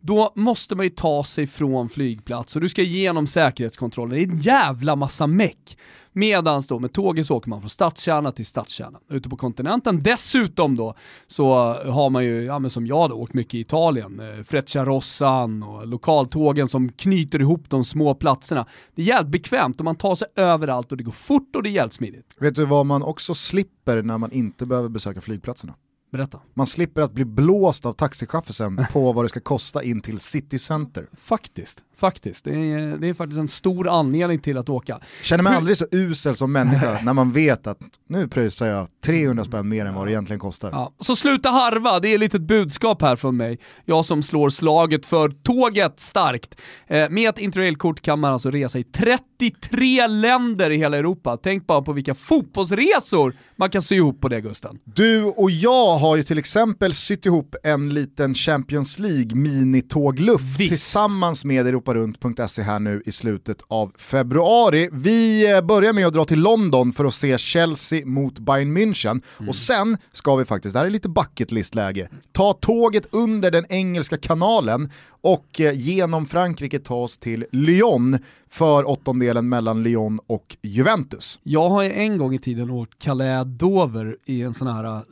då 0.00 0.32
måste 0.34 0.74
man 0.74 0.86
ju 0.86 0.90
ta 0.90 1.24
sig 1.24 1.46
från 1.46 1.88
flygplats 1.88 2.56
och 2.56 2.62
du 2.62 2.68
ska 2.68 2.82
igenom 2.82 3.26
säkerhetskontrollen. 3.26 4.14
Det 4.14 4.22
är 4.22 4.28
en 4.28 4.36
jävla 4.36 4.96
massa 4.96 5.26
meck. 5.26 5.78
Medans 6.12 6.66
då 6.66 6.78
med 6.78 6.92
tåget 6.92 7.26
så 7.26 7.36
åker 7.36 7.48
man 7.48 7.60
från 7.60 7.70
stadskärna 7.70 8.32
till 8.32 8.46
stadskärna. 8.46 8.98
Ute 9.10 9.28
på 9.28 9.36
kontinenten 9.36 10.02
dessutom 10.02 10.76
då 10.76 10.94
så 11.26 11.54
har 11.72 12.10
man 12.10 12.24
ju, 12.24 12.44
ja 12.44 12.58
men 12.58 12.70
som 12.70 12.86
jag 12.86 13.10
då, 13.10 13.16
åkt 13.16 13.34
mycket 13.34 13.54
i 13.54 13.60
Italien. 13.60 14.20
Eh, 14.20 14.44
Frecciarossan 14.44 15.62
och 15.62 15.86
lokaltågen 15.86 16.68
som 16.68 16.92
knyter 16.92 17.40
ihop 17.40 17.70
de 17.70 17.84
små 17.84 18.14
platserna. 18.14 18.66
Det 18.94 19.02
är 19.02 19.06
jävligt 19.06 19.32
bekvämt 19.32 19.78
och 19.78 19.84
man 19.84 19.96
tar 19.96 20.14
sig 20.14 20.28
överallt 20.36 20.92
och 20.92 20.98
det 20.98 21.04
går 21.04 21.12
fort 21.12 21.56
och 21.56 21.62
det 21.62 21.68
är 21.68 21.72
jävligt 21.72 21.92
smidigt. 21.92 22.36
Vet 22.40 22.54
du 22.54 22.64
vad 22.64 22.86
man 22.86 23.02
också 23.02 23.34
slipper 23.34 24.02
när 24.02 24.18
man 24.18 24.32
inte 24.32 24.66
behöver 24.66 24.88
besöka 24.88 25.20
flygplatserna? 25.20 25.74
Berätta. 26.10 26.40
Man 26.54 26.66
slipper 26.66 27.02
att 27.02 27.12
bli 27.12 27.24
blåst 27.24 27.86
av 27.86 27.92
taxichauffören 27.92 28.86
på 28.92 29.12
vad 29.12 29.24
det 29.24 29.28
ska 29.28 29.40
kosta 29.40 29.82
in 29.82 30.00
till 30.00 30.20
City 30.20 30.58
Center. 30.58 31.08
Faktiskt, 31.12 31.84
faktiskt. 31.98 32.44
Det 32.44 32.50
är, 32.50 32.96
det 32.96 33.08
är 33.08 33.14
faktiskt 33.14 33.38
en 33.38 33.48
stor 33.48 33.88
anledning 33.88 34.38
till 34.38 34.58
att 34.58 34.68
åka. 34.68 34.98
Känner 35.22 35.44
mig 35.44 35.56
aldrig 35.56 35.76
så 35.76 35.86
usel 35.90 36.36
som 36.36 36.52
människa 36.52 36.98
när 37.02 37.12
man 37.12 37.32
vet 37.32 37.66
att 37.66 37.78
nu 38.08 38.28
pröjsar 38.28 38.66
jag 38.66 38.88
300 39.04 39.44
spänn 39.44 39.68
mer 39.68 39.86
än 39.86 39.94
vad 39.94 40.06
det 40.06 40.10
egentligen 40.10 40.40
kostar. 40.40 40.70
Ja. 40.72 40.92
Så 40.98 41.16
sluta 41.16 41.50
harva, 41.50 42.00
det 42.00 42.14
är 42.14 42.18
lite 42.18 42.36
ett 42.36 42.42
budskap 42.42 43.02
här 43.02 43.16
från 43.16 43.36
mig. 43.36 43.58
Jag 43.84 44.04
som 44.04 44.22
slår 44.22 44.50
slaget 44.50 45.06
för 45.06 45.28
tåget 45.28 46.00
starkt. 46.00 46.60
Eh, 46.86 47.10
med 47.10 47.28
ett 47.28 47.38
interrailkort 47.38 48.00
kan 48.00 48.20
man 48.20 48.32
alltså 48.32 48.50
resa 48.50 48.78
i 48.78 48.84
33 48.84 50.06
länder 50.06 50.70
i 50.70 50.76
hela 50.76 50.96
Europa. 50.96 51.36
Tänk 51.42 51.66
bara 51.66 51.82
på 51.82 51.92
vilka 51.92 52.14
fotbollsresor 52.14 53.34
man 53.56 53.70
kan 53.70 53.82
sy 53.82 53.94
ihop 53.94 54.20
på 54.20 54.28
det 54.28 54.40
Gusten. 54.40 54.78
Du 54.84 55.24
och 55.24 55.50
jag 55.50 55.96
har 55.96 56.16
ju 56.16 56.22
till 56.22 56.38
exempel 56.38 56.94
sytt 56.94 57.26
ihop 57.26 57.56
en 57.62 57.94
liten 57.94 58.34
Champions 58.34 58.98
League 58.98 59.34
minitågluft 59.34 60.56
tillsammans 60.56 61.44
med 61.44 61.66
europarunt.se 61.94 62.62
här 62.62 62.80
nu 62.80 63.02
i 63.06 63.12
slutet 63.12 63.62
av 63.68 63.92
februari. 63.98 64.88
Vi 64.92 65.52
eh, 65.52 65.60
börjar 65.60 65.92
med 65.92 66.06
att 66.06 66.12
dra 66.12 66.24
till 66.24 66.40
London 66.40 66.92
för 66.92 67.04
att 67.04 67.14
se 67.14 67.38
Chelsea 67.38 68.06
mot 68.06 68.38
Bayern 68.38 68.76
München 68.76 69.22
mm. 69.38 69.48
och 69.48 69.56
sen 69.56 69.96
ska 70.12 70.36
vi 70.36 70.44
faktiskt, 70.44 70.72
det 70.72 70.78
här 70.78 70.86
är 70.86 70.90
lite 70.90 71.08
bucket 71.08 71.52
list-läge, 71.52 72.08
ta 72.32 72.52
tåget 72.52 73.08
under 73.14 73.50
den 73.50 73.66
engelska 73.68 74.16
kanalen 74.16 74.90
och 75.20 75.60
eh, 75.60 75.72
genom 75.74 76.26
Frankrike 76.26 76.78
ta 76.78 76.94
oss 76.94 77.18
till 77.18 77.44
Lyon 77.52 78.18
för 78.50 78.88
åttondelen 78.88 79.48
mellan 79.48 79.82
Lyon 79.82 80.20
och 80.26 80.56
Juventus. 80.62 81.40
Jag 81.42 81.70
har 81.70 81.82
ju 81.82 81.92
en 81.92 82.18
gång 82.18 82.34
i 82.34 82.38
tiden 82.38 82.70
åkt 82.70 83.04
Calais-Dover 83.04 84.16
i 84.24 84.42
en 84.42 84.54
sån 84.54 84.68
här, 84.68 84.84
eh, 84.84 85.02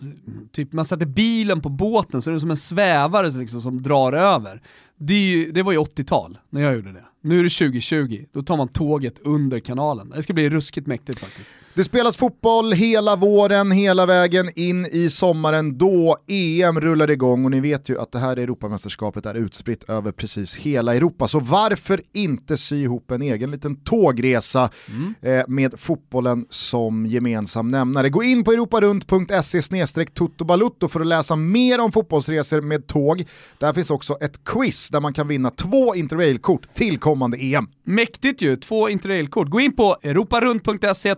typ 0.52 0.72
man 0.72 0.84
sätter 0.84 1.06
bilen 1.06 1.60
på 1.60 1.68
båten 1.68 2.22
så 2.22 2.30
är 2.30 2.34
det 2.34 2.40
som 2.40 2.50
en 2.50 2.56
svävare 2.56 3.30
liksom, 3.30 3.62
som 3.62 3.82
drar 3.82 4.12
över. 4.12 4.62
Det, 4.96 5.50
det 5.52 5.62
var 5.62 5.72
ju 5.72 5.78
80-tal 5.78 6.38
när 6.50 6.60
jag 6.60 6.74
gjorde 6.74 6.92
det. 6.92 7.04
Nu 7.20 7.38
är 7.38 7.42
det 7.44 7.50
2020, 7.50 8.24
då 8.32 8.42
tar 8.42 8.56
man 8.56 8.68
tåget 8.68 9.18
under 9.18 9.60
kanalen. 9.60 10.12
Det 10.16 10.22
ska 10.22 10.32
bli 10.32 10.50
ruskigt 10.50 10.86
mäktigt 10.86 11.18
faktiskt. 11.18 11.50
Det 11.76 11.84
spelas 11.84 12.16
fotboll 12.16 12.72
hela 12.72 13.16
våren, 13.16 13.70
hela 13.70 14.06
vägen 14.06 14.50
in 14.54 14.86
i 14.86 15.10
sommaren 15.10 15.78
då 15.78 16.16
EM 16.28 16.80
rullar 16.80 17.10
igång 17.10 17.44
och 17.44 17.50
ni 17.50 17.60
vet 17.60 17.88
ju 17.88 18.00
att 18.00 18.12
det 18.12 18.18
här 18.18 18.36
Europamästerskapet 18.36 19.26
är 19.26 19.34
utspritt 19.34 19.90
över 19.90 20.12
precis 20.12 20.56
hela 20.56 20.94
Europa. 20.94 21.28
Så 21.28 21.40
varför 21.40 22.00
inte 22.12 22.56
sy 22.56 22.82
ihop 22.82 23.10
en 23.10 23.22
egen 23.22 23.50
liten 23.50 23.76
tågresa 23.76 24.70
mm. 24.88 25.14
eh, 25.22 25.44
med 25.48 25.80
fotbollen 25.80 26.46
som 26.50 27.06
gemensam 27.06 27.70
nämnare. 27.70 28.08
Gå 28.08 28.22
in 28.22 28.44
på 28.44 28.52
europarunt.se 28.52 30.06
totobalutto 30.14 30.88
för 30.88 31.00
att 31.00 31.06
läsa 31.06 31.36
mer 31.36 31.80
om 31.80 31.92
fotbollsresor 31.92 32.60
med 32.60 32.86
tåg. 32.86 33.24
Där 33.58 33.72
finns 33.72 33.90
också 33.90 34.16
ett 34.20 34.44
quiz 34.44 34.90
där 34.90 35.00
man 35.00 35.12
kan 35.12 35.28
vinna 35.28 35.50
två 35.50 35.94
interrailkort 35.94 36.74
till 36.74 36.98
kommande 36.98 37.36
EM. 37.36 37.68
Mäktigt 37.84 38.42
ju, 38.42 38.56
två 38.56 38.88
interrailkort. 38.88 39.48
Gå 39.48 39.60
in 39.60 39.76
på 39.76 39.96
europarunt.se, 40.02 41.14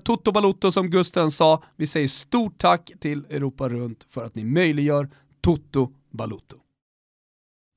Toto 0.49 0.73
som 0.73 0.91
Gusten 0.91 1.31
sa. 1.31 1.63
Vi 1.77 1.87
säger 1.87 2.09
stort 2.09 2.59
tack 2.59 2.93
till 3.01 3.27
Europa 3.31 3.69
Runt 3.69 4.07
för 4.09 4.25
att 4.25 4.35
ni 4.35 4.45
möjliggör 4.45 5.11
Toto 5.41 5.93
Balotto. 6.11 6.57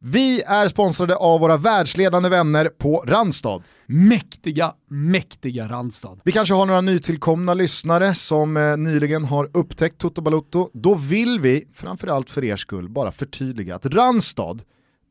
Vi 0.03 0.41
är 0.41 0.67
sponsrade 0.67 1.15
av 1.15 1.39
våra 1.39 1.57
världsledande 1.57 2.29
vänner 2.29 2.69
på 2.77 3.03
Randstad. 3.07 3.61
Mäktiga, 3.85 4.73
mäktiga 4.87 5.67
Randstad. 5.67 6.17
Vi 6.23 6.31
kanske 6.31 6.53
har 6.53 6.65
några 6.65 6.81
nytillkomna 6.81 7.53
lyssnare 7.53 8.13
som 8.13 8.57
eh, 8.57 8.77
nyligen 8.77 9.25
har 9.25 9.49
upptäckt 9.53 9.97
Toto 9.97 10.21
Balotto. 10.21 10.69
Då 10.73 10.95
vill 10.95 11.39
vi, 11.39 11.67
framförallt 11.73 12.29
för 12.29 12.43
er 12.43 12.55
skull, 12.55 12.89
bara 12.89 13.11
förtydliga 13.11 13.75
att 13.75 13.85
Randstad, 13.85 14.57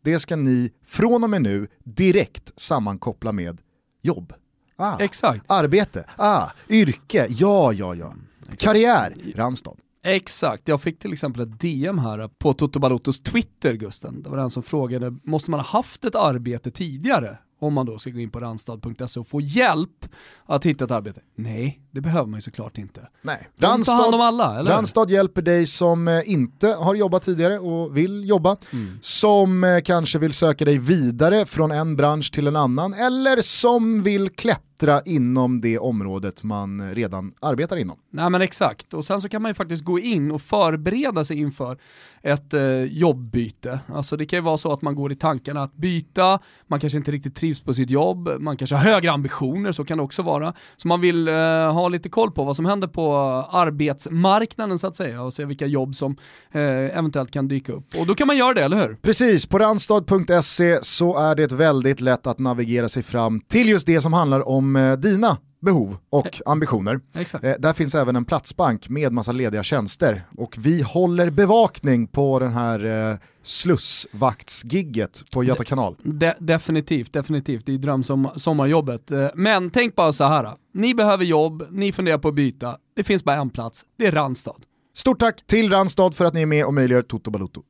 det 0.04 0.18
ska 0.18 0.36
ni 0.36 0.70
från 0.86 1.24
och 1.24 1.30
med 1.30 1.42
nu 1.42 1.68
direkt 1.84 2.60
sammankoppla 2.60 3.32
med 3.32 3.60
jobb. 4.02 4.32
Ah, 4.80 4.96
Exakt. 4.98 5.44
Arbete, 5.46 6.04
ah, 6.16 6.46
yrke, 6.68 7.26
ja 7.30 7.72
ja 7.72 7.94
ja. 7.94 8.14
Karriär, 8.58 9.14
Randstad. 9.34 9.74
Exakt, 10.04 10.68
jag 10.68 10.80
fick 10.82 10.98
till 10.98 11.12
exempel 11.12 11.42
ett 11.42 11.60
DM 11.60 11.98
här 11.98 12.28
på 12.38 12.52
Toto 12.52 12.78
Balottos 12.80 13.20
Twitter 13.22 13.74
Gusten. 13.74 14.22
Det 14.22 14.30
var 14.30 14.36
den 14.36 14.50
som 14.50 14.62
frågade, 14.62 15.14
måste 15.24 15.50
man 15.50 15.60
ha 15.60 15.66
haft 15.66 16.04
ett 16.04 16.14
arbete 16.14 16.70
tidigare 16.70 17.38
om 17.60 17.74
man 17.74 17.86
då 17.86 17.98
ska 17.98 18.10
gå 18.10 18.18
in 18.18 18.30
på 18.30 18.40
randstad.se 18.40 19.20
och 19.20 19.26
få 19.28 19.40
hjälp 19.40 20.06
att 20.46 20.66
hitta 20.66 20.84
ett 20.84 20.90
arbete. 20.90 21.20
Nej, 21.36 21.80
det 21.90 22.00
behöver 22.00 22.26
man 22.26 22.38
ju 22.38 22.42
såklart 22.42 22.78
inte. 22.78 23.08
Nej. 23.22 23.48
Hand 23.60 24.14
om 24.14 24.20
alla, 24.20 24.58
eller? 24.58 24.70
Randstad 24.70 25.10
hjälper 25.10 25.42
dig 25.42 25.66
som 25.66 26.08
eh, 26.08 26.30
inte 26.30 26.66
har 26.68 26.94
jobbat 26.94 27.22
tidigare 27.22 27.58
och 27.58 27.96
vill 27.96 28.28
jobba, 28.28 28.56
Mm. 28.72 28.98
som 29.00 29.64
eh, 29.64 29.80
kanske 29.80 30.18
vill 30.18 30.32
söka 30.32 30.64
dig 30.64 30.78
vidare 30.78 31.46
från 31.46 31.70
en 31.70 31.96
bransch 31.96 32.32
till 32.32 32.46
en 32.46 32.56
annan, 32.56 32.94
eller 32.94 33.40
som 33.40 34.02
vill 34.02 34.28
klättra 34.80 35.02
inom 35.04 35.60
det 35.60 35.78
området 35.78 36.44
man 36.44 36.94
redan 36.94 37.32
arbetar 37.40 37.76
inom. 37.76 37.98
Nej 38.10 38.30
men 38.30 38.42
exakt, 38.42 38.94
och 38.94 39.04
sen 39.04 39.20
så 39.20 39.28
kan 39.28 39.42
man 39.42 39.50
ju 39.50 39.54
faktiskt 39.54 39.84
gå 39.84 39.98
in 39.98 40.30
och 40.30 40.42
förbereda 40.42 41.24
sig 41.24 41.38
inför 41.38 41.78
ett 42.22 42.54
eh, 42.54 42.82
jobbbyte. 42.82 43.80
Alltså 43.94 44.16
det 44.16 44.26
kan 44.26 44.36
ju 44.36 44.42
vara 44.42 44.56
så 44.56 44.72
att 44.72 44.82
man 44.82 44.94
går 44.94 45.12
i 45.12 45.14
tankarna 45.14 45.62
att 45.62 45.74
byta, 45.74 46.38
man 46.66 46.80
kanske 46.80 46.98
inte 46.98 47.10
riktigt 47.10 47.36
trivs 47.36 47.60
på 47.60 47.74
sitt 47.74 47.90
jobb, 47.90 48.30
man 48.38 48.56
kanske 48.56 48.76
har 48.76 48.82
högre 48.82 49.10
ambitioner, 49.10 49.72
så 49.72 49.84
kan 49.84 49.98
det 49.98 50.04
också 50.04 50.22
vara. 50.22 50.54
Så 50.76 50.88
man 50.88 51.00
vill 51.00 51.28
eh, 51.28 51.34
ha 51.72 51.88
lite 51.88 52.08
koll 52.08 52.30
på 52.30 52.44
vad 52.44 52.56
som 52.56 52.64
händer 52.64 52.88
på 52.88 53.16
arbetsmarknaden 53.50 54.78
så 54.78 54.86
att 54.86 54.96
säga 54.96 55.22
och 55.22 55.34
se 55.34 55.44
vilka 55.44 55.66
jobb 55.66 55.94
som 55.94 56.16
eh, 56.52 56.98
eventuellt 56.98 57.30
kan 57.30 57.48
dyka 57.48 57.72
upp. 57.72 57.84
Och 57.98 58.06
då 58.06 58.14
kan 58.14 58.26
man 58.26 58.36
göra 58.36 58.54
det, 58.54 58.64
eller 58.64 58.76
hur? 58.76 58.96
Precis, 59.02 59.46
på 59.46 59.58
randstad.se 59.58 60.78
så 60.82 61.18
är 61.18 61.34
det 61.34 61.52
väldigt 61.52 62.00
lätt 62.00 62.26
att 62.26 62.38
navigera 62.38 62.88
sig 62.88 63.02
fram 63.02 63.40
till 63.40 63.68
just 63.68 63.86
det 63.86 64.00
som 64.00 64.12
handlar 64.12 64.48
om 64.48 64.69
eh, 64.76 64.92
dina 64.96 65.36
behov 65.62 65.96
och 66.10 66.40
ambitioner. 66.46 67.00
Exakt. 67.18 67.44
Eh, 67.44 67.54
där 67.58 67.72
finns 67.72 67.94
även 67.94 68.16
en 68.16 68.24
platsbank 68.24 68.88
med 68.88 69.12
massa 69.12 69.32
lediga 69.32 69.62
tjänster 69.62 70.22
och 70.36 70.56
vi 70.58 70.82
håller 70.82 71.30
bevakning 71.30 72.06
på 72.06 72.38
den 72.38 72.52
här 72.52 73.10
eh, 73.10 73.16
slussvaktsgigget 73.42 75.22
på 75.34 75.44
Göta 75.44 75.64
kanal. 75.64 75.96
De 76.02 76.32
definitivt, 76.38 77.12
definitivt. 77.12 77.66
Det 77.66 77.74
är 77.74 77.78
dröm 77.78 78.02
som 78.02 78.30
sommarjobbet. 78.36 79.10
Eh, 79.10 79.28
Men 79.34 79.70
tänk 79.70 79.94
bara 79.96 80.12
så 80.12 80.24
här. 80.24 80.52
ni 80.74 80.94
behöver 80.94 81.24
jobb, 81.24 81.62
ni 81.70 81.92
funderar 81.92 82.18
på 82.18 82.28
att 82.28 82.34
byta, 82.34 82.76
det 82.96 83.04
finns 83.04 83.24
bara 83.24 83.36
en 83.36 83.50
plats, 83.50 83.84
det 83.98 84.06
är 84.06 84.12
Randstad. 84.12 84.54
Stort 84.94 85.18
tack 85.18 85.46
till 85.46 85.70
Randstad 85.70 86.10
för 86.12 86.24
att 86.24 86.34
ni 86.34 86.42
är 86.42 86.46
med 86.46 86.64
och 86.64 86.74
möjliggör 86.74 87.02
Toto 87.02 87.30
Balotto. 87.30 87.62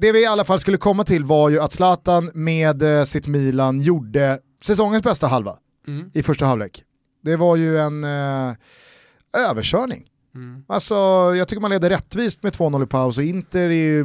Det 0.00 0.12
vi 0.12 0.22
i 0.22 0.26
alla 0.26 0.44
fall 0.44 0.60
skulle 0.60 0.76
komma 0.76 1.04
till 1.04 1.24
var 1.24 1.48
ju 1.50 1.60
att 1.60 1.72
Zlatan 1.72 2.30
med 2.34 2.82
eh, 2.82 3.04
sitt 3.04 3.26
Milan 3.26 3.80
gjorde 3.80 4.38
säsongens 4.62 5.02
bästa 5.02 5.26
halva 5.26 5.56
Mm. 5.88 6.10
i 6.14 6.22
första 6.22 6.46
halvlek. 6.46 6.84
Det 7.22 7.36
var 7.36 7.56
ju 7.56 7.78
en 7.80 8.04
eh, 8.04 8.52
överkörning. 9.32 10.04
Mm. 10.34 10.64
Alltså, 10.66 10.94
jag 11.36 11.48
tycker 11.48 11.60
man 11.60 11.70
leder 11.70 11.90
rättvist 11.90 12.42
med 12.42 12.52
2-0 12.52 12.82
i 12.82 12.86
paus 12.86 13.18
och 13.18 13.24
Inter 13.24 13.60
är 13.68 13.70
ju 13.72 14.04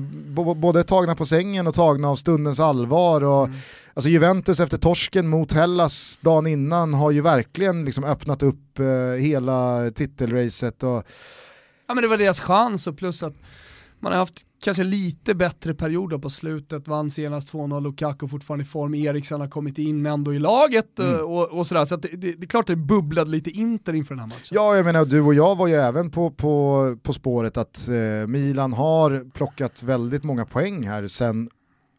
både 0.55 0.83
tagna 0.83 1.15
på 1.15 1.25
sängen 1.25 1.67
och 1.67 1.73
tagna 1.75 2.07
av 2.09 2.15
stundens 2.15 2.59
allvar. 2.59 3.23
Och, 3.23 3.45
Mm. 3.45 3.57
alltså 3.93 4.09
Juventus 4.09 4.59
efter 4.59 4.77
torsken 4.77 5.27
mot 5.27 5.51
Hellas 5.51 6.17
dagen 6.21 6.47
innan 6.47 6.93
har 6.93 7.11
ju 7.11 7.21
verkligen 7.21 7.85
liksom 7.85 8.03
öppnat 8.03 8.43
upp 8.43 8.79
eh, 8.79 8.85
hela 9.19 9.91
titelracet. 9.95 10.83
Och, 10.83 11.03
Ja 11.87 11.93
men 11.93 12.01
det 12.01 12.07
var 12.07 12.17
deras 12.17 12.39
chans 12.39 12.87
och 12.87 12.97
plus 12.97 13.23
att 13.23 13.33
man 14.01 14.11
har 14.11 14.19
haft 14.19 14.45
kanske 14.63 14.83
lite 14.83 15.33
bättre 15.35 15.73
perioder 15.73 16.17
på 16.17 16.29
slutet, 16.29 16.87
vann 16.87 17.11
senast 17.11 17.51
2-0, 17.53 17.81
Lukaku 17.81 18.27
fortfarande 18.27 18.63
i 18.63 18.67
form, 18.67 18.93
Eriksen 18.95 19.41
har 19.41 19.47
kommit 19.47 19.77
in 19.77 20.05
ändå 20.05 20.33
i 20.33 20.39
laget 20.39 20.99
Mm. 20.99 21.13
eh, 21.15 21.19
och, 21.21 21.49
och 21.49 21.67
sådär. 21.67 21.85
Så 21.85 21.95
det, 21.95 22.07
det, 22.07 22.17
det 22.17 22.45
är 22.45 22.47
klart 22.47 22.67
det 22.67 22.75
bubblade 22.75 23.31
lite 23.31 23.49
Inter 23.49 23.93
inför 23.93 24.15
den 24.15 24.19
här 24.19 24.27
matchen. 24.29 24.47
ja, 24.51 24.75
jag 24.75 24.85
menar 24.85 25.05
du 25.05 25.21
och 25.21 25.33
jag 25.33 25.55
var 25.55 25.67
ju 25.67 25.73
även 25.75 26.11
på, 26.11 26.31
på, 26.31 26.97
på 27.03 27.13
spåret 27.13 27.57
att 27.57 27.87
eh, 27.89 28.27
Milan 28.27 28.73
har 28.73 29.31
plockat 29.31 29.83
väldigt 29.83 30.23
många 30.23 30.45
poäng 30.45 30.87
här 30.87 31.07
sen 31.07 31.49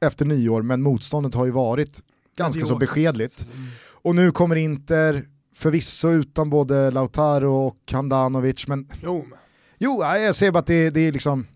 efter 0.05 0.24
nyår, 0.24 0.62
men 0.62 0.82
motståndet 0.82 1.34
har 1.34 1.44
ju 1.44 1.50
varit 1.50 2.00
ganska 2.36 2.64
så 2.64 2.76
beskedligt. 2.76 3.46
Mm. 3.55 3.66
Och 4.03 4.14
nu 4.14 4.32
kommer 4.32 4.57
Inter, 4.57 5.24
förvisso 5.55 6.09
utan 6.11 6.50
både 6.50 6.90
Lautaro 6.90 7.66
och 7.66 7.76
Handanovic, 7.92 8.66
men 8.68 8.88
Jo, 9.03 9.24
jo, 9.78 10.03
jag 10.05 10.34
ser 10.34 10.50
bara 10.50 10.59
att 10.59 10.66
det, 10.66 10.90
det 10.90 11.00
är 11.00 11.12
liksom, 11.12 11.46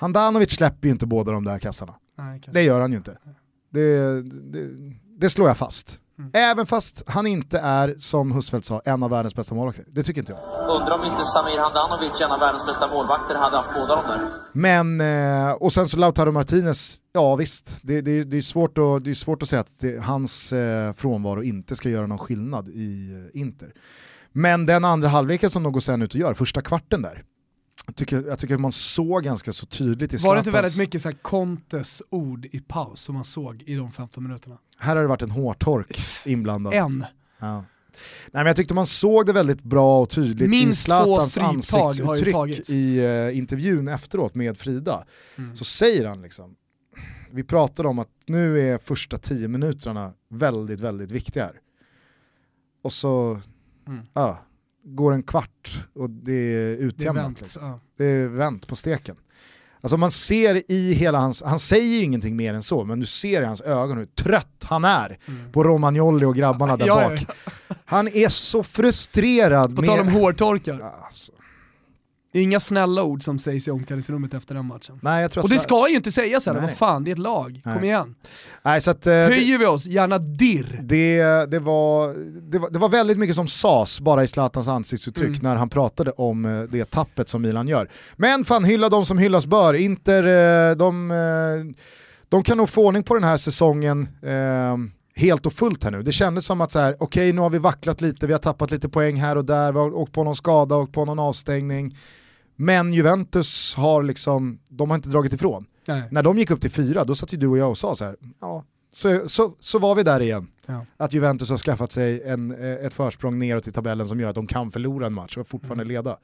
Handanovic 0.00 0.50
släpper 0.50 0.88
ju 0.88 0.92
inte 0.92 1.06
båda 1.06 1.32
de 1.32 1.44
där 1.44 1.58
kassarna. 1.58 1.94
nej. 2.18 2.42
Det 2.52 2.62
gör 2.62 2.80
han 2.80 2.90
ju 2.90 2.96
inte. 2.96 3.18
Det, 3.70 4.22
det, 4.22 4.68
det 5.18 5.30
slår 5.30 5.48
jag 5.48 5.56
fast. 5.56 6.00
Mm. 6.18 6.30
Även 6.34 6.66
fast 6.66 7.02
han 7.06 7.26
inte 7.26 7.58
är, 7.58 7.94
som 7.98 8.32
Husfeldt 8.32 8.66
sa, 8.66 8.82
en 8.84 9.02
av 9.02 9.10
världens 9.10 9.34
bästa 9.34 9.54
målvakter. 9.54 9.84
Det 9.88 10.02
tycker 10.02 10.20
inte 10.20 10.32
jag. 10.32 10.70
Undrar 10.76 10.98
om 10.98 11.04
inte 11.04 11.24
Samir 11.24 11.58
Handanovic, 11.58 12.20
en 12.20 12.32
av 12.32 12.40
världens 12.40 12.66
bästa 12.66 12.88
målvakter, 12.88 13.34
hade 13.34 13.56
haft 13.56 13.68
båda 13.74 13.96
de 13.96 14.06
där. 14.06 14.30
Men, 14.52 15.00
eh, 15.00 15.52
och 15.52 15.72
sen 15.72 15.88
så 15.88 15.96
Lautaro 15.96 16.32
Martinez, 16.32 16.98
ja 17.12 17.36
visst, 17.36 17.80
det, 17.82 18.00
det, 18.00 18.24
det, 18.24 18.36
är, 18.36 18.42
svårt 18.42 18.78
att, 18.78 19.04
det 19.04 19.10
är 19.10 19.14
svårt 19.14 19.42
att 19.42 19.48
säga 19.48 19.60
att 19.60 19.78
det, 19.80 20.02
hans 20.02 20.52
eh, 20.52 20.92
frånvaro 20.92 21.42
inte 21.42 21.76
ska 21.76 21.88
göra 21.88 22.06
någon 22.06 22.18
skillnad 22.18 22.68
i 22.68 23.12
eh, 23.12 23.40
Inter. 23.40 23.72
Men 24.32 24.66
den 24.66 24.84
andra 24.84 25.08
halvleken 25.08 25.50
som 25.50 25.62
de 25.62 25.72
går 25.72 25.80
sen 25.80 26.02
ut 26.02 26.14
och 26.14 26.20
gör, 26.20 26.34
första 26.34 26.60
kvarten 26.60 27.02
där, 27.02 27.24
jag 27.90 27.96
tycker, 27.96 28.24
jag 28.28 28.38
tycker 28.38 28.58
man 28.58 28.72
såg 28.72 29.22
ganska 29.24 29.52
så 29.52 29.66
tydligt 29.66 30.14
i 30.14 30.16
Var 30.16 30.34
det 30.34 30.38
inte 30.38 30.50
Zlatans- 30.50 30.52
väldigt 30.52 30.78
mycket 30.78 31.02
så 31.02 31.08
här 31.08 31.16
Contes 31.22 32.02
ord 32.10 32.46
i 32.52 32.60
paus 32.60 33.00
som 33.02 33.14
man 33.14 33.24
såg 33.24 33.62
i 33.66 33.74
de 33.74 33.92
15 33.92 34.22
minuterna? 34.22 34.58
Här 34.78 34.96
har 34.96 35.02
det 35.02 35.08
varit 35.08 35.22
en 35.22 35.30
hårtork 35.30 35.96
inblandad. 36.26 36.74
En. 36.74 37.04
Ja. 37.38 37.54
Nej, 37.56 37.64
men 38.32 38.46
jag 38.46 38.56
tyckte 38.56 38.74
man 38.74 38.86
såg 38.86 39.26
det 39.26 39.32
väldigt 39.32 39.62
bra 39.62 40.02
och 40.02 40.10
tydligt 40.10 40.50
Minst 40.50 40.80
i 40.80 40.84
Zlatans 40.84 41.38
ansiktsuttryck 41.38 42.70
i 42.70 42.98
eh, 43.04 43.38
intervjun 43.38 43.88
efteråt 43.88 44.34
med 44.34 44.58
Frida. 44.58 45.04
Mm. 45.38 45.56
Så 45.56 45.64
säger 45.64 46.06
han 46.06 46.22
liksom, 46.22 46.54
vi 47.30 47.44
pratade 47.44 47.88
om 47.88 47.98
att 47.98 48.08
nu 48.26 48.60
är 48.72 48.78
första 48.78 49.18
tio 49.18 49.48
minuterna 49.48 50.12
väldigt, 50.28 50.80
väldigt 50.80 51.10
viktiga 51.10 51.44
här. 51.44 51.60
Och 52.82 52.92
så 52.92 53.40
Mm. 53.86 54.00
ja, 54.12 54.38
går 54.84 55.12
en 55.12 55.22
kvart 55.22 55.84
och 55.94 56.10
det 56.10 56.32
är 56.32 56.66
Det 56.66 56.72
är 56.72 56.76
utjämnat. 56.76 57.24
vänt. 57.24 57.40
liksom. 57.40 57.64
Ja. 57.64 57.80
Det 57.98 58.04
är 58.04 58.26
vänt 58.28 58.66
på 58.66 58.76
steken. 58.76 59.16
Alltså 59.82 59.96
man 59.96 60.10
ser 60.10 60.62
i 60.72 60.92
hela 60.92 61.18
hans, 61.18 61.42
han 61.42 61.58
säger 61.58 61.96
ju 61.98 62.02
ingenting 62.04 62.36
mer 62.36 62.54
än 62.54 62.62
så, 62.62 62.84
men 62.84 63.00
du 63.00 63.06
ser 63.06 63.42
i 63.42 63.44
hans 63.44 63.60
ögon 63.60 63.98
hur 63.98 64.04
trött 64.06 64.64
han 64.64 64.84
är 64.84 65.18
Mm. 65.28 65.52
på 65.52 65.64
Romagnoli 65.64 66.24
och 66.26 66.34
grabbarna 66.34 66.76
där 66.76 66.86
ja, 66.86 67.08
bak. 67.08 67.26
ja. 67.28 67.54
Han 67.84 68.08
är 68.08 68.28
så 68.28 68.62
frustrerad 68.62 69.76
På 69.76 69.82
tal 69.82 69.98
om 70.00 70.06
med... 70.06 70.14
hårtorkar. 70.14 70.80
Alltså. 71.04 71.32
Det 72.32 72.38
är 72.38 72.42
inga 72.42 72.60
snälla 72.60 73.02
ord 73.02 73.22
som 73.22 73.38
sägs 73.38 73.68
i 73.68 73.70
omklädningsrummet 73.70 74.34
efter 74.34 74.54
den 74.54 74.66
matchen. 74.66 74.98
Nej, 75.02 75.22
jag 75.22 75.30
tror 75.30 75.42
Och 75.44 75.50
det 75.50 75.58
ska 75.58 75.88
ju 75.88 75.96
inte 75.96 76.12
sägas 76.12 76.46
heller, 76.46 76.60
vad 76.60 76.72
fan 76.72 77.04
det 77.04 77.10
är 77.10 77.12
ett 77.12 77.18
lag. 77.18 77.60
Kom 77.64 77.72
Nej. 77.72 77.84
igen. 77.84 78.14
Nej, 78.62 78.80
så 78.80 78.90
att, 78.90 79.06
eh, 79.06 79.12
Höjer 79.14 79.58
vi 79.58 79.66
oss, 79.66 79.86
gärna 79.86 80.18
dirr. 80.18 80.80
det, 80.82 81.22
det, 81.50 81.58
var, 81.58 82.14
det, 82.50 82.58
var, 82.58 82.70
det 82.70 82.78
var 82.78 82.88
väldigt 82.88 83.18
mycket 83.18 83.36
som 83.36 83.48
sas 83.48 84.00
bara 84.00 84.22
i 84.22 84.26
Zlatans 84.26 84.68
ansiktsuttryck 84.68 85.28
Mm. 85.28 85.40
när 85.42 85.56
han 85.56 85.68
pratade 85.68 86.10
om 86.10 86.44
eh, 86.44 86.62
det 86.62 86.90
tappet 86.90 87.28
som 87.28 87.42
Milan 87.42 87.68
gör. 87.68 87.90
Men 88.16 88.44
fan, 88.44 88.64
hylla 88.64 88.88
de 88.88 89.06
som 89.06 89.18
hyllas 89.18 89.46
bör. 89.46 89.74
Inter, 89.74 90.26
eh, 90.70 90.76
de, 90.76 91.10
eh, 91.10 91.74
de 92.28 92.42
kan 92.42 92.56
nog 92.58 92.68
få 92.70 92.86
ordning 92.86 93.02
på 93.02 93.14
den 93.14 93.24
här 93.24 93.36
säsongen 93.36 94.08
eh, 94.22 94.76
helt 95.20 95.46
och 95.46 95.52
fullt 95.52 95.84
här 95.84 95.90
nu. 95.90 96.02
Det 96.02 96.12
kändes 96.12 96.46
som 96.46 96.60
att 96.60 96.72
så 96.72 96.78
här, 96.78 96.96
okej 97.00 97.32
nu 97.32 97.40
har 97.40 97.50
vi 97.50 97.58
vacklat 97.58 98.00
lite, 98.00 98.26
vi 98.26 98.32
har 98.32 98.40
tappat 98.40 98.70
lite 98.70 98.88
poäng 98.88 99.16
här 99.16 99.36
och 99.36 99.44
där, 99.44 99.72
vi 99.72 99.78
har 99.78 99.94
åkt 99.94 100.12
på 100.12 100.24
någon 100.24 100.36
skada 100.36 100.74
och 100.76 100.92
på 100.92 101.04
någon 101.04 101.18
avstängning. 101.18 101.96
Men 102.56 102.94
Juventus 102.94 103.74
har 103.76 104.02
liksom, 104.02 104.58
de 104.68 104.90
har 104.90 104.96
inte 104.96 105.08
dragit 105.08 105.32
ifrån. 105.32 105.66
Nej. 105.88 106.02
När 106.10 106.22
de 106.22 106.38
gick 106.38 106.50
upp 106.50 106.60
till 106.60 106.70
fyra, 106.70 107.04
då 107.04 107.14
satt 107.14 107.32
ju 107.32 107.36
du 107.36 107.46
och 107.46 107.58
jag 107.58 107.70
och 107.70 107.78
sa 107.78 107.94
så 107.94 108.04
här, 108.04 108.16
ja, 108.40 108.64
så, 108.92 109.28
så, 109.28 109.54
så 109.60 109.78
var 109.78 109.94
vi 109.94 110.02
där 110.02 110.20
igen. 110.20 110.48
Ja. 110.66 110.86
Att 110.96 111.12
Juventus 111.12 111.50
har 111.50 111.58
skaffat 111.58 111.92
sig 111.92 112.22
en, 112.22 112.50
eh, 112.50 112.86
ett 112.86 112.94
försprång 112.94 113.38
neråt 113.38 113.68
i 113.68 113.72
tabellen 113.72 114.08
som 114.08 114.20
gör 114.20 114.28
att 114.28 114.34
de 114.34 114.46
kan 114.46 114.70
förlora 114.70 115.06
en 115.06 115.12
match 115.12 115.36
och 115.36 115.48
fortfarande 115.48 115.84
leda. 115.84 116.18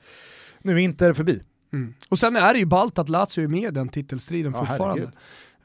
Nu 0.62 0.72
är 0.72 0.78
Inter 0.78 1.12
förbi. 1.12 1.42
Mm. 1.72 1.94
Och 2.08 2.18
sen 2.18 2.36
är 2.36 2.52
det 2.52 2.58
ju 2.58 2.64
ballt 2.64 2.98
att 2.98 3.08
Lazio 3.08 3.44
är 3.44 3.48
med 3.48 3.62
i 3.62 3.70
den 3.70 3.88
titelstriden 3.88 4.52
Ja, 4.52 4.58
fortfarande. 4.58 4.86
herregud. 4.86 5.14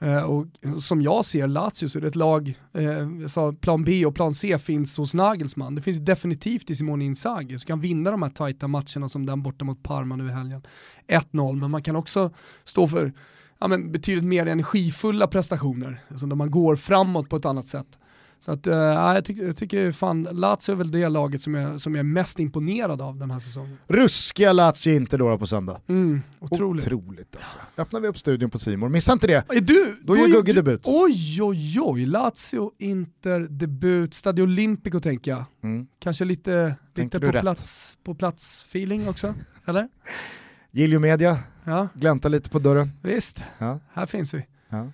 Eh, 0.01 0.23
och 0.23 0.45
som 0.81 1.01
jag 1.01 1.25
ser 1.25 1.47
Lazio 1.47 1.87
så 1.87 1.99
är 1.99 2.01
det 2.01 2.07
ett 2.07 2.15
lag, 2.15 2.59
eh, 2.73 3.27
sa 3.27 3.53
plan 3.53 3.83
B 3.83 4.05
och 4.05 4.15
plan 4.15 4.33
C 4.33 4.59
finns 4.59 4.97
hos 4.97 5.13
Nagelsmann. 5.13 5.75
Det 5.75 5.81
finns 5.81 5.97
definitivt 5.97 6.69
i 6.69 6.75
Simone 6.75 7.05
Inzaghi 7.05 7.57
som 7.57 7.67
kan 7.67 7.79
vinna 7.79 8.11
de 8.11 8.21
här 8.21 8.29
tajta 8.29 8.67
matcherna 8.67 9.09
som 9.09 9.25
den 9.25 9.43
borta 9.43 9.65
mot 9.65 9.83
Parma 9.83 10.15
nu 10.15 10.27
i 10.27 10.31
helgen. 10.31 10.61
1-0, 11.07 11.55
men 11.55 11.71
man 11.71 11.83
kan 11.83 11.95
också 11.95 12.31
stå 12.63 12.87
för 12.87 13.13
ja, 13.59 13.67
men 13.67 13.91
betydligt 13.91 14.25
mer 14.25 14.45
energifulla 14.45 15.27
prestationer, 15.27 16.03
alltså 16.09 16.25
där 16.25 16.35
man 16.35 16.51
går 16.51 16.75
framåt 16.75 17.29
på 17.29 17.35
ett 17.35 17.45
annat 17.45 17.65
sätt. 17.65 17.99
Så 18.45 18.51
att, 18.51 18.65
ja, 18.65 19.13
jag, 19.15 19.25
tycker, 19.25 19.43
jag 19.45 19.55
tycker 19.55 19.91
fan 19.91 20.23
Lazio 20.31 20.71
är 20.71 20.75
väl 20.75 20.91
det 20.91 21.09
laget 21.09 21.41
som 21.41 21.53
jag, 21.55 21.81
som 21.81 21.95
jag 21.95 21.99
är 21.99 22.03
mest 22.03 22.39
imponerad 22.39 23.01
av 23.01 23.17
den 23.17 23.31
här 23.31 23.39
säsongen. 23.39 23.77
Ruskiga 23.87 24.53
Lazio 24.53 24.93
Inter 24.95 25.17
då 25.17 25.37
på 25.37 25.47
söndag. 25.47 25.81
Mm, 25.87 26.21
otroligt. 26.39 26.85
Otroligt 26.87 27.35
alltså. 27.35 27.59
Öppnar 27.77 27.99
vi 27.99 28.07
upp 28.07 28.17
studion 28.17 28.49
på 28.49 28.59
Simor. 28.59 28.89
missa 28.89 29.13
inte 29.13 29.27
det. 29.27 29.33
Är 29.49 29.61
du, 29.61 29.95
Då 30.03 30.15
gör 30.17 30.23
är 30.23 30.27
Gugge 30.31 30.53
debut. 30.53 30.81
Oj, 30.85 31.41
oj, 31.41 31.79
oj. 31.81 32.05
Lazio, 32.05 32.71
Inter, 32.79 33.39
debut, 33.49 34.13
Stadio 34.13 34.43
Olimpico 34.43 34.99
tänker 34.99 35.31
jag. 35.31 35.43
Mm. 35.63 35.87
Kanske 35.99 36.25
lite, 36.25 36.75
Tänker 36.93 37.19
lite 37.19 37.27
på, 37.27 37.31
rätt? 37.33 37.41
plats, 37.41 37.97
på 38.03 38.15
plats 38.15 38.65
feeling 38.69 39.09
också, 39.09 39.33
eller? 39.65 39.87
Giljo 40.71 40.99
Media, 40.99 41.37
Ja, 41.63 41.87
glänta 41.93 42.29
lite 42.29 42.49
på 42.49 42.59
dörren. 42.59 42.91
visst. 43.03 43.43
Ja. 43.57 43.79
Här 43.93 44.05
finns 44.05 44.33
vi. 44.33 44.45
Ja. 44.69 44.91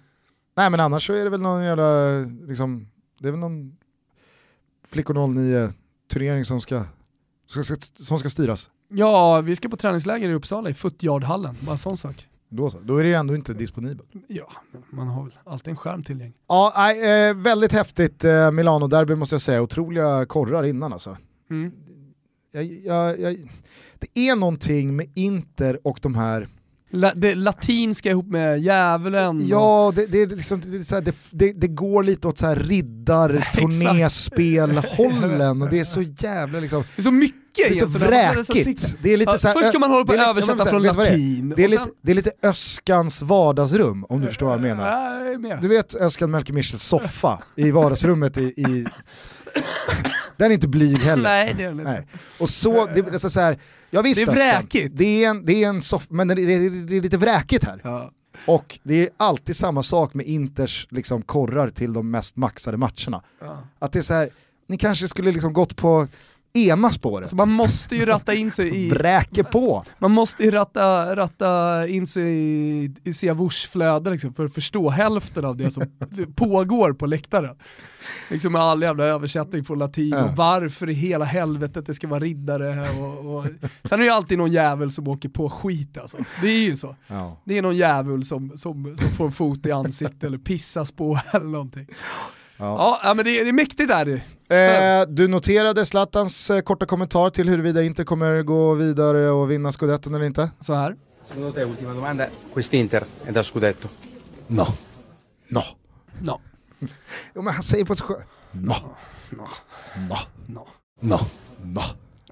Nej 0.58 0.70
men 0.72 0.80
annars 0.80 1.08
så 1.08 1.14
är 1.14 1.24
det 1.24 1.30
väl 1.30 1.42
någon 1.42 1.64
jävla, 1.64 2.20
liksom, 2.48 2.88
det 3.20 3.28
är 3.28 3.32
väl 3.32 3.40
någon 3.40 3.78
Flickor 4.88 5.28
09 5.28 5.70
turnering 6.12 6.46
som 6.46 6.62
ska, 6.62 6.84
som 7.46 7.64
ska, 7.64 7.76
som 7.94 8.20
ska 8.20 8.30
styras. 8.30 8.72
Ja, 8.90 9.42
vi 9.42 9.56
ska 9.56 9.70
på 9.70 9.78
träningsläger 9.78 10.30
i 10.30 10.34
Uppsala 10.34 10.70
i 10.70 10.74
Footjardhallen, 10.74 11.58
bara 11.62 11.72
en 11.72 11.78
sån 11.78 11.98
sak. 11.98 12.28
Då 12.50 12.70
så, 12.70 12.80
då 12.80 12.98
är 12.98 13.04
det 13.04 13.10
ju 13.10 13.16
ändå 13.16 13.36
inte 13.36 13.54
disponibel. 13.54 14.06
Ja, 14.28 14.52
man 14.90 15.08
har 15.08 15.24
väl 15.24 15.34
alltid 15.44 15.68
en 15.72 15.78
skärm 15.78 16.04
tillgänglig. 16.04 16.38
Ja, 16.48 16.74
nej, 16.76 17.30
eh, 17.30 17.34
väldigt 17.34 17.74
häftigt 17.74 18.24
eh, 18.24 18.52
Milano-derby 18.52 19.16
måste 19.16 19.36
jag 19.36 19.42
säga, 19.42 19.62
otroliga 19.62 20.26
korrar 20.26 20.64
innan 20.64 20.94
alltså. 20.94 21.18
Mm. 21.50 21.72
Jag, 22.52 22.64
jag, 22.64 23.20
jag, 23.20 23.52
det 23.96 24.20
är 24.20 24.36
någonting 24.36 24.96
med 24.96 25.12
Inter 25.14 25.88
och 25.88 26.00
de 26.02 26.16
här 26.16 26.48
La, 26.90 27.14
det 27.16 27.36
latinska 27.36 28.10
ihop 28.10 28.28
med 28.28 28.60
djävulen. 28.60 29.48
Ja, 29.48 29.92
det, 29.96 30.06
det, 30.06 30.22
är 30.22 30.28
liksom, 30.28 30.62
det, 30.62 31.02
det, 31.32 31.54
det, 31.54 31.68
går 31.68 32.04
lite 32.04 32.28
åt 32.28 32.38
så 32.38 32.46
här 32.46 32.56
riddar, 32.56 33.30
turnéspel-hållen 33.54 35.62
och 35.62 35.70
det 35.70 35.80
är 35.80 35.84
så 35.84 36.02
jävla 36.02 36.60
liksom... 36.60 36.84
Det 36.96 37.02
är 37.02 37.04
så 37.04 37.12
mycket 37.12 37.42
Det 37.56 37.80
är 37.80 37.88
så 37.88 37.98
vräkigt. 37.98 38.98
Det 39.02 39.14
är 39.14 39.18
lite 39.18 39.38
så 39.38 39.48
här, 39.48 39.56
först 39.56 39.70
ska 39.70 39.80
man 39.80 39.92
hålla 39.92 40.06
på 40.06 40.14
att 40.14 40.20
översätta 40.20 40.66
från 40.66 40.84
latin. 40.84 41.54
Det 41.56 41.64
är, 41.64 41.68
lite, 41.68 41.86
det 42.02 42.12
är 42.12 42.16
lite 42.16 42.32
Öskans 42.44 43.22
vardagsrum 43.22 44.06
om 44.10 44.22
du 44.22 44.28
förstår 44.28 44.46
vad 44.46 44.56
jag 44.56 44.62
menar. 44.62 45.62
Du 45.62 45.68
vet 45.68 45.96
Öskan 45.96 46.32
Melker 46.32 46.54
Michels 46.54 46.84
soffa 46.84 47.40
i 47.56 47.72
vardagsrummet 47.72 48.38
i, 48.38 48.44
i 48.44 48.86
den 50.38 50.52
är 50.52 50.54
inte 50.54 50.68
blyg 50.68 50.98
heller. 50.98 51.24
Nej 51.30 51.54
det 51.58 51.64
är 51.64 51.68
den 51.68 51.80
inte. 51.80 51.92
Nej. 51.92 52.08
Och 52.40 52.50
så, 52.50 52.86
det, 52.86 53.02
det 53.02 53.24
är 53.24 53.30
så 53.30 53.40
här, 53.40 53.58
ja, 53.90 54.02
visst, 54.02 54.26
Det 54.26 54.32
är 54.32 54.36
vräkigt. 54.36 54.98
Det 54.98 55.24
är 55.24 55.30
en, 55.30 55.46
det 55.46 55.64
är 55.64 55.70
en 55.70 55.82
soff, 55.82 56.06
men 56.10 56.28
det 56.28 56.34
är, 56.34 56.70
det 56.88 56.98
är 56.98 57.02
lite 57.02 57.18
vräkigt 57.18 57.64
här. 57.64 57.82
Ja. 57.84 58.12
Och 58.46 58.80
det 58.84 59.04
är 59.04 59.10
alltid 59.18 59.56
samma 59.56 59.84
sak 59.84 60.14
med 60.14 60.26
Inters 60.26 60.88
liksom, 60.90 61.22
korrar 61.22 61.70
till 61.70 61.94
de 61.94 62.12
mest 62.12 62.36
maxade 62.36 62.78
matcherna. 62.78 63.24
Ja. 63.40 63.68
Att 63.80 63.92
det 63.92 64.00
är 64.00 64.04
så 64.04 64.14
här, 64.14 64.30
ni 64.68 64.78
kanske 64.78 65.08
skulle 65.08 65.32
liksom 65.32 65.54
gått 65.54 65.76
på 65.76 66.08
ena 66.66 66.92
spåret. 66.92 67.30
Så 67.30 67.36
man 67.36 67.52
måste 67.52 67.96
ju 67.96 68.06
ratta 68.06 68.34
in 68.34 68.52
sig 68.52 68.76
i... 68.76 68.90
Vräker 68.98 69.44
på. 69.44 69.84
Man 70.00 70.12
måste 70.12 70.44
ju 70.44 70.52
ratta, 70.52 71.16
ratta 71.16 71.88
in 71.88 72.08
sig 72.08 72.24
i, 72.24 72.96
i 73.04 73.14
Siavush 73.14 73.70
flöde 73.70 74.10
liksom, 74.10 74.34
för 74.34 74.46
att 74.46 74.54
förstå 74.54 74.90
hälften 74.90 75.46
av 75.46 75.58
det 75.58 75.72
som 75.72 75.84
pågår 76.36 76.94
på 76.94 77.06
läktaren. 77.06 77.56
Liksom 78.30 78.54
med 78.54 78.62
all 78.62 78.82
jävla 78.82 79.06
översättning 79.06 79.64
från 79.64 79.80
latin 79.80 80.14
och 80.14 80.36
varför 80.36 80.90
i 80.90 80.94
hela 80.94 81.26
helvetet 81.26 81.86
det 81.86 81.94
ska 81.94 82.08
vara 82.08 82.20
riddare. 82.20 82.90
Och, 82.90 83.36
och... 83.36 83.46
Sen 83.84 83.94
är 83.94 83.98
det 83.98 84.04
ju 84.04 84.10
alltid 84.10 84.38
någon 84.38 84.52
jävel 84.52 84.92
som 84.92 85.08
åker 85.08 85.30
på 85.30 85.50
skit 85.50 85.98
alltså. 85.98 86.18
Det 86.42 86.48
är 86.48 86.66
ju 86.66 86.78
så. 86.78 86.96
Ja. 87.08 87.38
Det 87.46 87.58
är 87.58 87.62
någon 87.62 87.76
jävel 87.76 88.26
som, 88.26 88.58
som, 88.58 88.98
som 88.98 89.10
får 89.10 89.26
en 89.26 89.32
fot 89.32 89.66
i 89.66 89.72
ansiktet 89.72 90.24
eller 90.24 90.38
pissas 90.38 90.92
på 90.92 91.20
eller 91.32 91.46
någonting. 91.46 91.88
Ja. 92.58 93.00
Ja, 93.04 93.14
men 93.14 93.26
det, 93.26 93.40
är- 93.40 93.44
det 93.44 93.50
är 93.50 93.54
mäktigt 93.54 93.90
där 93.90 94.06
är 94.06 94.22
Eh, 94.50 95.06
du 95.10 95.28
noterade 95.28 95.86
Zlatans 95.86 96.50
eh, 96.50 96.60
korta 96.60 96.86
kommentar 96.86 97.30
till 97.30 97.50
huruvida 97.50 97.84
Inter 97.84 98.04
kommer 98.04 98.44
gå 98.44 98.74
vidare 98.74 99.30
och 99.30 99.52
vinna 99.52 99.72
scudetton 99.72 100.16
eller 100.16 100.26
inte? 100.26 100.52
Så 100.60 100.74
här. 100.74 100.96
Secondo 101.26 101.52
te, 101.52 101.64
ultima 101.64 101.94
domanda, 101.94 102.28
quest'Inter 102.54 103.04
è 103.26 103.32
da 103.32 103.44
scudetto? 103.44 103.88
No. 104.48 104.66
No. 105.48 105.62
No. 106.22 106.40
Jo 107.36 107.42
men 107.42 107.54
han 107.54 107.64
säger 107.64 107.86
på 107.86 107.94
ett 107.94 108.00
skö... 108.02 108.14
No. 108.52 108.74
No. 109.30 109.48
No. 110.08 110.18
No. 110.46 110.68
No. 111.00 111.18
No. 111.64 111.82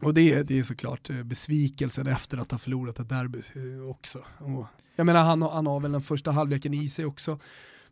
Och 0.01 0.13
det 0.13 0.33
är, 0.33 0.43
det 0.43 0.59
är 0.59 0.63
såklart 0.63 1.09
eh, 1.09 1.23
besvikelsen 1.23 2.07
efter 2.07 2.37
att 2.37 2.51
ha 2.51 2.57
förlorat 2.57 2.99
ett 2.99 3.09
derby 3.09 3.39
eh, 3.55 3.89
också. 3.89 4.19
Och 4.37 4.65
jag 4.95 5.05
menar 5.05 5.23
han, 5.23 5.41
har- 5.41 5.51
han 5.51 5.67
har 5.67 5.79
väl 5.79 5.91
den 5.91 6.01
första 6.01 6.31
halvleken 6.31 6.73
i 6.73 6.89
sig 6.89 7.05
också. 7.05 7.31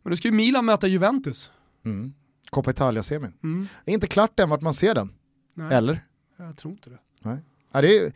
Men 0.02 0.10
nu 0.10 0.16
ska 0.16 0.28
ju 0.28 0.34
Milan 0.34 0.64
möta 0.64 0.86
Juventus. 0.86 1.50
Mm. 1.84 2.14
Coppa 2.54 2.70
Italia-semin. 2.70 3.32
Mm. 3.42 3.68
Det 3.84 3.90
är 3.90 3.94
inte 3.94 4.06
klart 4.06 4.40
än 4.40 4.50
vart 4.50 4.60
man 4.60 4.74
ser 4.74 4.94
den. 4.94 5.12
Nej, 5.54 5.76
Eller? 5.76 6.04
jag 6.36 6.56
tror 6.56 6.72
inte 6.72 6.90
det. 6.90 6.98
Nej. 7.22 7.38
Ja, 7.72 7.80
det 7.80 7.98
är 7.98 8.12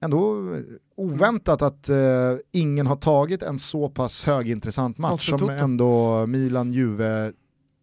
ändå 0.00 0.54
oväntat 0.96 1.62
att 1.62 1.88
eh, 1.88 1.96
ingen 2.52 2.86
har 2.86 2.96
tagit 2.96 3.42
en 3.42 3.58
så 3.58 3.88
pass 3.88 4.24
högintressant 4.24 4.98
match 4.98 5.30
som 5.30 5.48
ändå 5.48 6.26
Milan, 6.26 6.72
Juve, 6.72 7.32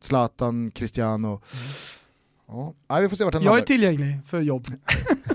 Zlatan, 0.01 0.71
Cristiano. 0.71 1.41
Ja, 2.47 2.73
ja, 2.87 2.99
vi 2.99 3.09
får 3.09 3.15
se 3.15 3.23
vart 3.23 3.33
den 3.33 3.43
Jag 3.43 3.57
är 3.57 3.61
tillgänglig 3.61 4.19
för 4.25 4.41
jobb. 4.41 4.65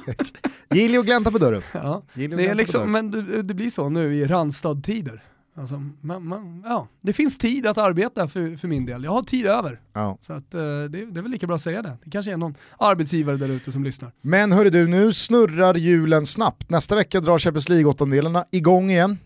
Gilly 0.71 0.99
och 0.99 1.05
glänta 1.05 1.31
på 1.31 1.39
dörren. 1.39 1.63
Ja. 1.73 2.03
Det, 2.15 2.25
är 2.25 2.55
liksom, 2.55 2.93
men 2.93 3.11
det, 3.11 3.43
det 3.43 3.55
blir 3.55 3.71
så 3.71 3.89
nu 3.89 4.15
i 4.15 4.25
Randstad-tider. 4.25 5.25
Alltså, 5.59 5.83
man, 6.01 6.27
man, 6.27 6.63
ja, 6.67 6.89
det 7.01 7.13
finns 7.13 7.39
tid 7.39 7.67
att 7.67 7.79
arbeta 7.79 8.29
för, 8.29 8.57
för 8.57 8.69
min 8.69 8.87
del. 8.87 9.05
Jag 9.05 9.11
har 9.11 9.23
tid 9.23 9.47
över. 9.47 9.81
Ja. 9.93 10.19
Så 10.21 10.33
att, 10.33 10.55
eh, 10.55 10.61
det, 10.61 10.89
det 10.89 11.21
är 11.21 11.23
väl 11.23 11.31
lika 11.31 11.47
bra 11.47 11.57
att 11.57 11.63
säga 11.63 11.83
det. 11.83 11.97
Det 12.05 12.11
kanske 12.11 12.33
är 12.33 12.37
någon 12.37 12.55
arbetsgivare 12.79 13.37
där 13.37 13.49
ute 13.49 13.73
som 13.73 13.85
lyssnar. 13.85 14.13
Men 14.21 14.53
hörru 14.53 14.71
du, 14.71 14.89
nu 14.89 15.13
snurrar 15.13 15.75
hjulen 15.75 16.27
snabbt. 16.27 16.71
Nästa 16.71 16.95
vecka 16.95 17.21
drar 17.21 17.39
Champions 17.39 17.69
League-åttondelarna 17.69 18.45
igång 18.51 18.91
igen. 18.91 19.19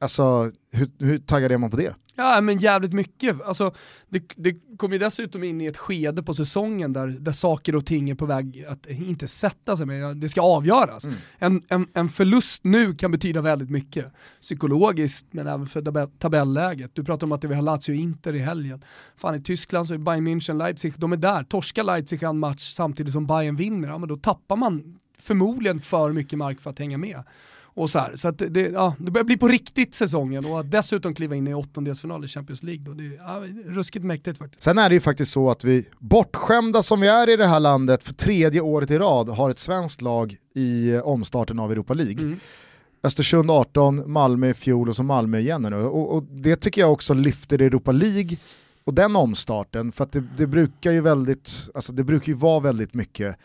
Alltså, 0.00 0.50
hur, 0.72 0.90
hur 0.98 1.18
taggad 1.18 1.52
är 1.52 1.58
man 1.58 1.70
på 1.70 1.76
det? 1.76 1.94
Ja 2.14 2.40
men 2.40 2.58
jävligt 2.58 2.92
mycket. 2.92 3.42
Alltså, 3.42 3.74
det, 4.08 4.22
det 4.36 4.56
kommer 4.76 4.94
ju 4.94 4.98
dessutom 4.98 5.44
in 5.44 5.60
i 5.60 5.66
ett 5.66 5.76
skede 5.76 6.22
på 6.22 6.34
säsongen 6.34 6.92
där, 6.92 7.06
där 7.06 7.32
saker 7.32 7.76
och 7.76 7.86
ting 7.86 8.10
är 8.10 8.14
på 8.14 8.26
väg 8.26 8.64
att 8.68 8.86
inte 8.86 9.28
sätta 9.28 9.76
sig, 9.76 9.86
men 9.86 10.20
det 10.20 10.28
ska 10.28 10.40
avgöras. 10.40 11.08
En, 11.38 11.62
en, 11.68 11.86
en 11.94 12.08
förlust 12.08 12.64
nu 12.64 12.94
kan 12.94 13.10
betyda 13.10 13.40
väldigt 13.40 13.70
mycket. 13.70 14.12
Psykologiskt, 14.40 15.26
men 15.30 15.46
även 15.46 15.66
för 15.66 15.82
tab- 15.82 16.18
tabelläget. 16.18 16.90
Du 16.94 17.04
pratar 17.04 17.26
om 17.26 17.32
att 17.32 17.44
vi 17.44 17.54
har 17.54 17.62
Lazio 17.62 17.92
och 17.92 18.00
Inter 18.00 18.34
i 18.34 18.38
helgen. 18.38 18.84
Fan 19.16 19.34
i 19.34 19.42
Tyskland 19.42 19.86
så 19.86 19.94
är 19.94 19.98
Bayern 19.98 20.28
München, 20.28 20.58
Leipzig, 20.58 20.94
de 20.96 21.12
är 21.12 21.16
där. 21.16 21.44
Torskar 21.44 21.84
Leipzig 21.84 22.22
en 22.22 22.38
match 22.38 22.72
samtidigt 22.74 23.12
som 23.12 23.26
Bayern 23.26 23.56
vinner, 23.56 23.88
ja 23.88 23.98
men 23.98 24.08
då 24.08 24.16
tappar 24.16 24.56
man 24.56 24.98
förmodligen 25.18 25.80
för 25.80 26.12
mycket 26.12 26.38
mark 26.38 26.60
för 26.60 26.70
att 26.70 26.78
hänga 26.78 26.98
med. 26.98 27.22
Och 27.80 27.90
så 27.90 27.98
här, 27.98 28.16
så 28.16 28.28
att 28.28 28.42
det, 28.48 28.60
ja, 28.60 28.94
det 28.98 29.10
börjar 29.10 29.24
bli 29.24 29.36
på 29.36 29.48
riktigt 29.48 29.94
säsongen 29.94 30.44
och 30.44 30.60
att 30.60 30.70
dessutom 30.70 31.14
kliva 31.14 31.36
in 31.36 31.48
i 31.48 31.54
åttondelsfinal 31.54 32.24
i 32.24 32.28
Champions 32.28 32.62
League, 32.62 32.84
då, 32.84 32.92
det 32.92 33.04
är 33.04 33.12
ja, 33.12 33.42
ruskigt 33.66 34.04
mäktigt 34.04 34.38
faktiskt. 34.38 34.62
Sen 34.62 34.78
är 34.78 34.88
det 34.88 34.94
ju 34.94 35.00
faktiskt 35.00 35.32
så 35.32 35.50
att 35.50 35.64
vi, 35.64 35.86
bortskämda 35.98 36.82
som 36.82 37.00
vi 37.00 37.08
är 37.08 37.28
i 37.28 37.36
det 37.36 37.46
här 37.46 37.60
landet, 37.60 38.02
för 38.02 38.14
tredje 38.14 38.60
året 38.60 38.90
i 38.90 38.98
rad 38.98 39.28
har 39.28 39.50
ett 39.50 39.58
svenskt 39.58 40.02
lag 40.02 40.36
i 40.54 40.90
eh, 40.90 41.00
omstarten 41.00 41.58
av 41.58 41.72
Europa 41.72 41.94
League. 41.94 42.22
Mm. 42.22 42.40
Östersund 43.02 43.50
18, 43.50 44.12
Malmö 44.12 44.48
i 44.48 44.54
fjol 44.54 44.88
och 44.88 44.96
så 44.96 45.02
Malmö 45.02 45.38
igen 45.38 45.62
nu. 45.62 45.76
Och, 45.76 46.16
och 46.16 46.22
det 46.22 46.56
tycker 46.56 46.80
jag 46.80 46.92
också 46.92 47.14
lyfter 47.14 47.62
Europa 47.62 47.92
League 47.92 48.36
och 48.84 48.94
den 48.94 49.16
omstarten, 49.16 49.92
för 49.92 50.04
att 50.04 50.12
det, 50.12 50.24
det 50.36 50.46
brukar 50.46 50.92
ju 50.92 51.00
väldigt, 51.00 51.68
alltså 51.74 51.92
det 51.92 52.04
brukar 52.04 52.28
ju 52.28 52.38
vara 52.38 52.60
väldigt 52.60 52.94
mycket 52.94 53.36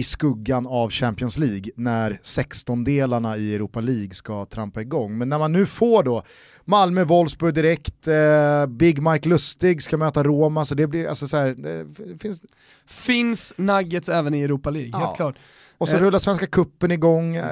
i 0.00 0.02
skuggan 0.02 0.66
av 0.66 0.90
Champions 0.90 1.38
League 1.38 1.70
när 1.76 2.10
16-delarna 2.22 3.36
i 3.36 3.54
Europa 3.54 3.80
League 3.80 4.10
ska 4.14 4.44
trampa 4.44 4.80
igång. 4.80 5.18
Men 5.18 5.28
när 5.28 5.38
man 5.38 5.52
nu 5.52 5.66
får 5.66 6.02
då 6.02 6.22
Malmö, 6.64 7.04
Wolfsburg 7.04 7.54
direkt, 7.54 8.08
eh, 8.08 8.66
Big 8.66 9.02
Mike 9.02 9.28
Lustig 9.28 9.82
ska 9.82 9.96
möta 9.96 10.22
Roma, 10.22 10.64
så 10.64 10.74
det 10.74 10.86
blir 10.86 11.08
alltså 11.08 11.28
så 11.28 11.36
här, 11.36 11.54
det 11.58 12.18
finns, 12.22 12.40
Finns 12.86 13.54
nuggets 13.56 14.08
även 14.08 14.34
i 14.34 14.42
Europa 14.42 14.70
League, 14.70 14.90
Ja. 14.92 14.98
helt 14.98 15.16
klart. 15.16 15.36
och 15.78 15.88
så 15.88 15.96
Eh. 15.96 16.00
rullar 16.02 16.18
Svenska 16.18 16.46
Kuppen 16.46 16.90
igång, 16.90 17.36
eh, 17.36 17.44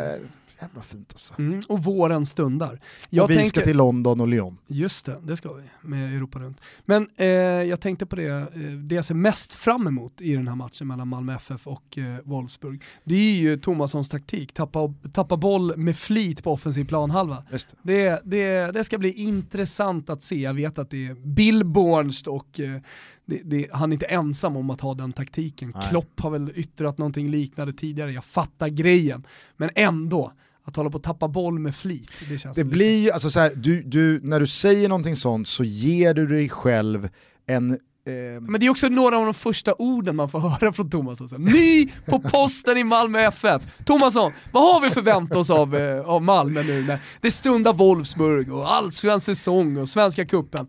jävla 0.60 0.82
fint 0.82 1.12
alltså. 1.12 1.34
Mm. 1.38 1.60
Och 1.68 1.84
våren 1.84 2.26
stundar. 2.26 2.80
och 3.20 3.30
vi 3.30 3.44
ska 3.44 3.60
till 3.60 3.76
London 3.76 4.20
och 4.20 4.28
Lyon. 4.28 4.58
Just 4.66 5.06
det, 5.06 5.16
det 5.22 5.36
ska 5.36 5.52
vi 5.52 5.62
med 5.80 6.14
Europa 6.14 6.38
runt. 6.38 6.60
Men 6.84 7.08
eh, 7.16 7.26
jag 7.26 7.80
tänkte 7.80 8.06
på 8.06 8.16
det, 8.16 8.26
eh, 8.26 8.46
det 8.60 8.94
jag 8.94 9.04
ser 9.04 9.14
mest 9.14 9.52
fram 9.52 9.86
emot 9.86 10.20
i 10.20 10.34
den 10.34 10.48
här 10.48 10.54
matchen 10.54 10.86
mellan 10.86 11.08
Malmö 11.08 11.34
FF 11.34 11.66
och 11.66 11.98
eh, 11.98 12.16
Wolfsburg, 12.24 12.82
det 13.04 13.14
är 13.14 13.34
ju 13.34 13.56
Tomassons 13.56 14.08
taktik, 14.08 14.52
tappa, 14.52 14.94
tappa 15.12 15.36
boll 15.36 15.76
med 15.76 15.96
flit 15.96 16.44
på 16.44 16.52
offensiv 16.52 16.84
planhalva. 16.84 17.44
Just 17.52 17.74
Det, 17.82 18.20
det, 18.24 18.72
det 18.72 18.84
ska 18.84 18.98
bli 18.98 19.12
intressant 19.12 20.10
att 20.10 20.22
se, 20.22 20.36
jag 20.36 20.54
vet 20.54 20.78
att 20.78 20.90
det 20.90 21.06
är 21.06 21.14
Bill 21.14 21.64
Bornst 21.64 22.26
och 22.26 22.60
eh, 22.60 22.80
det, 23.24 23.40
det, 23.44 23.68
han 23.72 23.92
är 23.92 23.94
inte 23.94 24.06
ensam 24.06 24.56
om 24.56 24.70
att 24.70 24.80
ha 24.80 24.94
den 24.94 25.12
taktiken. 25.12 25.72
Nej. 25.74 25.88
Klopp 25.88 26.20
har 26.20 26.30
väl 26.30 26.52
yttrat 26.54 26.98
någonting 26.98 27.30
liknande 27.30 27.72
tidigare, 27.72 28.12
jag 28.12 28.24
fattar 28.24 28.68
grejen. 28.68 29.26
Men 29.56 29.70
ändå, 29.74 30.32
att 30.68 30.76
hålla 30.76 30.90
på 30.90 30.96
att 30.96 31.02
tappa 31.02 31.28
boll 31.28 31.58
med 31.58 31.74
flit, 31.74 32.10
det 32.30 32.38
känns 32.38 32.56
Det 32.56 32.64
lite- 32.64 32.76
blir 32.76 32.98
ju, 32.98 33.10
alltså 33.10 33.30
så 33.30 33.40
här, 33.40 33.52
du, 33.56 33.82
du, 33.82 34.20
när 34.22 34.40
du 34.40 34.46
säger 34.46 34.88
någonting 34.88 35.16
sånt 35.16 35.48
så 35.48 35.64
ger 35.64 36.14
du 36.14 36.26
dig 36.26 36.48
själv 36.48 37.08
en 37.46 37.70
eh, 37.70 38.40
Men 38.40 38.60
det 38.60 38.66
är 38.66 38.70
också 38.70 38.88
några 38.88 39.18
av 39.18 39.24
de 39.24 39.34
första 39.34 39.74
orden 39.78 40.16
man 40.16 40.28
får 40.28 40.40
höra 40.48 40.72
från 40.72 40.90
Thomasson. 40.90 41.28
sen. 41.28 41.42
Ny 41.42 41.88
på 42.06 42.18
posten 42.20 42.78
i 42.78 42.84
Malmö 42.84 43.20
FF. 43.20 43.62
Thomasson, 43.84 44.32
vad 44.52 44.62
har 44.74 44.80
vi 44.80 44.90
förväntat 44.90 45.36
oss 45.38 45.50
av, 45.50 45.76
eh, 45.76 46.00
av 46.00 46.22
Malmö 46.22 46.62
nu 46.62 46.82
när 46.82 46.98
det 47.20 47.30
stundar 47.30 47.72
Wolfsburg 47.72 48.52
och 48.52 48.72
allsvensk 48.74 49.26
säsong 49.26 49.76
och 49.76 49.88
Svenska 49.88 50.26
cupen? 50.26 50.66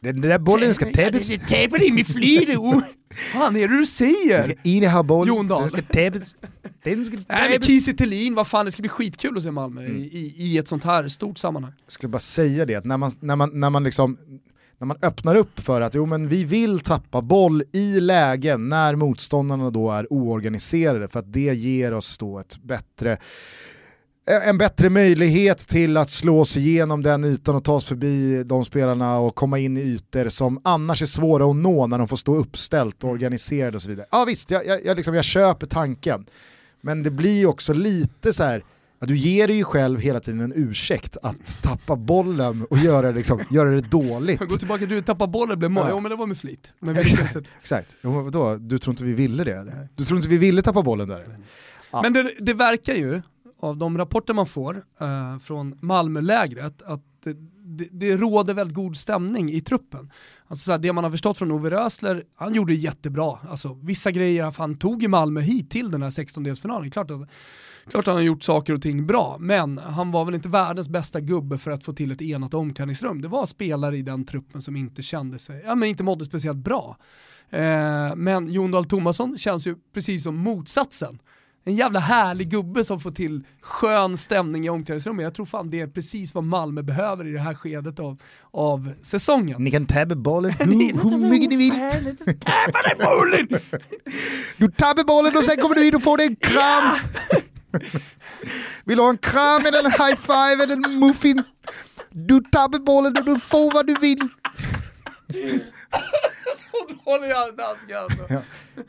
den 0.00 0.20
där 0.20 0.38
bollen 0.38 0.74
ska 0.74 0.84
täbbas, 0.92 1.28
Täppa 1.48 1.78
in 1.78 1.94
med 1.94 2.58
och... 2.58 2.82
fan 3.16 3.56
är 3.56 3.68
det 3.68 3.78
du 3.78 3.86
säger? 3.86 4.54
i 4.62 4.80
den 4.80 4.90
här 4.90 5.02
bollen, 5.02 5.34
Jon 5.34 5.48
Dahl. 5.48 5.70
ska 5.70 5.82
ska 7.04 7.16
Nej 7.28 7.50
men. 7.50 7.62
Kiese 7.62 7.92
Thelin, 7.92 8.34
vad 8.34 8.46
fan 8.46 8.66
det 8.66 8.72
ska 8.72 8.82
bli 8.82 8.88
skitkul 8.88 9.36
att 9.36 9.42
se 9.42 9.50
Malmö 9.50 9.86
i, 9.86 10.02
i, 10.02 10.34
i 10.36 10.58
ett 10.58 10.68
sånt 10.68 10.84
här 10.84 11.08
stort 11.08 11.38
sammanhang. 11.38 11.72
Jag 11.84 11.92
ska 11.92 12.08
bara 12.08 12.18
säga 12.18 12.66
det, 12.66 12.74
att 12.74 12.84
när 12.84 12.96
man, 12.96 13.12
när 13.20 13.36
man, 13.36 13.50
när 13.52 13.70
man 13.70 13.84
liksom 13.84 14.18
när 14.78 14.86
man 14.86 14.96
öppnar 15.02 15.34
upp 15.34 15.60
för 15.60 15.80
att 15.80 15.94
jo, 15.94 16.06
men 16.06 16.28
vi 16.28 16.44
vill 16.44 16.80
tappa 16.80 17.22
boll 17.22 17.62
i 17.72 18.00
lägen 18.00 18.68
när 18.68 18.94
motståndarna 18.94 19.70
då 19.70 19.90
är 19.90 20.12
oorganiserade 20.12 21.08
för 21.08 21.18
att 21.18 21.32
det 21.32 21.54
ger 21.54 21.92
oss 21.92 22.18
då 22.18 22.38
ett 22.38 22.58
bättre 22.62 23.18
en 24.26 24.58
bättre 24.58 24.90
möjlighet 24.90 25.58
till 25.58 25.96
att 25.96 26.10
slå 26.10 26.44
sig 26.44 26.68
igenom 26.68 27.02
den 27.02 27.24
ytan 27.24 27.56
och 27.56 27.64
ta 27.64 27.80
sig 27.80 27.88
förbi 27.88 28.42
de 28.44 28.64
spelarna 28.64 29.18
och 29.18 29.34
komma 29.34 29.58
in 29.58 29.76
i 29.76 29.80
ytor 29.80 30.28
som 30.28 30.60
annars 30.64 31.02
är 31.02 31.06
svåra 31.06 31.50
att 31.50 31.56
nå 31.56 31.86
när 31.86 31.98
de 31.98 32.08
får 32.08 32.16
stå 32.16 32.36
uppställt 32.36 33.04
och 33.04 33.10
organiserade 33.10 33.76
och 33.76 33.82
så 33.82 33.88
vidare. 33.88 34.06
Ja 34.10 34.24
visst, 34.24 34.50
jag, 34.50 34.66
jag, 34.66 34.84
jag, 34.84 34.96
liksom, 34.96 35.14
jag 35.14 35.24
köper 35.24 35.66
tanken. 35.66 36.26
Men 36.80 37.02
det 37.02 37.10
blir 37.10 37.46
också 37.46 37.72
lite 37.72 38.32
så 38.32 38.44
här, 38.44 38.64
att 38.98 39.08
du 39.08 39.16
ger 39.16 39.48
dig 39.48 39.56
ju 39.56 39.64
själv 39.64 40.00
hela 40.00 40.20
tiden 40.20 40.40
en 40.40 40.52
ursäkt 40.56 41.16
att 41.22 41.62
tappa 41.62 41.96
bollen 41.96 42.66
och 42.70 42.78
göra, 42.78 43.10
liksom, 43.10 43.40
göra 43.50 43.70
det 43.70 43.80
dåligt. 43.80 44.38
Gå 44.38 44.46
tillbaka 44.46 44.78
till 44.78 44.88
du 44.88 45.02
tappa 45.02 45.26
bollen 45.26 45.58
blev 45.58 45.70
mål, 45.70 45.84
ja. 45.86 45.90
jo 45.90 46.00
men 46.00 46.10
det 46.10 46.16
var 46.16 46.26
med 46.26 46.38
flit. 46.38 46.74
Men 46.78 46.98
exakt, 46.98 47.36
exakt. 47.60 47.96
Jo, 48.02 48.20
vadå? 48.20 48.56
du 48.56 48.78
tror 48.78 48.92
inte 48.92 49.04
vi 49.04 49.12
ville 49.12 49.44
det? 49.44 49.88
Du 49.94 50.04
tror 50.04 50.18
inte 50.18 50.28
vi 50.28 50.38
ville 50.38 50.62
tappa 50.62 50.82
bollen 50.82 51.08
där? 51.08 51.38
Ja. 51.90 52.02
Men 52.02 52.12
det, 52.12 52.30
det 52.38 52.54
verkar 52.54 52.94
ju, 52.94 53.22
av 53.58 53.76
de 53.76 53.98
rapporter 53.98 54.34
man 54.34 54.46
får 54.46 54.84
eh, 55.00 55.38
från 55.38 55.78
Malmölägret, 55.80 56.82
att 56.82 57.02
det, 57.24 57.36
det, 57.64 57.88
det, 57.92 58.16
råder 58.16 58.54
väldigt 58.54 58.74
god 58.74 58.96
stämning 58.96 59.50
i 59.50 59.60
truppen. 59.60 60.10
Alltså 60.46 60.64
så 60.64 60.72
här, 60.72 60.78
det 60.78 60.92
man 60.92 61.04
har 61.04 61.10
förstått 61.10 61.38
från 61.38 61.50
Ove 61.50 61.70
Rösler, 61.70 62.24
han 62.34 62.54
gjorde 62.54 62.74
jättebra. 62.74 63.38
Alltså, 63.50 63.74
vissa 63.82 64.10
grejer, 64.10 64.54
han 64.58 64.76
tog 64.76 65.02
i 65.02 65.08
Malmö 65.08 65.40
hit 65.40 65.70
till 65.70 65.90
den 65.90 66.02
här 66.02 66.10
16-delsfinalen. 66.10 66.90
Klart 66.90 67.10
att 67.10 67.28
Klart 67.90 68.06
han 68.06 68.14
har 68.14 68.22
gjort 68.22 68.42
saker 68.42 68.74
och 68.74 68.82
ting 68.82 69.06
bra, 69.06 69.36
men 69.40 69.78
han 69.78 70.12
var 70.12 70.24
väl 70.24 70.34
inte 70.34 70.48
världens 70.48 70.88
bästa 70.88 71.20
gubbe 71.20 71.58
för 71.58 71.70
att 71.70 71.84
få 71.84 71.92
till 71.92 72.12
ett 72.12 72.22
enat 72.22 72.54
omklädningsrum. 72.54 73.22
Det 73.22 73.28
var 73.28 73.46
spelare 73.46 73.96
i 73.96 74.02
den 74.02 74.24
truppen 74.24 74.62
som 74.62 74.76
inte 74.76 75.02
kände 75.02 75.38
sig, 75.38 75.62
ja 75.66 75.74
men 75.74 75.88
inte 75.88 76.02
mådde 76.02 76.24
speciellt 76.24 76.58
bra. 76.58 76.96
Eh, 77.50 78.16
men 78.16 78.48
Jon 78.48 78.70
Dahl 78.70 78.84
Tomasson 78.84 79.38
känns 79.38 79.66
ju 79.66 79.76
precis 79.94 80.24
som 80.24 80.36
motsatsen. 80.36 81.18
En 81.68 81.74
jävla 81.74 82.00
härlig 82.00 82.50
gubbe 82.50 82.84
som 82.84 83.00
får 83.00 83.10
till 83.10 83.44
skön 83.60 84.16
stämning 84.16 84.66
i 84.66 84.68
omklädningsrummet. 84.68 85.22
Jag 85.22 85.34
tror 85.34 85.46
fan 85.46 85.70
det 85.70 85.80
är 85.80 85.86
precis 85.86 86.34
vad 86.34 86.44
Malmö 86.44 86.82
behöver 86.82 87.26
i 87.26 87.32
det 87.32 87.38
här 87.38 87.54
skedet 87.54 88.00
av, 88.00 88.22
av 88.50 88.92
säsongen. 89.02 89.64
Ni 89.64 89.70
kan 89.70 89.86
tabba 89.86 90.14
bollen 90.14 90.52
hur, 90.58 91.10
hur 91.10 91.30
mycket 91.30 91.50
ni 91.50 91.56
vill. 91.56 91.72
Tabba 92.40 93.04
bollen! 93.04 93.48
Du 94.56 94.68
tabbar 94.70 95.04
bollen 95.04 95.36
och 95.36 95.44
sen 95.44 95.56
kommer 95.56 95.74
du 95.74 95.86
in 95.86 95.94
och 95.94 96.02
får 96.02 96.16
dig 96.16 96.26
en 96.26 96.36
kram. 96.36 96.92
Vill 98.84 98.96
du 98.96 99.02
ha 99.02 99.10
en 99.10 99.18
kram 99.18 99.66
eller 99.66 99.78
en 99.78 99.90
high 99.90 100.16
five 100.16 100.62
eller 100.62 100.72
en 100.86 101.00
muffin? 101.00 101.42
Du 102.10 102.40
tabbar 102.40 102.78
bollen 102.78 103.16
och 103.16 103.24
du 103.24 103.38
får 103.38 103.74
vad 103.74 103.86
du 103.86 103.94
vill. 103.94 104.28
Så 106.70 106.94
dålig 107.04 107.30
danska 107.56 107.98
alltså. 107.98 108.26
Ja. 108.28 108.40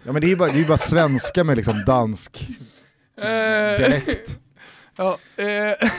ja 0.04 0.12
men 0.12 0.22
det 0.22 0.28
är 0.28 0.30
ju 0.30 0.36
bara, 0.36 0.52
det 0.52 0.60
är 0.60 0.68
bara 0.68 0.78
svenska 0.78 1.44
med 1.44 1.58
liksom 1.58 1.84
dansk 1.86 2.48
direkt. 3.78 4.40
Ja, 4.98 5.18
eh, 5.38 5.90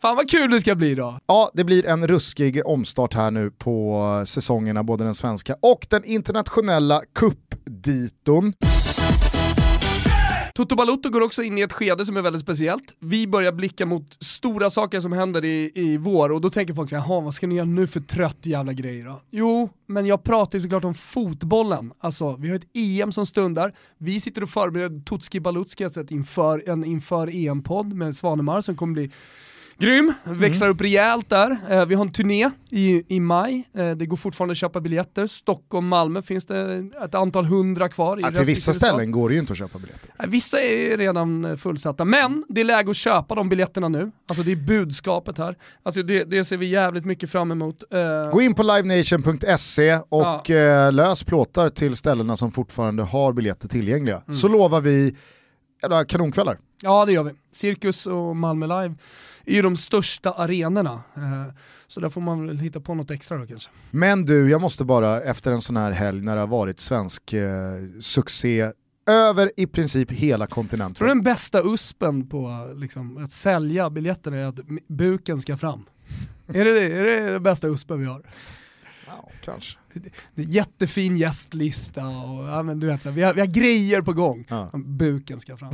fan 0.00 0.16
vad 0.16 0.30
kul 0.30 0.50
det 0.50 0.60
ska 0.60 0.74
bli 0.74 0.94
då. 0.94 1.18
Ja, 1.26 1.50
det 1.54 1.64
blir 1.64 1.86
en 1.86 2.06
ruskig 2.06 2.66
omstart 2.66 3.14
här 3.14 3.30
nu 3.30 3.50
på 3.50 4.22
säsongerna, 4.26 4.84
både 4.84 5.04
den 5.04 5.14
svenska 5.14 5.56
och 5.62 5.86
den 5.90 6.04
internationella 6.04 7.02
cupditon. 7.14 8.52
Toto 10.56 10.76
Balotto 10.76 11.10
går 11.10 11.20
också 11.20 11.42
in 11.42 11.58
i 11.58 11.60
ett 11.60 11.72
skede 11.72 12.04
som 12.04 12.16
är 12.16 12.22
väldigt 12.22 12.42
speciellt. 12.42 12.94
Vi 12.98 13.26
börjar 13.26 13.52
blicka 13.52 13.86
mot 13.86 14.24
stora 14.24 14.70
saker 14.70 15.00
som 15.00 15.12
händer 15.12 15.44
i, 15.44 15.72
i 15.74 15.96
vår 15.96 16.32
och 16.32 16.40
då 16.40 16.50
tänker 16.50 16.74
folk 16.74 16.90
såhär, 16.90 17.02
jaha 17.08 17.20
vad 17.20 17.34
ska 17.34 17.46
ni 17.46 17.54
göra 17.54 17.66
nu 17.66 17.86
för 17.86 18.00
trött 18.00 18.46
jävla 18.46 18.72
grejer 18.72 19.04
då? 19.04 19.20
Jo, 19.30 19.70
men 19.86 20.06
jag 20.06 20.22
pratar 20.22 20.58
ju 20.58 20.62
såklart 20.62 20.84
om 20.84 20.94
fotbollen. 20.94 21.92
Alltså, 21.98 22.36
vi 22.36 22.48
har 22.48 22.56
ett 22.56 22.76
EM 22.76 23.12
som 23.12 23.26
stundar, 23.26 23.74
vi 23.98 24.20
sitter 24.20 24.42
och 24.42 24.50
förbereder 24.50 25.00
Tutski 25.00 25.40
Balutski 25.40 25.84
alltså 25.84 26.04
inför 26.08 26.68
en 26.68 26.84
inför 26.84 27.28
EM-podd 27.28 27.92
med 27.92 28.16
Svanemar 28.16 28.60
som 28.60 28.76
kommer 28.76 28.92
bli 28.92 29.10
Grym, 29.78 30.12
växlar 30.24 30.66
mm. 30.66 30.74
upp 30.74 30.80
rejält 30.80 31.28
där. 31.28 31.58
Eh, 31.70 31.86
vi 31.86 31.94
har 31.94 32.04
en 32.04 32.12
turné 32.12 32.50
i, 32.70 33.16
i 33.16 33.20
maj, 33.20 33.68
eh, 33.74 33.90
det 33.90 34.06
går 34.06 34.16
fortfarande 34.16 34.52
att 34.52 34.58
köpa 34.58 34.80
biljetter. 34.80 35.26
Stockholm, 35.26 35.88
Malmö 35.88 36.22
finns 36.22 36.46
det 36.46 36.90
ett 37.04 37.14
antal 37.14 37.44
hundra 37.44 37.88
kvar. 37.88 38.18
Ja, 38.22 38.30
till 38.30 38.44
vissa 38.44 38.72
ställen 38.72 39.10
går 39.10 39.28
det 39.28 39.34
ju 39.34 39.40
inte 39.40 39.52
att 39.52 39.58
köpa 39.58 39.78
biljetter. 39.78 40.10
Eh, 40.18 40.26
vissa 40.26 40.60
är 40.60 40.96
redan 40.96 41.58
fullsatta, 41.58 42.04
men 42.04 42.44
det 42.48 42.60
är 42.60 42.64
läge 42.64 42.90
att 42.90 42.96
köpa 42.96 43.34
de 43.34 43.48
biljetterna 43.48 43.88
nu. 43.88 44.10
Alltså 44.28 44.42
det 44.44 44.52
är 44.52 44.56
budskapet 44.56 45.38
här. 45.38 45.56
Alltså 45.82 46.02
det, 46.02 46.24
det 46.24 46.44
ser 46.44 46.56
vi 46.56 46.66
jävligt 46.66 47.04
mycket 47.04 47.30
fram 47.30 47.52
emot. 47.52 47.84
Gå 48.32 48.42
in 48.42 48.54
på 48.54 48.62
livenation.se 48.62 49.98
och 50.08 50.50
ja. 50.50 50.90
Lös 50.90 51.24
plåtar 51.24 51.68
till 51.68 51.96
ställena 51.96 52.36
som 52.36 52.52
fortfarande 52.52 53.02
har 53.02 53.32
biljetter 53.32 53.68
tillgängliga. 53.68 54.16
Mm. 54.16 54.32
Så 54.32 54.48
lovar 54.48 54.80
vi 54.80 55.16
kanonkvällar. 56.08 56.58
Ja 56.82 57.04
det 57.04 57.12
gör 57.12 57.22
vi. 57.22 57.32
Cirkus 57.52 58.06
och 58.06 58.36
Malmö 58.36 58.66
Live 58.66 58.94
ju 59.46 59.62
de 59.62 59.76
största 59.76 60.32
arenorna. 60.32 61.02
Eh, 61.16 61.54
så 61.86 62.00
där 62.00 62.08
får 62.08 62.20
man 62.20 62.46
väl 62.46 62.58
hitta 62.58 62.80
på 62.80 62.94
något 62.94 63.10
extra 63.10 63.38
då 63.38 63.46
kanske. 63.46 63.70
Men 63.90 64.24
du, 64.24 64.50
jag 64.50 64.60
måste 64.60 64.84
bara 64.84 65.20
efter 65.20 65.52
en 65.52 65.60
sån 65.60 65.76
här 65.76 65.92
helg 65.92 66.20
när 66.20 66.34
det 66.34 66.40
har 66.40 66.48
varit 66.48 66.80
svensk 66.80 67.32
eh, 67.32 67.48
succé 68.00 68.72
över 69.06 69.50
i 69.56 69.66
princip 69.66 70.10
hela 70.10 70.46
kontinenten. 70.46 70.94
Tror 70.94 71.08
du 71.08 71.14
den 71.14 71.22
bästa 71.22 71.62
uspen 71.64 72.28
på 72.28 72.70
liksom, 72.76 73.24
att 73.24 73.32
sälja 73.32 73.90
biljetterna 73.90 74.36
är 74.36 74.46
att 74.46 74.60
buken 74.88 75.38
ska 75.38 75.56
fram? 75.56 75.82
är, 76.46 76.64
det 76.64 76.72
det? 76.72 76.86
är 76.86 77.04
det 77.04 77.32
den 77.32 77.42
bästa 77.42 77.68
uspen 77.68 78.00
vi 78.00 78.06
har? 78.06 78.22
Ja, 79.06 79.30
kanske. 79.44 79.78
Jättefin 80.34 81.16
gästlista 81.16 82.06
och 82.06 82.48
ja, 82.48 82.62
men 82.62 82.80
du 82.80 82.86
vet, 82.86 83.06
vi, 83.06 83.22
har, 83.22 83.34
vi 83.34 83.40
har 83.40 83.46
grejer 83.46 84.02
på 84.02 84.12
gång. 84.12 84.46
Ja. 84.48 84.70
Buken 84.74 85.40
ska 85.40 85.56
fram. 85.56 85.72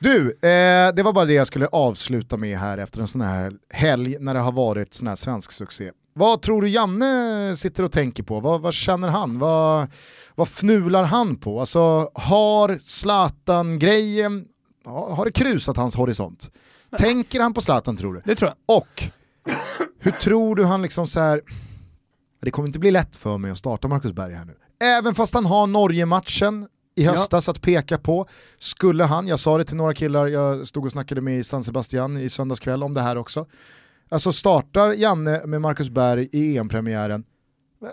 Du, 0.00 0.30
eh, 0.30 0.94
det 0.94 1.02
var 1.02 1.12
bara 1.12 1.24
det 1.24 1.32
jag 1.32 1.46
skulle 1.46 1.66
avsluta 1.66 2.36
med 2.36 2.58
här 2.58 2.78
efter 2.78 3.00
en 3.00 3.08
sån 3.08 3.20
här 3.20 3.52
helg 3.70 4.16
när 4.20 4.34
det 4.34 4.40
har 4.40 4.52
varit 4.52 4.94
sån 4.94 5.08
här 5.08 5.16
svensk 5.16 5.52
succé. 5.52 5.90
Vad 6.14 6.42
tror 6.42 6.62
du 6.62 6.68
Janne 6.68 7.56
sitter 7.56 7.82
och 7.82 7.92
tänker 7.92 8.22
på? 8.22 8.40
Vad, 8.40 8.60
vad 8.60 8.74
känner 8.74 9.08
han? 9.08 9.38
Vad, 9.38 9.86
vad 10.34 10.48
fnular 10.48 11.04
han 11.04 11.36
på? 11.36 11.60
Alltså 11.60 12.10
har 12.14 12.78
Zlatan-grejen, 12.84 14.44
har 14.84 15.24
det 15.24 15.32
krusat 15.32 15.76
hans 15.76 15.96
horisont? 15.96 16.50
Tänker 16.98 17.40
han 17.40 17.54
på 17.54 17.60
Zlatan 17.60 17.96
tror 17.96 18.14
du? 18.14 18.20
Det 18.24 18.34
tror 18.34 18.50
jag. 18.50 18.76
Och 18.76 19.02
hur 19.98 20.12
tror 20.12 20.56
du 20.56 20.64
han 20.64 20.82
liksom 20.82 21.06
så 21.06 21.20
här, 21.20 21.40
det 22.42 22.50
kommer 22.50 22.68
inte 22.68 22.78
bli 22.78 22.90
lätt 22.90 23.16
för 23.16 23.38
mig 23.38 23.50
att 23.50 23.58
starta 23.58 23.88
Marcus 23.88 24.12
Berg 24.12 24.34
här 24.34 24.44
nu. 24.44 24.56
Även 24.82 25.14
fast 25.14 25.34
han 25.34 25.46
har 25.46 25.66
Norge-matchen, 25.66 26.68
i 26.94 27.04
höstas 27.04 27.46
ja. 27.46 27.50
att 27.50 27.62
peka 27.62 27.98
på. 27.98 28.26
Skulle 28.58 29.04
han, 29.04 29.26
jag 29.26 29.40
sa 29.40 29.58
det 29.58 29.64
till 29.64 29.76
några 29.76 29.94
killar 29.94 30.26
jag 30.26 30.66
stod 30.66 30.84
och 30.84 30.90
snackade 30.90 31.20
med 31.20 31.38
i 31.38 31.44
San 31.44 31.64
Sebastian 31.64 32.16
i 32.16 32.28
söndags 32.28 32.60
kväll 32.60 32.82
om 32.82 32.94
det 32.94 33.00
här 33.00 33.16
också. 33.16 33.46
Alltså 34.08 34.32
startar 34.32 34.92
Janne 34.92 35.46
med 35.46 35.60
Marcus 35.60 35.90
Berg 35.90 36.28
i 36.32 36.58
EM-premiären, 36.58 37.24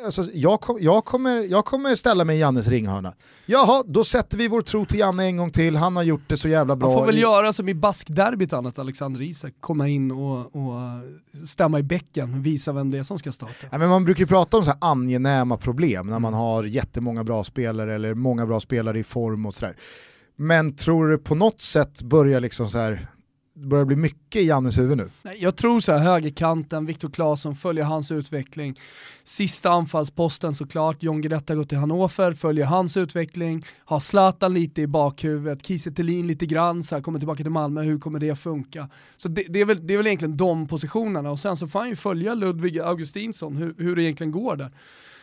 Alltså, 0.06 0.26
jag, 0.34 0.62
kom, 0.62 0.78
jag, 0.80 1.06
kommer, 1.06 1.42
jag 1.42 1.66
kommer 1.66 1.96
ställa 1.96 2.26
mig 2.26 2.38
i 2.38 2.40
Jannes 2.40 2.68
ringhörna. 2.68 3.14
Jaha, 3.46 3.84
då 3.88 4.04
sätter 4.04 4.38
vi 4.38 4.48
vår 4.48 4.62
tro 4.62 4.86
till 4.86 5.00
Janne 5.00 5.24
en 5.24 5.38
gång 5.38 5.52
till, 5.52 5.76
han 5.76 5.96
har 5.96 6.04
gjort 6.04 6.22
det 6.28 6.38
så 6.38 6.48
jävla 6.48 6.76
bra. 6.76 6.90
Han 6.90 7.00
får 7.00 7.06
väl 7.06 7.18
i... 7.18 7.22
göra 7.22 7.54
som 7.54 7.70
i 7.70 7.74
baskderbyt 7.74 8.54
annat, 8.54 8.80
Alexander 8.80 9.22
Isak, 9.22 9.54
komma 9.60 9.88
in 9.88 10.12
och, 10.12 10.56
och 10.56 10.82
stämma 11.48 11.80
i 11.80 11.84
bäcken, 11.84 12.44
visa 12.44 12.72
vem 12.72 12.92
det 12.92 12.98
är 12.98 13.04
som 13.04 13.18
ska 13.18 13.32
starta. 13.32 13.68
Ja, 13.72 13.78
men 13.78 13.90
man 13.90 14.06
brukar 14.06 14.20
ju 14.20 14.28
prata 14.28 14.58
om 14.58 14.66
så 14.66 14.72
här 14.72 14.78
angenäma 14.82 15.58
problem 15.58 16.08
när 16.08 16.20
man 16.20 16.34
har 16.34 16.64
jättemånga 16.64 17.24
bra 17.24 17.44
spelare 17.44 17.96
eller 17.96 18.14
många 18.14 18.46
bra 18.46 18.60
spelare 18.60 19.00
i 19.00 19.04
form 19.04 19.46
och 19.46 19.56
sådär. 19.56 19.76
Men 20.36 20.76
tror 20.76 21.08
du 21.08 21.18
på 21.18 21.36
något 21.36 21.62
sätt 21.62 22.02
börjar 22.02 22.40
liksom 22.40 22.70
så 22.70 22.78
här 22.78 23.08
börjar 23.58 23.86
bli 23.86 23.96
mycket 23.96 24.42
i 24.42 24.46
Jannes 24.46 24.78
huvud 24.78 24.98
nu. 24.98 25.10
Jag 25.38 25.56
tror 25.56 25.80
så 25.80 25.92
här, 25.92 26.00
högerkanten, 26.00 26.86
Viktor 26.86 27.10
Claesson 27.10 27.56
följer 27.56 27.84
hans 27.84 28.12
utveckling. 28.12 28.80
Sista 29.24 29.70
anfallsposten 29.70 30.56
såklart, 30.56 31.04
John 31.04 31.22
Guidetti 31.22 31.54
går 31.54 31.64
till 31.64 31.78
Hannover, 31.78 32.34
följer 32.34 32.66
hans 32.66 32.98
utveckling. 32.98 33.66
Har 33.86 34.00
Zlatan 34.00 34.54
lite 34.54 34.82
i 34.82 34.88
bakhuvudet, 34.88 35.66
Kiese 35.66 36.04
lite 36.04 36.46
grann, 36.46 36.84
så 36.84 36.96
här, 36.96 37.02
kommer 37.02 37.20
tillbaka 37.20 37.44
till 37.44 37.52
Malmö, 37.52 37.82
hur 37.82 38.00
kommer 38.00 38.20
det 38.20 38.36
funka? 38.36 38.90
Så 39.18 39.28
det, 39.28 39.44
det, 39.50 39.62
är 39.62 39.66
väl, 39.66 39.88
det 39.88 39.94
är 39.94 39.98
väl 39.98 40.08
egentligen 40.08 40.38
de 40.38 40.68
positionerna 40.68 41.32
och 41.32 41.40
sen 41.40 41.58
så 41.58 41.68
får 41.68 41.80
han 41.80 41.90
ju 41.90 41.96
följa 41.96 42.34
Ludvig 42.34 42.80
Augustinsson, 42.80 43.58
hur, 43.58 43.76
hur 43.78 43.96
det 43.96 44.04
egentligen 44.04 44.32
går 44.32 44.56
där. 44.56 44.72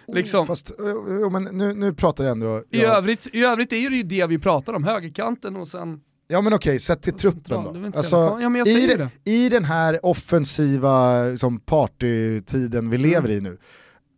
Liksom. 0.08 0.40
Oh, 0.40 0.46
fast, 0.46 0.72
jo, 1.20 1.30
men 1.30 1.44
nu, 1.44 1.74
nu 1.74 1.94
pratar 1.94 2.24
jag 2.24 2.32
ändå... 2.32 2.62
I, 2.70 2.82
ja. 2.82 2.96
övrigt, 2.96 3.28
I 3.32 3.44
övrigt 3.44 3.72
är 3.72 3.90
det 3.90 3.96
ju 3.96 4.02
det 4.02 4.26
vi 4.26 4.38
pratar 4.38 4.72
om, 4.72 4.84
högerkanten 4.84 5.56
och 5.56 5.68
sen 5.68 6.00
Ja 6.28 6.40
men 6.40 6.52
okej, 6.52 6.78
sett 6.78 7.02
till 7.02 7.12
truppen 7.12 7.64
då. 7.64 7.98
Alltså, 7.98 8.16
ja, 8.40 8.66
i, 8.66 8.86
den, 8.86 9.08
I 9.24 9.48
den 9.48 9.64
här 9.64 10.06
offensiva 10.06 11.24
liksom, 11.24 11.60
partytiden 11.60 12.90
vi 12.90 12.96
mm. 12.96 13.10
lever 13.10 13.30
i 13.30 13.40
nu, 13.40 13.58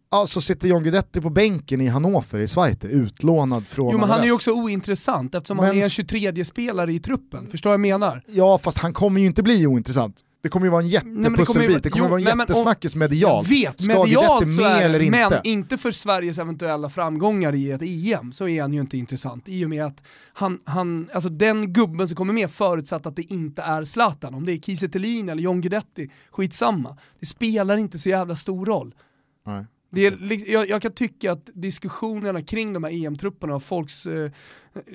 Alltså 0.08 0.40
sitter 0.40 0.68
John 0.68 0.82
Guidetti 0.82 1.20
på 1.20 1.30
bänken 1.30 1.80
i 1.80 1.86
Hannover 1.86 2.38
i 2.38 2.46
Schweiz, 2.46 2.84
utlånad 2.84 3.66
från 3.66 3.92
Jo 3.92 3.98
men 3.98 4.10
han 4.10 4.20
är 4.20 4.24
ju 4.24 4.32
också 4.32 4.52
ointressant 4.52 5.34
eftersom 5.34 5.56
men... 5.56 5.66
han 5.66 5.78
är 5.78 5.82
en 5.82 5.90
23 5.90 6.44
spelare 6.44 6.92
i 6.92 6.98
truppen, 6.98 7.50
förstår 7.50 7.70
vad 7.70 7.74
jag 7.74 7.80
menar? 7.80 8.22
Ja 8.26 8.58
fast 8.58 8.78
han 8.78 8.92
kommer 8.92 9.20
ju 9.20 9.26
inte 9.26 9.42
bli 9.42 9.66
ointressant. 9.66 10.22
Det 10.42 10.48
kommer 10.48 10.66
ju 10.66 10.70
vara 10.70 10.82
en 10.82 10.88
jättepusselbit, 10.88 11.82
det 11.82 11.90
kommer, 11.90 12.04
ju 12.04 12.10
vara 12.10 12.20
en 12.20 12.38
jättesnackis 12.38 12.96
medialt. 12.96 13.50
Vet, 13.50 13.80
Ska 13.80 13.98
medialt 13.98 14.42
Guidetti 14.42 14.62
med 14.62 14.82
eller 14.82 15.02
inte? 15.02 15.28
men 15.30 15.40
inte 15.44 15.78
för 15.78 15.90
Sveriges 15.90 16.38
eventuella 16.38 16.90
framgångar 16.90 17.54
i 17.54 17.70
ett 17.70 17.82
EM, 17.82 18.32
så 18.32 18.48
är 18.48 18.62
han 18.62 18.72
ju 18.72 18.80
inte 18.80 18.98
intressant. 18.98 19.48
I 19.48 19.64
och 19.64 19.70
med 19.70 19.84
att 19.84 20.02
han, 20.32 20.58
han, 20.64 21.08
alltså 21.12 21.28
den 21.28 21.72
gubben 21.72 22.08
som 22.08 22.16
kommer 22.16 22.32
med 22.32 22.50
förutsatt 22.50 23.06
att 23.06 23.16
det 23.16 23.32
inte 23.32 23.62
är 23.62 23.84
Zlatan, 23.84 24.34
om 24.34 24.46
det 24.46 24.52
är 24.52 24.58
Kiese 24.58 24.86
eller 24.86 25.36
John 25.36 25.60
Guidetti, 25.60 26.10
skitsamma. 26.30 26.96
Det 27.20 27.26
spelar 27.26 27.76
inte 27.76 27.98
så 27.98 28.08
jävla 28.08 28.36
stor 28.36 28.66
roll. 28.66 28.94
Nej. 29.46 29.64
Det 29.90 30.06
är, 30.06 30.50
jag, 30.52 30.68
jag 30.68 30.82
kan 30.82 30.92
tycka 30.92 31.32
att 31.32 31.50
diskussionerna 31.54 32.42
kring 32.42 32.72
de 32.72 32.84
här 32.84 32.90
EM-trupperna 32.90 33.54
och 33.54 33.62
folks, 33.62 34.06
eh, 34.06 34.30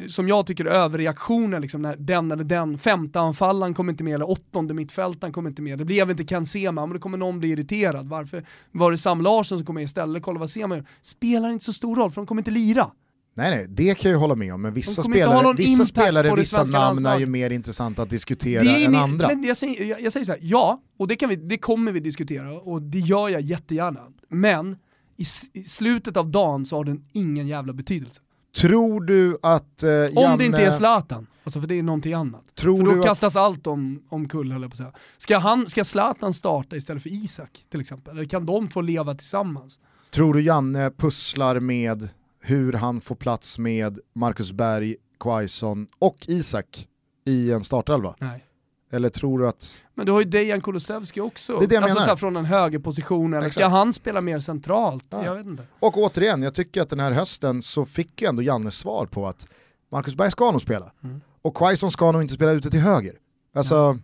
som 0.09 0.27
jag 0.27 0.47
tycker 0.47 0.65
överreaktioner, 0.65 1.59
liksom, 1.59 1.81
när 1.81 1.95
den 1.95 2.31
eller 2.31 2.43
den 2.43 2.77
femte 2.77 3.19
anfallaren 3.19 3.73
kommer 3.73 3.91
inte 3.91 4.03
med 4.03 4.15
eller 4.15 4.29
åttonde 4.29 4.73
mittfältaren 4.73 5.33
kommer 5.33 5.49
inte 5.49 5.61
med. 5.61 5.77
Det 5.77 5.85
blev 5.85 6.09
inte 6.09 6.23
Ken 6.23 6.45
Sema, 6.45 6.85
men 6.85 6.93
då 6.93 6.99
kommer 6.99 7.17
någon 7.17 7.39
bli 7.39 7.49
irriterad. 7.49 8.09
Varför 8.09 8.45
var 8.71 8.91
det 8.91 8.97
Sam 8.97 9.21
Larsson 9.21 9.57
som 9.57 9.65
kom 9.65 9.75
med 9.75 9.83
istället? 9.83 10.23
Kolla 10.23 10.39
vad 10.39 10.49
Sema 10.49 10.75
gör. 10.75 10.85
Spelar 11.01 11.49
inte 11.49 11.65
så 11.65 11.73
stor 11.73 11.95
roll, 11.95 12.11
för 12.11 12.21
de 12.21 12.25
kommer 12.27 12.41
inte 12.41 12.51
lira. 12.51 12.91
Nej 13.35 13.51
nej, 13.51 13.65
det 13.69 13.95
kan 13.95 14.11
jag 14.11 14.19
hålla 14.19 14.35
med 14.35 14.53
om, 14.53 14.61
men 14.61 14.73
vissa 14.73 15.03
spelare, 15.03 15.53
vissa, 15.57 15.85
spelare 15.85 16.35
vissa 16.35 16.63
namn 16.63 17.05
är 17.05 17.19
ju 17.19 17.25
mer 17.25 17.49
intressanta 17.49 18.01
att 18.01 18.09
diskutera 18.09 18.63
Det 18.63 18.69
är 18.69 18.85
än 18.85 18.91
mer- 18.91 18.99
andra. 18.99 19.27
Men 19.27 19.43
jag 19.43 19.57
säger, 19.57 19.85
jag, 19.85 20.01
jag 20.01 20.13
säger 20.13 20.23
så 20.23 20.31
här, 20.31 20.39
ja, 20.43 20.81
och 20.97 21.07
det, 21.07 21.15
kan 21.15 21.29
vi, 21.29 21.35
det 21.35 21.57
kommer 21.57 21.91
vi 21.91 21.99
diskutera 21.99 22.51
och 22.53 22.81
det 22.81 22.99
gör 22.99 23.29
jag 23.29 23.41
jättegärna. 23.41 23.99
Men 24.29 24.71
i, 25.17 25.23
i 25.53 25.63
slutet 25.63 26.17
av 26.17 26.31
dagen 26.31 26.65
så 26.65 26.75
har 26.77 26.83
den 26.83 27.05
ingen 27.13 27.47
jävla 27.47 27.73
betydelse. 27.73 28.21
Tror 28.55 29.01
du 29.01 29.37
att 29.41 29.83
eh, 29.83 29.89
Om 29.89 30.09
Janne... 30.15 30.37
det 30.37 30.45
inte 30.45 30.65
är 30.65 30.71
Zlatan, 30.71 31.27
alltså 31.43 31.59
för 31.61 31.67
det 31.67 31.75
är 31.75 31.83
någonting 31.83 32.13
annat. 32.13 32.55
Tror 32.55 32.77
för 32.77 32.83
då 32.85 32.91
du 32.91 32.99
att- 32.99 33.05
kastas 33.05 33.35
allt 33.35 33.67
om, 33.67 34.03
om 34.09 34.27
kull 34.29 34.51
höll 34.51 34.61
jag 34.61 34.71
på 34.71 34.73
att 34.73 34.77
säga. 34.77 34.91
Ska, 35.17 35.37
han, 35.37 35.67
ska 35.67 35.83
Zlatan 35.83 36.33
starta 36.33 36.75
istället 36.75 37.03
för 37.03 37.09
Isak 37.09 37.65
till 37.69 37.81
exempel? 37.81 38.17
Eller 38.17 38.25
kan 38.25 38.45
de 38.45 38.67
två 38.69 38.81
leva 38.81 39.15
tillsammans? 39.15 39.79
Tror 40.09 40.33
du 40.33 40.41
Janne 40.41 40.91
pusslar 40.97 41.59
med 41.59 42.09
hur 42.41 42.73
han 42.73 43.01
får 43.01 43.15
plats 43.15 43.59
med 43.59 43.99
Marcus 44.13 44.51
Berg, 44.51 44.95
Quaison 45.19 45.87
och 45.99 46.17
Isak 46.27 46.87
i 47.25 47.51
en 47.51 47.63
startelva? 47.63 48.15
Nej. 48.19 48.45
Eller 48.93 49.09
tror 49.09 49.39
du 49.39 49.47
att... 49.47 49.85
Men 49.93 50.05
du 50.05 50.11
har 50.11 50.19
ju 50.19 50.25
Dejan 50.25 50.61
Kulusevski 50.61 51.21
också. 51.21 51.57
Det 51.57 51.65
är 51.65 51.67
det 51.67 51.75
jag 51.75 51.83
alltså 51.83 51.99
menar. 51.99 52.15
så 52.15 52.17
från 52.17 52.35
en 52.35 52.45
högerposition, 52.45 53.33
eller 53.33 53.49
ska 53.49 53.59
Exakt. 53.59 53.71
han 53.71 53.93
spela 53.93 54.21
mer 54.21 54.39
centralt? 54.39 55.05
Ja. 55.09 55.25
Jag 55.25 55.35
vet 55.35 55.47
inte. 55.47 55.63
Och 55.79 55.97
återigen, 55.97 56.43
jag 56.43 56.53
tycker 56.53 56.81
att 56.81 56.89
den 56.89 56.99
här 56.99 57.11
hösten 57.11 57.61
så 57.61 57.85
fick 57.85 58.21
ju 58.21 58.27
ändå 58.27 58.41
Janne 58.41 58.71
svar 58.71 59.05
på 59.05 59.27
att 59.27 59.47
Marcus 59.91 60.15
Berg 60.15 60.31
ska 60.31 60.51
nog 60.51 60.61
spela. 60.61 60.91
Mm. 61.03 61.21
Och 61.41 61.55
Quaison 61.55 61.91
ska 61.91 62.11
nog 62.11 62.21
inte 62.21 62.33
spela 62.33 62.51
ute 62.51 62.69
till 62.69 62.79
höger. 62.79 63.15
Alltså, 63.55 63.99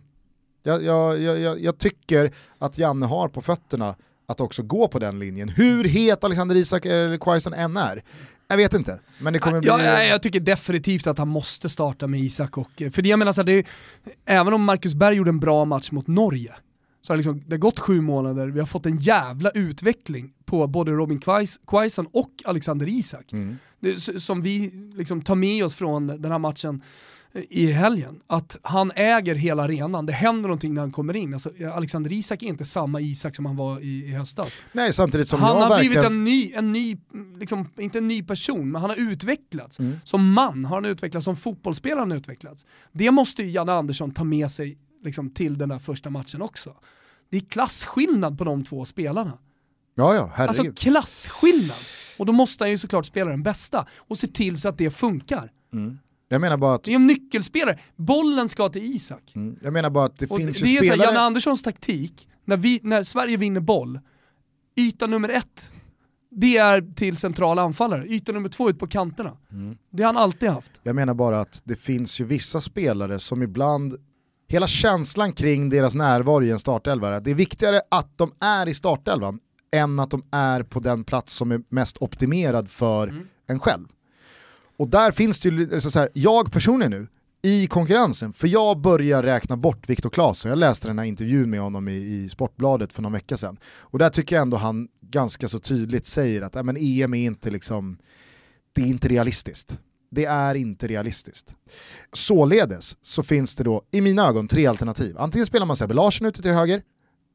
jag, 0.62 0.82
jag, 0.82 1.20
jag, 1.20 1.38
jag, 1.38 1.60
jag 1.60 1.78
tycker 1.78 2.34
att 2.58 2.78
Janne 2.78 3.06
har 3.06 3.28
på 3.28 3.42
fötterna 3.42 3.94
att 4.28 4.40
också 4.40 4.62
gå 4.62 4.88
på 4.88 4.98
den 4.98 5.18
linjen. 5.18 5.48
Hur 5.48 5.84
het 5.84 6.24
Alexander 6.24 6.56
Isak 6.56 6.86
eller 6.86 7.18
Quaison 7.18 7.52
än 7.52 7.76
är, 7.76 8.02
jag 8.48 8.56
vet 8.56 8.74
inte. 8.74 9.00
Men 9.18 9.32
det 9.32 9.38
kommer 9.38 9.60
bli... 9.60 9.68
Ja, 9.68 9.82
jag, 9.82 10.08
jag 10.08 10.22
tycker 10.22 10.40
definitivt 10.40 11.06
att 11.06 11.18
han 11.18 11.28
måste 11.28 11.68
starta 11.68 12.06
med 12.06 12.20
Isak 12.20 12.58
och, 12.58 12.70
för 12.92 13.02
det 13.02 13.08
jag 13.08 13.18
menar 13.18 13.32
så 13.32 13.40
här, 13.40 13.46
det 13.46 13.52
är, 13.52 13.64
även 14.26 14.52
om 14.52 14.64
Marcus 14.64 14.94
Berg 14.94 15.16
gjorde 15.16 15.30
en 15.30 15.40
bra 15.40 15.64
match 15.64 15.90
mot 15.90 16.06
Norge, 16.06 16.54
så 17.02 17.12
har 17.12 17.16
det, 17.16 17.18
liksom, 17.18 17.42
det 17.46 17.54
har 17.54 17.58
gått 17.58 17.78
sju 17.78 18.00
månader, 18.00 18.48
vi 18.48 18.60
har 18.60 18.66
fått 18.66 18.86
en 18.86 18.96
jävla 18.96 19.50
utveckling 19.50 20.32
på 20.44 20.66
både 20.66 20.92
Robin 20.92 21.20
Quais- 21.20 21.58
Quaison 21.66 22.06
och 22.12 22.30
Alexander 22.44 22.88
Isak. 22.88 23.32
Mm. 23.32 23.58
Det, 23.80 24.22
som 24.22 24.42
vi 24.42 24.70
liksom 24.96 25.22
tar 25.22 25.34
med 25.34 25.64
oss 25.64 25.74
från 25.74 26.06
den 26.06 26.32
här 26.32 26.38
matchen 26.38 26.82
i 27.34 27.66
helgen. 27.66 28.20
Att 28.26 28.58
han 28.62 28.92
äger 28.94 29.34
hela 29.34 29.62
arenan, 29.62 30.06
det 30.06 30.12
händer 30.12 30.42
någonting 30.42 30.74
när 30.74 30.80
han 30.80 30.92
kommer 30.92 31.16
in. 31.16 31.34
Alltså, 31.34 31.50
Alexander 31.74 32.12
Isak 32.12 32.42
är 32.42 32.46
inte 32.46 32.64
samma 32.64 33.00
Isak 33.00 33.36
som 33.36 33.46
han 33.46 33.56
var 33.56 33.80
i, 33.80 34.04
i 34.04 34.12
höstas. 34.12 34.56
Nej, 34.72 34.92
samtidigt 34.92 35.28
som 35.28 35.40
han 35.40 35.56
jag 35.56 35.62
har 35.62 35.68
verkligen... 35.68 35.90
blivit 35.92 36.10
en 36.10 36.24
ny, 36.24 36.52
en 36.52 36.72
ny 36.72 36.98
liksom, 37.40 37.70
inte 37.78 37.98
en 37.98 38.08
ny 38.08 38.22
person, 38.22 38.70
men 38.70 38.80
han 38.80 38.90
har 38.90 39.12
utvecklats. 39.12 39.78
Mm. 39.78 39.96
Som 40.04 40.32
man 40.32 40.64
har 40.64 40.76
han 40.76 40.84
utvecklats, 40.84 41.24
som 41.24 41.36
fotbollsspelare 41.36 41.98
har 41.98 42.06
han 42.06 42.16
utvecklats. 42.16 42.66
Det 42.92 43.10
måste 43.10 43.42
ju 43.42 43.50
Janne 43.50 43.72
Andersson 43.72 44.10
ta 44.10 44.24
med 44.24 44.50
sig 44.50 44.78
liksom, 45.04 45.30
till 45.30 45.58
den 45.58 45.68
där 45.68 45.78
första 45.78 46.10
matchen 46.10 46.42
också. 46.42 46.74
Det 47.30 47.36
är 47.36 47.40
klasskillnad 47.40 48.38
på 48.38 48.44
de 48.44 48.64
två 48.64 48.84
spelarna. 48.84 49.38
Ja, 49.94 50.14
ja, 50.14 50.32
herregud. 50.34 50.66
Alltså 50.66 50.82
klasskillnad. 50.82 51.76
Och 52.18 52.26
då 52.26 52.32
måste 52.32 52.64
han 52.64 52.70
ju 52.70 52.78
såklart 52.78 53.06
spela 53.06 53.30
den 53.30 53.42
bästa 53.42 53.86
och 53.96 54.18
se 54.18 54.26
till 54.26 54.60
så 54.60 54.68
att 54.68 54.78
det 54.78 54.90
funkar. 54.90 55.52
Jag 56.28 56.40
menar 56.40 56.56
bara 56.56 56.74
att, 56.74 56.84
Det 56.84 56.92
är 56.92 56.96
en 56.96 57.06
nyckelspelare. 57.06 57.78
Bollen 57.96 58.48
ska 58.48 58.68
till 58.68 58.82
Isak. 58.82 59.32
mm, 59.34 59.56
jag 59.62 59.72
menar 59.72 59.90
bara 59.90 60.04
att 60.04 60.16
det 60.18 60.30
Och 60.30 60.36
finns 60.38 60.60
det 60.60 60.68
ju 60.68 60.78
är 60.78 60.82
så 60.82 60.86
här, 60.88 60.92
spelare... 60.92 61.06
Janne 61.08 61.20
Anderssons 61.20 61.62
taktik, 61.62 62.28
när, 62.44 62.56
vi, 62.56 62.80
när 62.82 63.02
Sverige 63.02 63.36
vinner 63.36 63.60
boll, 63.60 64.00
yta 64.76 65.06
nummer 65.06 65.28
ett, 65.28 65.72
det 66.30 66.56
är 66.56 66.94
till 66.94 67.16
centrala 67.16 67.62
anfallare. 67.62 68.06
Yta 68.06 68.32
nummer 68.32 68.48
två 68.48 68.70
ut 68.70 68.78
på 68.78 68.86
kanterna. 68.86 69.36
Mm. 69.52 69.76
Det 69.90 70.02
har 70.02 70.12
han 70.12 70.22
alltid 70.22 70.48
haft. 70.48 70.70
Jag 70.82 70.96
menar 70.96 71.14
bara 71.14 71.40
att 71.40 71.62
det 71.64 71.76
finns 71.76 72.20
ju 72.20 72.24
vissa 72.24 72.60
spelare 72.60 73.18
som 73.18 73.42
ibland, 73.42 73.94
hela 74.48 74.66
känslan 74.66 75.32
kring 75.32 75.70
deras 75.70 75.94
närvaro 75.94 76.44
i 76.44 76.50
en 76.50 76.58
startelva 76.58 77.16
är 77.16 77.20
det 77.20 77.30
är 77.30 77.34
viktigare 77.34 77.80
att 77.90 78.18
de 78.18 78.32
är 78.40 78.68
i 78.68 78.74
startelvan 78.74 79.38
än 79.72 79.98
att 79.98 80.10
de 80.10 80.22
är 80.32 80.62
på 80.62 80.80
den 80.80 81.04
plats 81.04 81.34
som 81.34 81.52
är 81.52 81.60
mest 81.68 81.96
optimerad 82.00 82.70
för 82.70 83.24
en 83.46 83.60
själv. 83.60 83.88
Och 84.78 84.88
där 84.88 85.12
finns 85.12 85.40
det 85.40 85.48
ju, 85.48 85.74
alltså 85.74 85.90
så 85.90 85.98
här, 85.98 86.08
jag 86.12 86.52
personligen 86.52 86.90
nu, 86.90 87.08
i 87.42 87.66
konkurrensen, 87.66 88.32
för 88.32 88.48
jag 88.48 88.80
börjar 88.80 89.22
räkna 89.22 89.56
bort 89.56 89.88
Viktor 89.88 90.10
Claesson, 90.10 90.48
jag 90.48 90.58
läste 90.58 90.88
den 90.88 90.98
här 90.98 91.06
intervjun 91.06 91.50
med 91.50 91.60
honom 91.60 91.88
i, 91.88 91.96
i 91.96 92.28
Sportbladet 92.28 92.92
för 92.92 93.02
någon 93.02 93.12
vecka 93.12 93.36
sedan, 93.36 93.58
och 93.64 93.98
där 93.98 94.10
tycker 94.10 94.36
jag 94.36 94.42
ändå 94.42 94.56
han 94.56 94.88
ganska 95.00 95.48
så 95.48 95.60
tydligt 95.60 96.06
säger 96.06 96.42
att 96.42 96.56
äh, 96.56 96.62
men 96.62 96.76
EM 96.76 97.14
är 97.14 97.26
inte 97.26 97.50
liksom, 97.50 97.98
det 98.72 98.82
är 98.82 98.86
inte 98.86 99.08
realistiskt. 99.08 99.80
Det 100.10 100.24
är 100.24 100.54
inte 100.54 100.86
realistiskt. 100.86 101.54
Således 102.12 102.96
så 103.02 103.22
finns 103.22 103.56
det 103.56 103.64
då 103.64 103.82
i 103.90 104.00
mina 104.00 104.26
ögon 104.26 104.48
tre 104.48 104.66
alternativ. 104.66 105.16
Antingen 105.18 105.46
spelar 105.46 105.66
man 105.66 105.76
Sebbe 105.76 105.94
Larsson 105.94 106.26
ute 106.26 106.42
till 106.42 106.50
höger, 106.50 106.82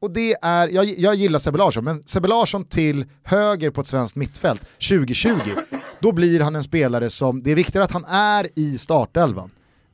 och 0.00 0.10
det 0.10 0.36
är, 0.42 0.68
jag, 0.68 0.84
jag 0.84 1.14
gillar 1.14 1.38
Sebbe 1.38 1.58
Larsson, 1.58 1.84
men 1.84 2.02
Sebbe 2.06 2.28
Larsson 2.28 2.64
till 2.64 3.06
höger 3.22 3.70
på 3.70 3.80
ett 3.80 3.86
svenskt 3.86 4.16
mittfält 4.16 4.60
2020, 4.60 5.32
då 6.00 6.12
blir 6.12 6.40
han 6.40 6.56
en 6.56 6.64
spelare 6.64 7.10
som, 7.10 7.42
det 7.42 7.50
är 7.50 7.54
viktigare 7.54 7.84
att 7.84 7.92
han 7.92 8.04
är 8.04 8.48
i 8.54 8.78
startelvan 8.78 9.50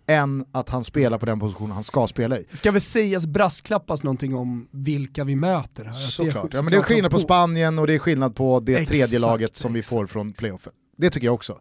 än 0.06 0.44
att 0.52 0.68
han 0.68 0.84
spelar 0.84 1.18
på 1.18 1.26
den 1.26 1.40
position 1.40 1.70
han 1.70 1.84
ska 1.84 2.06
spela 2.06 2.38
i. 2.38 2.46
Ska 2.52 2.72
väl 2.72 2.80
sägas 2.80 3.26
brasklappas 3.26 4.02
någonting 4.02 4.34
om 4.34 4.68
vilka 4.70 5.24
vi 5.24 5.36
möter 5.36 5.84
här? 5.84 5.92
Såklart. 5.92 6.54
Ja, 6.54 6.62
men 6.62 6.70
det 6.70 6.76
är 6.76 6.82
skillnad 6.82 7.10
på 7.10 7.18
Spanien 7.18 7.78
och 7.78 7.86
det 7.86 7.94
är 7.94 7.98
skillnad 7.98 8.36
på 8.36 8.60
det 8.60 8.72
Exakt, 8.72 8.90
tredje 8.90 9.18
laget 9.18 9.56
som 9.56 9.72
vi 9.72 9.82
får 9.82 10.06
från 10.06 10.32
playoffen. 10.32 10.72
Det 10.96 11.10
tycker 11.10 11.26
jag 11.26 11.34
också. 11.34 11.58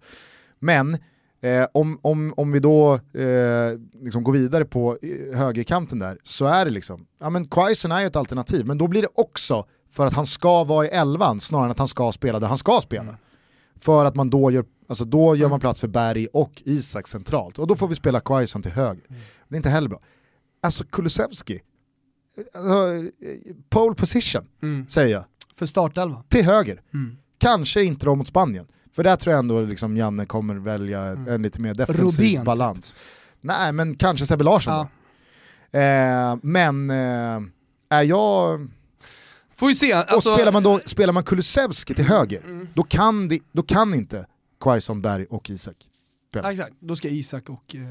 Men 0.59 0.97
eh, 1.41 1.67
om, 1.73 1.99
om, 2.01 2.33
om 2.37 2.51
vi 2.51 2.59
då 2.59 2.93
eh, 2.93 3.79
liksom 4.03 4.23
går 4.23 4.33
vidare 4.33 4.65
på 4.65 4.97
eh, 5.01 5.37
högerkanten 5.37 5.99
där 5.99 6.17
så 6.23 6.45
är 6.45 6.65
det 6.65 6.71
liksom, 6.71 7.05
ja 7.19 7.29
men 7.29 7.47
Quaison 7.47 7.91
är 7.91 8.01
ju 8.01 8.07
ett 8.07 8.15
alternativ, 8.15 8.65
men 8.65 8.77
då 8.77 8.87
blir 8.87 9.01
det 9.01 9.07
också 9.15 9.65
för 9.91 10.07
att 10.07 10.13
han 10.13 10.25
ska 10.25 10.63
vara 10.63 10.85
i 10.85 10.89
elvan 10.89 11.39
snarare 11.41 11.65
än 11.65 11.71
att 11.71 11.79
han 11.79 11.87
ska 11.87 12.11
spela 12.11 12.39
där 12.39 12.47
han 12.47 12.57
ska 12.57 12.79
spela. 12.83 13.17
För 13.81 14.05
att 14.05 14.15
man 14.15 14.29
då 14.29 14.51
gör, 14.51 14.65
alltså 14.87 15.05
då 15.05 15.35
gör 15.35 15.49
man 15.49 15.59
plats 15.59 15.81
för 15.81 15.87
Berg 15.87 16.27
och 16.33 16.61
Isak 16.65 17.07
centralt 17.07 17.59
och 17.59 17.67
då 17.67 17.75
får 17.75 17.87
vi 17.87 17.95
spela 17.95 18.19
Quaison 18.19 18.61
till 18.61 18.71
höger. 18.71 19.03
Det 19.47 19.55
är 19.55 19.57
inte 19.57 19.69
heller 19.69 19.89
bra. 19.89 19.99
Alltså 20.63 20.83
Kulusevski, 20.83 21.61
alltså, 22.53 23.09
pole 23.69 23.95
position 23.95 24.41
Mm. 24.61 24.87
säger 24.89 25.13
jag, 25.15 25.23
För 25.55 25.65
startelva. 25.65 26.23
till 26.27 26.45
höger. 26.45 26.81
Mm. 26.93 27.17
Kanske 27.37 27.83
inte 27.83 28.05
då 28.05 28.15
mot 28.15 28.27
Spanien, 28.27 28.67
för 28.93 29.03
där 29.03 29.15
tror 29.15 29.31
jag 29.31 29.39
ändå 29.39 29.61
liksom 29.61 29.97
Janne 29.97 30.25
kommer 30.25 30.55
välja 30.55 31.01
en 31.05 31.41
lite 31.41 31.61
mer 31.61 31.73
defensiv 31.73 32.03
Rodén, 32.03 32.35
typ. 32.41 32.45
balans. 32.45 32.95
Nej 33.41 33.73
men 33.73 33.95
kanske 33.95 34.25
Sebbe 34.25 34.43
Larsson 34.43 34.73
Ja. 34.73 34.87
då. 35.71 35.79
Eh, 35.79 36.37
men 36.41 36.89
eh, 36.89 37.39
är 37.89 38.03
jag... 38.03 38.67
Får 39.55 39.67
vi 39.67 39.75
se. 39.75 39.93
Alltså, 39.93 40.29
och 40.29 40.35
spelar 40.35 40.51
man 40.51 40.63
då 40.63 40.79
spelar 40.85 41.13
man 41.13 41.23
Kulusevski 41.23 41.93
till 41.93 42.05
höger, 42.05 42.41
Mm. 42.43 42.67
då, 42.73 42.83
kan 42.83 43.27
det, 43.27 43.39
då 43.51 43.63
kan 43.63 43.93
inte 43.93 44.25
Quaison, 44.61 45.01
Berg 45.01 45.25
och 45.25 45.49
Isak 45.49 45.75
spela. 46.29 46.47
Ja, 46.47 46.51
exakt, 46.51 46.73
då 46.79 46.95
ska 46.95 47.07
Isak 47.09 47.49
och, 47.49 47.75
eh, 47.75 47.81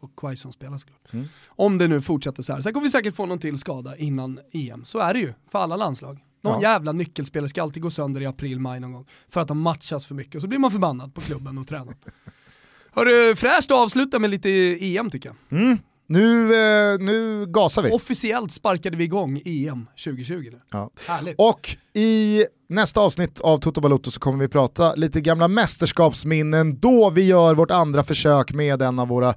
och 0.00 0.10
Quaison 0.16 0.52
spela 0.52 0.78
såklart. 0.78 1.12
Mm. 1.12 1.28
Om 1.48 1.78
det 1.78 1.88
nu 1.88 2.00
fortsätter 2.00 2.42
så 2.42 2.52
här. 2.52 2.60
Sen 2.60 2.72
kommer 2.72 2.84
vi 2.86 2.90
säkert 2.90 3.14
få 3.16 3.26
någon 3.26 3.38
till 3.38 3.58
skada 3.58 3.96
innan 3.96 4.40
EM. 4.52 4.84
Så 4.84 4.98
är 4.98 5.14
det 5.14 5.20
ju 5.20 5.32
för 5.52 5.58
alla 5.58 5.76
landslag. 5.76 6.18
Någon 6.42 6.60
Ja. 6.60 6.70
jävla 6.70 6.92
nyckelspelare 6.92 7.48
ska 7.48 7.62
alltid 7.62 7.82
gå 7.82 7.90
sönder 7.90 8.20
i 8.20 8.26
april, 8.26 8.60
maj 8.60 8.80
någon 8.80 8.92
gång. 8.92 9.06
För 9.28 9.40
att 9.40 9.48
de 9.48 9.60
matchas 9.60 10.06
för 10.06 10.14
mycket 10.14 10.34
och 10.34 10.40
så 10.40 10.48
blir 10.48 10.58
man 10.58 10.70
förbannad 10.70 11.14
på 11.14 11.20
klubben 11.20 11.58
och 11.58 11.66
tränaren. 11.66 11.96
Hörru, 12.92 13.36
fräscht 13.36 13.70
att 13.70 13.78
avsluta 13.78 14.18
med 14.18 14.30
lite 14.30 14.50
EM 14.80 15.10
tycker 15.10 15.28
jag. 15.48 15.60
Mm. 15.60 15.78
Nu, 16.06 16.54
eh, 16.54 16.98
nu 16.98 17.46
gasar 17.46 17.82
vi. 17.82 17.90
Officiellt 17.90 18.52
sparkade 18.52 18.96
vi 18.96 19.04
igång 19.04 19.40
EM 19.44 19.86
2020 20.04 20.48
nu. 20.52 20.60
Ja. 20.70 20.90
Härligt. 21.08 21.34
Och 21.38 21.76
i 21.94 22.44
nästa 22.68 23.00
avsnitt 23.00 23.40
av 23.40 23.58
Toto 23.58 23.80
Balotto 23.80 24.10
så 24.10 24.20
kommer 24.20 24.38
vi 24.38 24.48
prata 24.48 24.94
lite 24.94 25.20
gamla 25.20 25.48
mästerskapsminnen 25.48 26.78
då 26.80 27.10
vi 27.10 27.22
gör 27.26 27.54
vårt 27.54 27.70
andra 27.70 28.04
försök 28.04 28.52
med 28.52 28.82
en 28.82 28.98
av 28.98 29.08
våra 29.08 29.34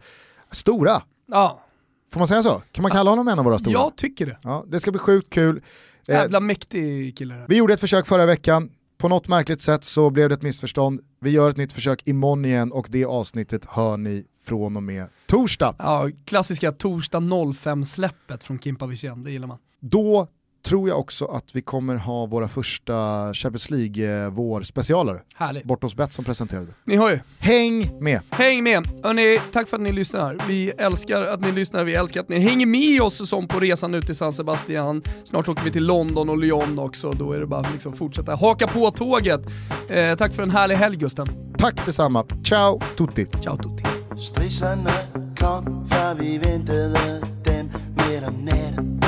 stora 0.52 1.02
Ja, 1.28 1.66
Får 2.14 2.20
man 2.20 2.28
säga 2.28 2.44
så? 2.44 2.62
Kan 2.72 2.82
man 2.82 2.92
kalla 2.92 3.10
honom 3.10 3.28
en 3.28 3.40
av 3.40 3.46
våra 3.46 3.60
stora? 3.60 3.74
Jag 3.74 3.96
tycker 3.96 4.26
det. 4.26 4.38
Ja, 4.44 4.66
det 4.68 4.80
ska 4.80 4.92
bli 4.92 5.00
sjukt 5.00 5.30
kul. 5.30 5.62
Eh, 6.08 6.16
Jävla 6.16 6.40
mäktig 6.40 7.18
kille. 7.18 7.46
Vi 7.48 7.58
gjorde 7.58 7.74
ett 7.74 7.80
försök 7.80 8.08
förra 8.08 8.26
veckan, 8.26 8.70
på 8.98 9.08
något 9.10 9.28
märkligt 9.28 9.62
sätt 9.62 9.84
så 9.84 10.10
blev 10.10 10.30
det 10.30 10.36
ett 10.36 10.42
missförstånd. 10.42 11.02
Vi 11.22 11.30
gör 11.30 11.50
ett 11.50 11.58
nytt 11.58 11.74
försök 11.74 12.08
imorgon 12.08 12.46
igen 12.46 12.72
och 12.72 12.88
det 12.90 13.06
avsnittet 13.06 13.66
hör 13.66 13.98
ni 13.98 14.26
från 14.46 14.78
och 14.78 14.84
med 14.84 15.08
torsdag. 15.26 15.76
Ja, 15.80 16.10
klassiska 16.26 16.72
torsdag 16.72 17.20
05-släppet 17.20 18.44
från 18.44 18.60
Kimpa 18.60 18.86
Wirsén, 18.86 19.24
det 19.24 19.32
gillar 19.32 19.48
man. 19.48 19.58
Då 19.80 20.28
tror 20.64 20.90
jag 20.90 21.00
också 21.00 21.26
att 21.26 21.56
vi 21.56 21.62
kommer 21.62 21.96
ha 21.96 22.26
våra 22.26 22.48
första 22.48 22.94
Champions 23.34 23.70
League-vår-specialer. 23.70 25.24
Härligt. 25.36 25.64
Bort 25.64 25.84
hos 25.84 25.96
Betsson 25.96 26.26
presenterade. 26.26 26.68
Ni 26.84 26.96
har 26.96 27.10
ju. 27.10 27.20
Häng 27.40 28.04
med! 28.04 28.22
Häng 28.30 28.64
med! 28.64 28.88
Hörrni, 29.04 29.40
tack 29.52 29.68
för 29.68 29.78
att 29.78 29.84
ni 29.84 29.92
lyssnar. 29.92 30.38
Vi 30.48 30.70
älskar 30.70 31.22
att 31.22 31.42
ni 31.42 31.52
lyssnar, 31.52 31.84
vi 31.84 31.96
älskar 31.96 32.22
att 32.22 32.30
ni 32.30 32.40
hänger 32.40 32.66
med 32.66 33.02
oss 33.02 33.30
som 33.30 33.48
på 33.48 33.60
resan 33.60 33.94
ut 33.94 34.06
till 34.06 34.16
San 34.16 34.34
Sebastian. 34.34 35.04
Snart 35.24 35.50
åker 35.50 35.64
vi 35.64 35.72
till 35.72 35.86
London 35.86 36.30
och 36.30 36.38
Lyon 36.38 36.80
också, 36.80 37.12
då 37.12 37.32
är 37.32 37.40
det 37.40 37.48
bara 37.48 37.60
att 37.60 37.72
liksom 37.72 37.94
fortsätta 37.94 38.36
haka 38.36 38.68
på 38.68 38.92
tåget. 38.92 39.42
Eh, 39.90 40.16
tack 40.16 40.34
för 40.34 40.44
en 40.44 40.52
härlig 40.52 40.76
helg 40.76 40.98
Gusten. 40.98 41.28
Tack 41.58 41.86
detsamma. 41.86 42.26
Ciao 42.44 42.80
tutti! 42.98 43.26
Ciao 43.44 43.58
tutti! 43.58 43.84
Strisserne 44.18 44.92
kom, 45.40 45.90
før 45.90 46.14
vi 46.20 46.38
ventede 46.38 47.22
dem 47.46 47.72
midt 47.96 48.28
om 48.28 48.46
natten 48.46 49.02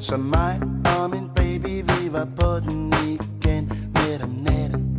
Så 0.00 0.16
mig 0.16 0.60
och 0.84 1.10
min 1.10 1.30
baby, 1.34 1.82
vi 1.82 2.08
var 2.08 2.26
på 2.36 2.60
den 2.60 2.92
igen. 2.92 3.90
Med 3.94 4.22
om 4.22 4.30
natten. 4.30 4.96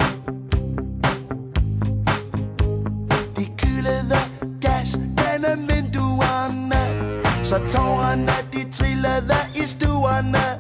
De 3.36 3.46
kyldede 3.58 4.20
gas 4.62 4.98
gennem 5.18 5.68
vinduerne. 5.68 7.14
Så 7.44 7.58
tårerne 7.58 8.32
de 8.52 8.72
trillede 8.72 9.38
i 9.56 9.68
stuerne. 9.68 10.60